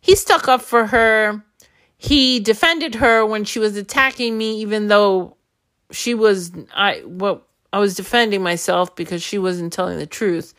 He 0.00 0.16
stuck 0.16 0.48
up 0.48 0.62
for 0.62 0.86
her. 0.86 1.44
He 2.02 2.40
defended 2.40 2.96
her 2.96 3.24
when 3.24 3.44
she 3.44 3.60
was 3.60 3.76
attacking 3.76 4.36
me, 4.36 4.60
even 4.60 4.88
though 4.88 5.36
she 5.92 6.14
was 6.14 6.50
I 6.74 7.04
well 7.06 7.42
I 7.72 7.78
was 7.78 7.94
defending 7.94 8.42
myself 8.42 8.96
because 8.96 9.22
she 9.22 9.38
wasn't 9.38 9.72
telling 9.72 10.00
the 10.00 10.06
truth. 10.06 10.52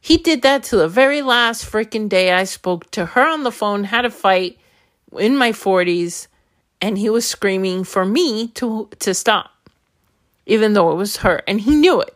He 0.00 0.18
did 0.18 0.42
that 0.42 0.64
to 0.64 0.76
the 0.76 0.86
very 0.86 1.22
last 1.22 1.64
freaking 1.64 2.10
day 2.10 2.30
I 2.30 2.44
spoke 2.44 2.90
to 2.90 3.06
her 3.06 3.26
on 3.26 3.42
the 3.42 3.50
phone, 3.50 3.84
had 3.84 4.04
a 4.04 4.10
fight 4.10 4.58
in 5.18 5.34
my 5.34 5.52
40s, 5.52 6.26
and 6.82 6.98
he 6.98 7.08
was 7.08 7.26
screaming 7.26 7.82
for 7.82 8.04
me 8.04 8.48
to 8.48 8.90
to 8.98 9.14
stop. 9.14 9.70
Even 10.44 10.74
though 10.74 10.90
it 10.92 10.96
was 10.96 11.16
her 11.18 11.40
and 11.48 11.58
he 11.58 11.74
knew 11.74 12.02
it. 12.02 12.14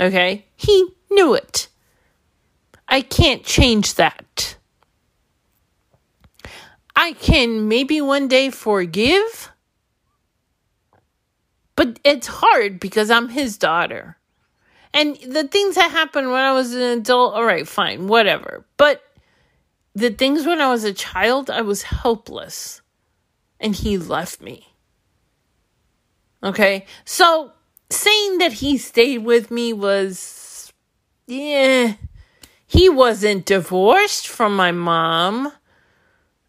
Okay? 0.00 0.46
He 0.56 0.94
knew 1.10 1.34
it. 1.34 1.68
I 2.88 3.02
can't 3.02 3.44
change 3.44 3.96
that. 3.96 4.56
I 6.94 7.12
can 7.14 7.68
maybe 7.68 8.00
one 8.00 8.28
day 8.28 8.50
forgive, 8.50 9.50
but 11.76 11.98
it's 12.04 12.26
hard 12.26 12.80
because 12.80 13.10
I'm 13.10 13.28
his 13.28 13.56
daughter. 13.56 14.18
And 14.94 15.16
the 15.16 15.48
things 15.48 15.76
that 15.76 15.90
happened 15.90 16.30
when 16.30 16.42
I 16.42 16.52
was 16.52 16.74
an 16.74 16.98
adult, 16.98 17.34
all 17.34 17.44
right, 17.44 17.66
fine, 17.66 18.08
whatever. 18.08 18.66
But 18.76 19.02
the 19.94 20.10
things 20.10 20.46
when 20.46 20.60
I 20.60 20.70
was 20.70 20.84
a 20.84 20.92
child, 20.92 21.50
I 21.50 21.62
was 21.62 21.82
helpless. 21.82 22.82
And 23.58 23.74
he 23.74 23.96
left 23.96 24.40
me. 24.42 24.74
Okay? 26.42 26.84
So 27.04 27.52
saying 27.88 28.38
that 28.38 28.54
he 28.54 28.76
stayed 28.76 29.18
with 29.18 29.50
me 29.50 29.72
was, 29.72 30.72
yeah, 31.26 31.94
he 32.66 32.88
wasn't 32.88 33.46
divorced 33.46 34.28
from 34.28 34.56
my 34.56 34.72
mom 34.72 35.52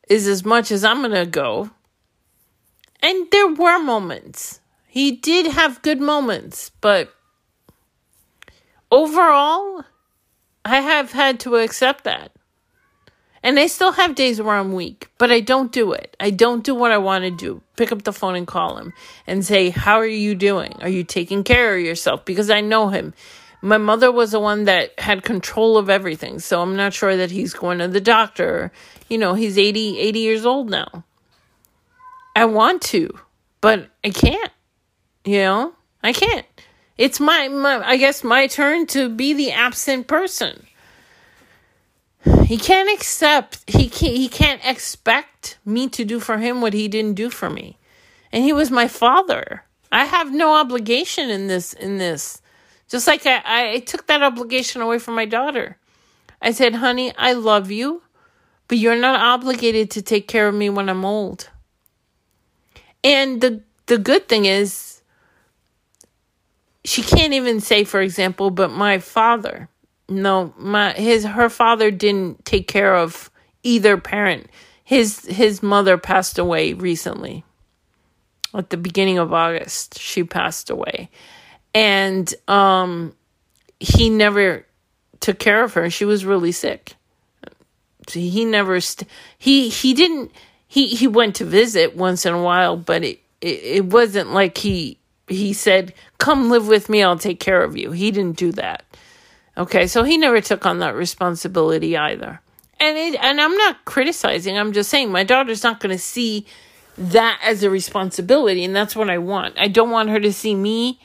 is 0.10 0.28
as 0.28 0.44
much 0.44 0.72
as 0.72 0.84
I'm 0.84 1.00
going 1.00 1.12
to 1.12 1.26
go. 1.26 1.72
And 3.02 3.30
there 3.32 3.48
were 3.48 3.80
moments. 3.80 4.60
He 4.88 5.12
did 5.12 5.52
have 5.52 5.82
good 5.82 6.00
moments, 6.00 6.72
but 6.82 7.14
overall, 8.92 9.84
I 10.64 10.82
have 10.82 11.12
had 11.12 11.40
to 11.42 11.56
accept 11.56 12.04
that. 12.04 12.32
And 13.46 13.60
I 13.60 13.68
still 13.68 13.92
have 13.92 14.16
days 14.16 14.42
where 14.42 14.56
I'm 14.56 14.72
weak, 14.72 15.10
but 15.18 15.30
I 15.30 15.42
don't 15.42 15.72
do 15.72 15.92
it. 15.92 16.16
I 16.20 16.30
don't 16.30 16.64
do 16.64 16.74
what 16.74 16.92
I 16.92 16.98
want 16.98 17.26
to 17.26 17.32
do. 17.32 17.62
Pick 17.76 17.92
up 17.92 18.04
the 18.04 18.14
phone 18.14 18.36
and 18.36 18.48
call 18.48 18.78
him 18.78 18.94
and 19.28 19.44
say, 19.46 19.70
How 19.70 19.98
are 19.98 20.06
you 20.06 20.34
doing? 20.34 20.78
Are 20.82 20.88
you 20.88 21.04
taking 21.04 21.44
care 21.44 21.76
of 21.76 21.84
yourself? 21.84 22.24
Because 22.24 22.50
I 22.50 22.62
know 22.62 22.88
him. 22.88 23.14
My 23.62 23.78
mother 23.78 24.12
was 24.12 24.32
the 24.32 24.40
one 24.40 24.66
that 24.66 24.98
had 25.00 25.24
control 25.24 25.78
of 25.78 25.90
everything, 25.90 26.40
so 26.40 26.62
I'm 26.62 26.76
not 26.76 26.94
sure 26.94 27.18
that 27.18 27.32
he's 27.32 27.54
going 27.54 27.80
to 27.80 27.88
the 27.88 28.02
doctor 28.02 28.72
you 29.14 29.20
know, 29.20 29.36
he's 29.36 29.60
80, 29.60 30.00
80 30.00 30.20
years 30.20 30.44
old 30.44 30.72
now. 30.72 31.04
I 32.36 32.46
want 32.46 32.82
to, 32.94 33.12
but 33.62 33.92
I 34.04 34.10
can't. 34.10 34.52
You 35.24 35.38
know, 35.38 35.74
I 36.02 36.14
can't. 36.14 36.48
It's 36.98 37.20
my, 37.20 37.48
my 37.48 37.88
I 37.88 37.98
guess 37.98 38.24
my 38.24 38.48
turn 38.48 38.88
to 38.88 39.10
be 39.10 39.34
the 39.34 39.52
absent 39.52 40.08
person. 40.08 40.66
He 42.46 42.58
can't 42.58 42.90
accept 42.92 43.60
he 43.68 43.88
can't 43.88 44.16
he 44.16 44.28
can't 44.28 44.62
expect 44.66 45.60
me 45.64 45.90
to 45.90 46.04
do 46.04 46.20
for 46.20 46.40
him 46.40 46.60
what 46.62 46.74
he 46.74 46.88
didn't 46.88 47.14
do 47.14 47.30
for 47.30 47.52
me. 47.52 47.78
And 48.32 48.44
he 48.44 48.52
was 48.52 48.72
my 48.72 48.88
father. 48.88 49.64
I 49.92 50.06
have 50.06 50.34
no 50.34 50.56
obligation 50.56 51.30
in 51.30 51.48
this 51.48 51.74
in 51.74 52.00
this. 52.00 52.42
Just 52.90 53.06
like 53.06 53.28
I, 53.28 53.74
I 53.74 53.80
took 53.80 54.08
that 54.08 54.24
obligation 54.24 54.82
away 54.82 54.98
from 54.98 55.14
my 55.14 55.26
daughter. 55.26 55.78
I 56.42 56.52
said, 56.52 56.76
honey, 56.76 57.14
I 57.16 57.34
love 57.34 57.70
you. 57.70 58.03
But 58.74 58.80
you're 58.80 58.96
not 58.96 59.20
obligated 59.20 59.92
to 59.92 60.02
take 60.02 60.28
care 60.28 60.48
of 60.48 60.56
me 60.56 60.68
when 60.68 60.90
I'm 60.90 61.06
old. 61.06 61.48
And 63.04 63.40
the 63.40 63.62
the 63.86 64.00
good 64.00 64.28
thing 64.28 64.46
is 64.46 65.04
she 66.84 67.04
can't 67.04 67.34
even 67.34 67.60
say 67.60 67.84
for 67.84 68.02
example, 68.02 68.50
but 68.50 68.72
my 68.72 68.98
father 68.98 69.70
no, 70.10 70.56
my 70.58 70.94
his 70.94 71.24
her 71.24 71.50
father 71.50 71.92
didn't 71.92 72.46
take 72.46 72.68
care 72.68 72.96
of 72.96 73.30
either 73.62 73.96
parent. 73.96 74.50
His 74.84 75.24
his 75.28 75.62
mother 75.62 76.00
passed 76.00 76.40
away 76.40 76.74
recently. 76.74 77.44
At 78.56 78.72
the 78.72 78.78
beginning 78.78 79.20
of 79.20 79.32
August, 79.32 80.00
she 80.00 80.24
passed 80.24 80.72
away. 80.72 81.12
And 81.76 82.34
um 82.48 83.14
he 83.80 84.10
never 84.10 84.66
took 85.20 85.38
care 85.38 85.64
of 85.64 85.76
her. 85.76 85.92
She 85.92 86.06
was 86.06 86.26
really 86.26 86.52
sick 86.52 86.96
he 88.12 88.46
never 88.46 88.80
st- 88.80 89.10
he 89.38 89.70
he 89.70 89.94
didn't 89.94 90.32
he 90.68 90.88
he 90.88 91.08
went 91.08 91.36
to 91.36 91.46
visit 91.46 91.96
once 91.96 92.26
in 92.26 92.34
a 92.34 92.42
while 92.42 92.78
but 92.78 93.04
it, 93.04 93.20
it 93.42 93.64
it 93.64 93.86
wasn't 93.86 94.32
like 94.34 94.58
he 94.58 94.98
he 95.28 95.54
said 95.54 95.94
come 96.18 96.50
live 96.50 96.68
with 96.68 96.90
me 96.90 97.04
i'll 97.04 97.18
take 97.18 97.40
care 97.40 97.64
of 97.64 97.78
you. 97.78 97.92
He 97.92 98.12
didn't 98.12 98.38
do 98.38 98.52
that. 98.54 98.84
Okay 99.58 99.88
so 99.88 100.04
he 100.04 100.18
never 100.18 100.42
took 100.42 100.66
on 100.66 100.80
that 100.80 100.96
responsibility 100.96 101.98
either. 101.98 102.42
And 102.80 102.98
it 102.98 103.16
and 103.22 103.40
i'm 103.40 103.56
not 103.56 103.86
criticizing 103.86 104.58
i'm 104.58 104.74
just 104.74 104.90
saying 104.90 105.12
my 105.12 105.24
daughter's 105.24 105.64
not 105.64 105.80
going 105.80 105.96
to 105.96 106.02
see 106.02 106.46
that 106.98 107.40
as 107.44 107.64
a 107.64 107.70
responsibility 107.70 108.64
and 108.64 108.76
that's 108.76 108.96
what 108.96 109.10
i 109.10 109.18
want. 109.18 109.56
I 109.58 109.68
don't 109.68 109.92
want 109.92 110.10
her 110.10 110.20
to 110.20 110.34
see 110.34 110.56
me 110.56 111.00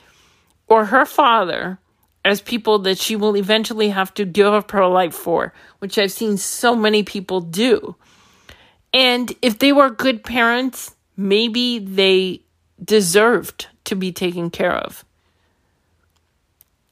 or 0.67 0.85
her 0.85 1.05
father 1.05 1.79
as 2.29 2.41
people 2.41 2.79
that 2.79 2.97
she 2.97 3.15
will 3.15 3.35
eventually 3.35 3.89
have 3.89 4.13
to 4.13 4.25
give 4.25 4.53
up 4.53 4.71
her 4.71 4.85
life 4.87 5.13
for, 5.13 5.53
which 5.79 5.97
I've 5.97 6.11
seen 6.11 6.37
so 6.37 6.75
many 6.75 7.03
people 7.03 7.41
do. 7.41 7.95
And 8.93 9.33
if 9.41 9.59
they 9.59 9.71
were 9.71 9.89
good 9.89 10.23
parents, 10.23 10.95
maybe 11.17 11.79
they 11.79 12.41
deserved 12.83 13.67
to 13.85 13.95
be 13.95 14.11
taken 14.11 14.49
care 14.49 14.75
of, 14.75 15.03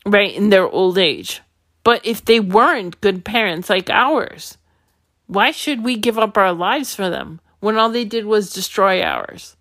right, 0.05 0.33
in 0.33 0.49
their 0.49 0.67
old 0.67 0.97
age. 0.97 1.41
But 1.83 2.05
if 2.05 2.25
they 2.25 2.39
weren't 2.39 2.99
good 3.01 3.23
parents 3.23 3.69
like 3.69 3.89
ours, 3.89 4.57
why 5.27 5.51
should 5.51 5.83
we 5.83 5.95
give 5.95 6.17
up 6.17 6.37
our 6.37 6.53
lives 6.53 6.93
for 6.93 7.09
them? 7.09 7.39
when 7.59 7.77
all 7.77 7.89
they 7.89 8.05
did 8.05 8.25
was 8.25 8.53
destroy 8.53 9.01
ours. 9.01 9.55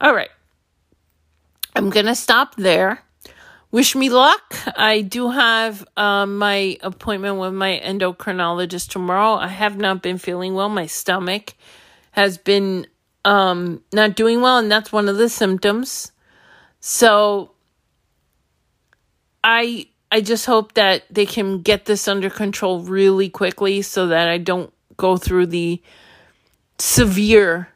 All 0.00 0.14
right. 0.14 0.30
I'm 1.74 1.90
going 1.90 2.06
to 2.06 2.14
stop 2.14 2.56
there. 2.56 3.02
Wish 3.72 3.96
me 3.96 4.10
luck. 4.10 4.54
I 4.76 5.00
do 5.00 5.30
have 5.30 5.84
um, 5.96 6.36
my 6.36 6.76
appointment 6.82 7.38
with 7.38 7.54
my 7.54 7.80
endocrinologist 7.82 8.90
tomorrow. 8.90 9.36
I 9.36 9.48
have 9.48 9.78
not 9.78 10.02
been 10.02 10.18
feeling 10.18 10.52
well. 10.52 10.68
My 10.68 10.84
stomach 10.84 11.54
has 12.10 12.36
been 12.36 12.86
um, 13.24 13.82
not 13.90 14.14
doing 14.14 14.42
well, 14.42 14.58
and 14.58 14.70
that's 14.70 14.92
one 14.92 15.08
of 15.08 15.16
the 15.16 15.30
symptoms. 15.30 16.12
So 16.80 17.52
I 19.42 19.88
I 20.10 20.20
just 20.20 20.44
hope 20.44 20.74
that 20.74 21.04
they 21.08 21.24
can 21.24 21.62
get 21.62 21.86
this 21.86 22.06
under 22.06 22.28
control 22.28 22.82
really 22.82 23.30
quickly 23.30 23.80
so 23.80 24.08
that 24.08 24.28
I 24.28 24.36
don't 24.36 24.70
go 24.98 25.16
through 25.16 25.46
the 25.46 25.80
severe 26.78 27.68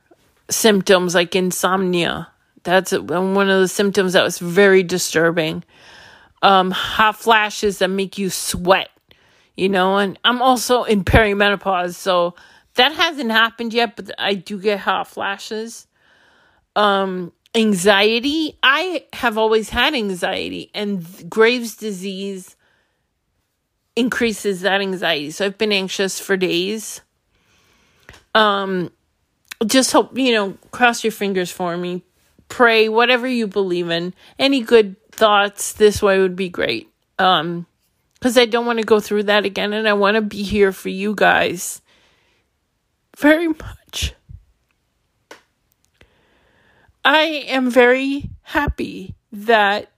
symptoms 0.51 1.15
like 1.15 1.35
insomnia. 1.35 2.29
That's 2.67 2.91
one 2.93 3.49
of 3.49 3.61
the 3.61 3.69
symptoms 3.69 4.15
that 4.15 4.25
was 4.25 4.41
very 4.41 4.83
disturbing. 4.83 5.63
Um, 6.43 6.73
hot 6.73 7.17
flashes 7.17 7.79
that 7.79 7.89
make 7.89 8.19
you 8.19 8.29
sweat, 8.29 8.91
you 9.57 9.69
know, 9.69 9.99
and 9.99 10.19
I'm 10.25 10.43
also 10.43 10.83
in 10.83 11.05
perimenopause, 11.05 11.95
so 11.95 12.35
that 12.75 12.93
hasn't 12.93 13.31
happened 13.31 13.73
yet, 13.73 13.95
but 13.95 14.11
I 14.19 14.35
do 14.35 14.61
get 14.61 14.81
hot 14.81 15.07
flashes. 15.07 15.87
Um, 16.75 17.33
anxiety, 17.55 18.59
I 18.63 19.07
have 19.13 19.39
always 19.39 19.71
had 19.71 19.95
anxiety, 19.95 20.71
and 20.75 21.31
Graves' 21.31 21.77
disease 21.77 22.57
increases 23.95 24.61
that 24.63 24.81
anxiety. 24.81 25.31
So 25.31 25.47
I've 25.47 25.57
been 25.57 25.73
anxious 25.73 26.19
for 26.19 26.37
days. 26.37 27.01
Um, 28.35 28.91
just 29.65 29.93
hope, 29.93 30.19
you 30.19 30.35
know, 30.35 30.59
cross 30.73 31.03
your 31.03 31.13
fingers 31.13 31.51
for 31.51 31.77
me. 31.77 32.03
Pray, 32.49 32.89
whatever 32.89 33.27
you 33.27 33.47
believe 33.47 33.91
in. 33.91 34.15
Any 34.39 34.61
good 34.61 34.97
thoughts 35.11 35.73
this 35.73 36.03
way 36.03 36.19
would 36.19 36.37
be 36.37 36.49
great. 36.49 36.89
Um, 37.19 37.67
because 38.15 38.39
I 38.39 38.47
don't 38.47 38.67
want 38.67 38.79
to 38.79 38.85
go 38.85 39.01
through 39.01 39.25
that 39.25 39.45
again 39.45 39.73
and 39.73 39.89
I 39.89 39.93
want 39.93 40.17
to 40.17 40.23
be 40.23 40.43
here 40.43 40.73
for 40.73 40.89
you 40.89 41.15
guys 41.15 41.81
very 43.17 43.49
much. 43.49 44.15
I 47.05 47.23
am 47.47 47.71
very 47.71 48.31
happy 48.43 49.15
that 49.31 49.93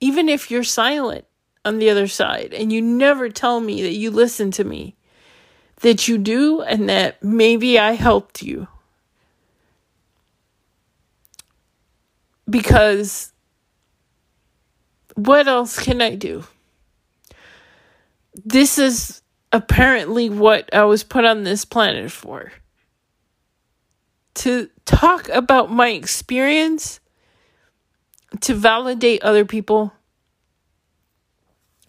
even 0.00 0.28
if 0.28 0.50
you're 0.50 0.64
silent 0.64 1.24
on 1.64 1.78
the 1.78 1.90
other 1.90 2.06
side 2.06 2.54
and 2.54 2.72
you 2.72 2.80
never 2.80 3.28
tell 3.28 3.60
me 3.60 3.82
that 3.82 3.94
you 3.94 4.10
listen 4.10 4.50
to 4.52 4.64
me, 4.64 4.96
that 5.80 6.06
you 6.06 6.18
do 6.18 6.60
and 6.60 6.88
that 6.88 7.22
maybe 7.22 7.78
I 7.78 7.92
helped 7.92 8.42
you. 8.42 8.68
Because 12.48 13.32
what 15.14 15.46
else 15.48 15.78
can 15.78 16.00
I 16.00 16.14
do? 16.14 16.44
This 18.34 18.78
is 18.78 19.22
apparently 19.52 20.30
what 20.30 20.72
I 20.74 20.84
was 20.84 21.04
put 21.04 21.24
on 21.24 21.44
this 21.44 21.64
planet 21.64 22.10
for. 22.10 22.52
To 24.36 24.70
talk 24.86 25.28
about 25.28 25.70
my 25.70 25.88
experience, 25.88 27.00
to 28.40 28.54
validate 28.54 29.22
other 29.22 29.44
people, 29.44 29.92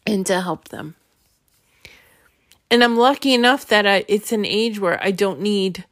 and 0.06 0.26
to 0.26 0.42
help 0.42 0.70
them. 0.70 0.96
And 2.70 2.84
I'm 2.84 2.98
lucky 2.98 3.34
enough 3.34 3.68
that 3.68 3.86
I, 3.86 4.04
it's 4.08 4.32
an 4.32 4.46
age 4.46 4.80
where 4.80 5.02
I 5.02 5.12
don't 5.12 5.40
need, 5.40 5.86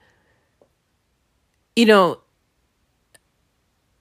you 1.76 1.86
know, 1.86 2.21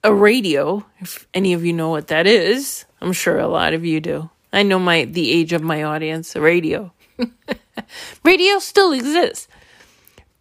a 0.03 0.13
radio. 0.13 0.85
If 0.99 1.27
any 1.35 1.53
of 1.53 1.65
you 1.65 1.73
know 1.73 1.91
what 1.91 2.09
that 2.09 2.27
is, 2.27 2.85
I'm 3.01 3.13
sure 3.13 3.39
a 3.39 3.49
lot 3.49 3.75
of 3.75 3.85
you 3.85 4.01
do. 4.01 4.31
I 4.53 4.63
know 4.63 4.79
my 4.79 5.05
the 5.05 5.31
age 5.31 5.53
of 5.53 5.63
my 5.63 5.83
audience, 5.83 6.35
radio. 6.37 6.93
radio 8.25 8.59
still 8.59 8.93
exists. 8.93 9.49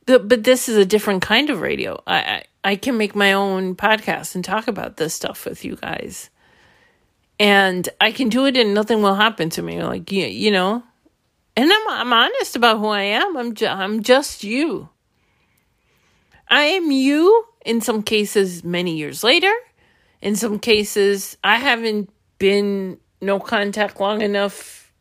But, 0.06 0.28
but 0.28 0.44
this 0.44 0.68
is 0.68 0.78
a 0.78 0.86
different 0.86 1.22
kind 1.22 1.50
of 1.50 1.62
radio. 1.62 2.02
I, 2.08 2.18
I 2.18 2.44
I 2.64 2.76
can 2.76 2.98
make 2.98 3.16
my 3.16 3.34
own 3.34 3.76
podcast 3.76 4.36
and 4.36 4.44
talk 4.44 4.68
about 4.68 4.98
this 4.98 5.14
stuff 5.14 5.46
with 5.46 5.64
you 5.64 5.76
guys. 5.78 6.30
And 7.40 7.88
I 8.02 8.12
can 8.12 8.28
do 8.28 8.46
it 8.48 8.58
and 8.58 8.74
nothing 8.74 9.02
will 9.02 9.16
happen 9.16 9.50
to 9.52 9.62
me. 9.62 9.82
Like 9.82 10.12
you, 10.12 10.26
you 10.26 10.52
know, 10.52 10.84
and 11.56 11.72
I'm 11.72 11.90
I'm 11.90 12.14
honest 12.14 12.56
about 12.56 12.80
who 12.80 12.88
I 12.88 13.04
am. 13.04 13.38
I'm 13.38 13.54
ju- 13.54 13.68
I'm 13.68 14.04
just 14.04 14.44
you. 14.44 14.90
I 16.50 16.64
am 16.64 16.92
you 16.92 17.46
in 17.66 17.82
some 17.82 18.04
cases 18.04 18.64
many 18.64 18.98
years 18.98 19.24
later. 19.24 19.54
In 20.22 20.36
some 20.36 20.60
cases 20.60 21.38
I 21.44 21.58
haven't 21.58 22.10
been 22.38 23.00
no 23.22 23.40
contact 23.40 24.00
long 24.00 24.22
enough 24.22 24.92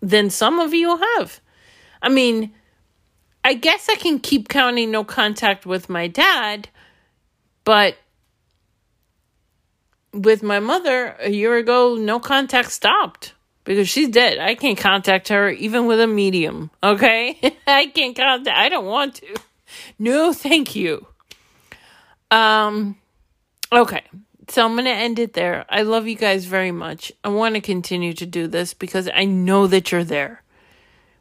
than 0.00 0.30
some 0.30 0.58
of 0.58 0.74
you 0.74 0.96
have. 0.96 1.40
I 2.00 2.08
mean, 2.08 2.52
I 3.44 3.54
guess 3.54 3.88
I 3.88 3.96
can 3.96 4.18
keep 4.18 4.48
counting 4.48 4.90
no 4.90 5.04
contact 5.04 5.66
with 5.66 5.88
my 5.88 6.06
dad, 6.06 6.68
but 7.64 7.96
with 10.12 10.42
my 10.42 10.60
mother 10.60 11.16
a 11.20 11.30
year 11.30 11.56
ago, 11.56 11.96
no 11.96 12.18
contact 12.18 12.70
stopped 12.70 13.34
because 13.64 13.88
she's 13.88 14.08
dead. 14.08 14.38
I 14.38 14.54
can't 14.54 14.78
contact 14.78 15.28
her 15.28 15.50
even 15.50 15.86
with 15.86 16.00
a 16.00 16.06
medium. 16.06 16.70
Okay? 16.82 17.38
I 17.66 17.86
can't 17.86 18.16
contact 18.16 18.56
I 18.56 18.68
don't 18.68 18.86
want 18.86 19.16
to. 19.16 19.26
No, 19.98 20.32
thank 20.32 20.74
you. 20.74 21.06
Um 22.30 22.96
okay. 23.72 24.02
So 24.50 24.64
I'm 24.64 24.72
going 24.72 24.86
to 24.86 24.90
end 24.90 25.18
it 25.18 25.34
there. 25.34 25.66
I 25.68 25.82
love 25.82 26.08
you 26.08 26.14
guys 26.14 26.46
very 26.46 26.72
much. 26.72 27.12
I 27.22 27.28
want 27.28 27.54
to 27.54 27.60
continue 27.60 28.14
to 28.14 28.24
do 28.24 28.46
this 28.46 28.72
because 28.72 29.06
I 29.14 29.26
know 29.26 29.66
that 29.66 29.92
you're 29.92 30.04
there. 30.04 30.42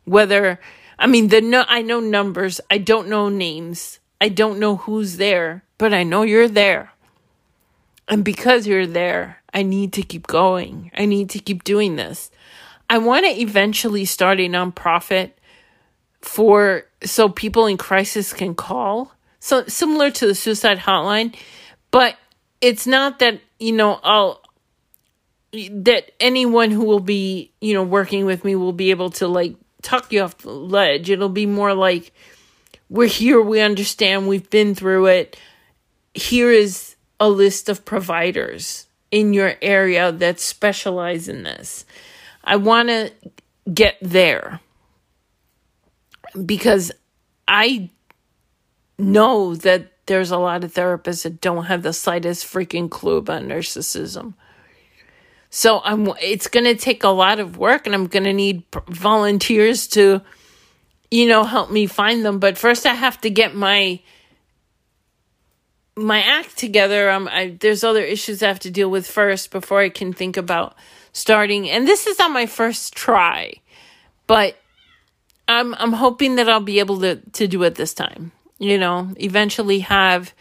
Whether 0.06 0.62
I 0.98 1.08
mean 1.08 1.28
the 1.28 1.42
no 1.42 1.66
I 1.68 1.82
know 1.82 2.00
numbers, 2.00 2.62
I 2.72 2.78
don't 2.78 3.10
know 3.10 3.28
names. 3.28 4.00
I 4.22 4.30
don't 4.30 4.60
know 4.60 4.78
who's 4.78 5.18
there, 5.18 5.64
but 5.78 5.94
I 5.94 6.04
know 6.04 6.24
you're 6.24 6.48
there. 6.48 6.94
And 8.08 8.24
because 8.24 8.66
you're 8.66 8.88
there, 8.88 9.42
I 9.54 9.64
need 9.64 9.94
to 9.94 10.02
keep 10.02 10.28
going. 10.28 10.92
I 10.98 11.06
need 11.06 11.30
to 11.32 11.40
keep 11.40 11.64
doing 11.64 11.98
this. 11.98 12.32
I 12.90 12.98
want 13.00 13.26
to 13.26 13.32
eventually 13.32 14.06
start 14.06 14.40
a 14.40 14.48
nonprofit 14.48 15.32
for 16.28 16.84
so 17.04 17.30
people 17.30 17.66
in 17.68 17.78
crisis 17.78 18.34
can 18.34 18.54
call. 18.54 19.14
So 19.40 19.66
similar 19.68 20.12
to 20.12 20.28
the 20.28 20.36
suicide 20.36 20.78
hotline, 20.78 21.36
but 21.90 22.18
it's 22.60 22.86
not 22.86 23.20
that, 23.20 23.40
you 23.60 23.72
know, 23.72 24.00
I'll 24.04 24.42
that 25.54 26.12
anyone 26.20 26.72
who 26.72 26.84
will 26.84 27.00
be, 27.00 27.54
you 27.62 27.74
know, 27.74 27.84
working 27.84 28.26
with 28.26 28.44
me 28.44 28.56
will 28.56 28.74
be 28.74 28.92
able 28.92 29.10
to 29.12 29.28
like 29.28 29.56
tuck 29.82 30.12
you 30.12 30.22
off 30.22 30.38
the 30.40 30.52
ledge. 30.52 31.10
It'll 31.10 31.30
be 31.30 31.46
more 31.46 31.74
like 31.74 32.12
we're 32.90 33.08
here, 33.08 33.42
we 33.42 33.62
understand, 33.62 34.28
we've 34.28 34.50
been 34.50 34.76
through 34.76 35.06
it. 35.08 35.40
Here 36.14 36.52
is 36.52 36.96
a 37.20 37.30
list 37.30 37.70
of 37.70 37.86
providers 37.86 38.86
in 39.12 39.34
your 39.34 39.56
area 39.62 40.12
that 40.12 40.42
specialize 40.42 41.30
in 41.30 41.44
this. 41.44 41.86
I 42.44 42.58
want 42.58 42.90
to 42.90 43.12
get 43.74 43.98
there 44.02 44.60
because 46.46 46.92
I 47.48 47.90
know 48.98 49.56
that 49.56 49.92
there's 50.08 50.32
a 50.32 50.38
lot 50.38 50.64
of 50.64 50.74
therapists 50.74 51.24
that 51.24 51.42
don't 51.42 51.66
have 51.66 51.84
the 51.84 51.94
slightest 51.94 52.46
freaking 52.46 52.90
clue 52.90 53.18
about 53.18 53.44
narcissism. 53.44 54.34
So 55.50 55.82
I'm 55.84 56.08
it's 56.22 56.48
going 56.48 56.66
to 56.66 56.76
take 56.76 57.04
a 57.04 57.10
lot 57.10 57.40
of 57.40 57.58
work 57.58 57.86
and 57.86 57.96
I'm 57.96 58.08
going 58.08 58.24
to 58.24 58.34
need 58.34 58.64
volunteers 58.88 59.88
to 59.90 60.22
you 61.10 61.28
know 61.28 61.44
help 61.44 61.72
me 61.72 61.88
find 61.88 62.26
them, 62.26 62.40
but 62.40 62.58
first 62.58 62.86
I 62.86 62.94
have 62.94 63.22
to 63.22 63.30
get 63.30 63.56
my 63.56 64.00
my 65.96 66.22
act 66.22 66.58
together. 66.58 67.10
Um 67.10 67.30
I, 67.32 67.58
there's 67.60 67.84
other 67.84 68.04
issues 68.04 68.44
I 68.44 68.48
have 68.48 68.60
to 68.62 68.72
deal 68.72 68.90
with 68.90 69.08
first 69.08 69.52
before 69.52 69.80
I 69.80 69.90
can 69.90 70.12
think 70.14 70.38
about 70.38 70.76
starting 71.14 71.70
and 71.70 71.88
this 71.88 72.06
is 72.06 72.20
on 72.20 72.32
my 72.32 72.46
first 72.46 72.94
try 72.94 73.54
but 74.28 74.56
i'm 75.48 75.74
i'm 75.76 75.94
hoping 75.94 76.36
that 76.36 76.50
i'll 76.50 76.60
be 76.60 76.80
able 76.80 77.00
to 77.00 77.16
to 77.32 77.48
do 77.48 77.64
it 77.64 77.76
this 77.76 77.94
time 77.94 78.32
you 78.60 78.78
know 78.78 79.14
eventually 79.18 79.80
have 79.80 80.34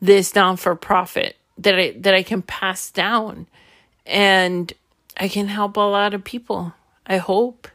this 0.00 0.30
down 0.30 0.56
for 0.56 0.74
profit 0.74 1.36
that 1.58 1.78
i 1.78 1.94
that 1.98 2.14
i 2.14 2.22
can 2.22 2.42
pass 2.42 2.90
down. 2.90 3.46
And 4.04 4.72
i 5.16 5.28
can 5.28 5.48
help 5.48 5.76
a 5.76 5.80
lot 5.80 6.14
of 6.14 6.24
people 6.24 6.74
i 7.06 7.16
hope. 7.16 7.68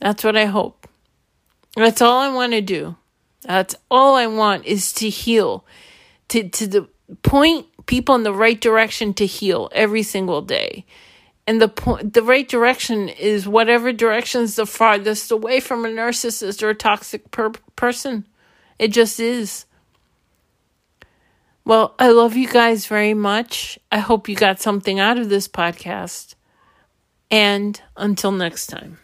That's 0.00 0.24
what 0.24 0.36
i 0.36 0.46
hope. 0.46 0.88
That's 1.76 2.02
all 2.02 2.18
i 2.18 2.32
want 2.32 2.52
to 2.52 2.60
do. 2.60 2.96
That's 3.42 3.74
all 3.90 4.14
i 4.14 4.26
want 4.26 4.64
is 4.66 4.92
to 4.94 5.08
heal 5.08 5.64
to 6.28 6.48
to 6.48 6.66
the 6.66 6.88
point 7.22 7.66
people 7.86 8.14
in 8.14 8.22
the 8.22 8.34
right 8.34 8.60
direction 8.60 9.12
to 9.14 9.26
heal 9.26 9.68
every 9.72 10.02
single 10.02 10.40
day 10.40 10.84
And 11.46 11.60
the 11.60 11.68
point, 11.68 12.14
the 12.14 12.22
right 12.22 12.48
direction 12.48 13.08
is 13.08 13.48
whatever 13.48 13.92
direction 13.92 14.42
is 14.42 14.56
the 14.56 14.66
farthest 14.66 15.30
away 15.32 15.58
from 15.60 15.84
a 15.84 15.88
narcissist 15.88 16.62
or 16.62 16.70
a 16.70 16.74
toxic 16.74 17.30
per- 17.30 17.50
person. 17.74 18.26
It 18.78 18.88
just 18.88 19.18
is. 19.18 19.66
Well, 21.64 21.94
I 21.98 22.10
love 22.10 22.36
you 22.36 22.48
guys 22.48 22.86
very 22.86 23.14
much. 23.14 23.78
I 23.90 23.98
hope 23.98 24.28
you 24.28 24.36
got 24.36 24.60
something 24.60 25.00
out 25.00 25.18
of 25.18 25.28
this 25.28 25.48
podcast. 25.48 26.34
And 27.30 27.80
until 27.96 28.32
next 28.32 28.66
time. 28.66 28.98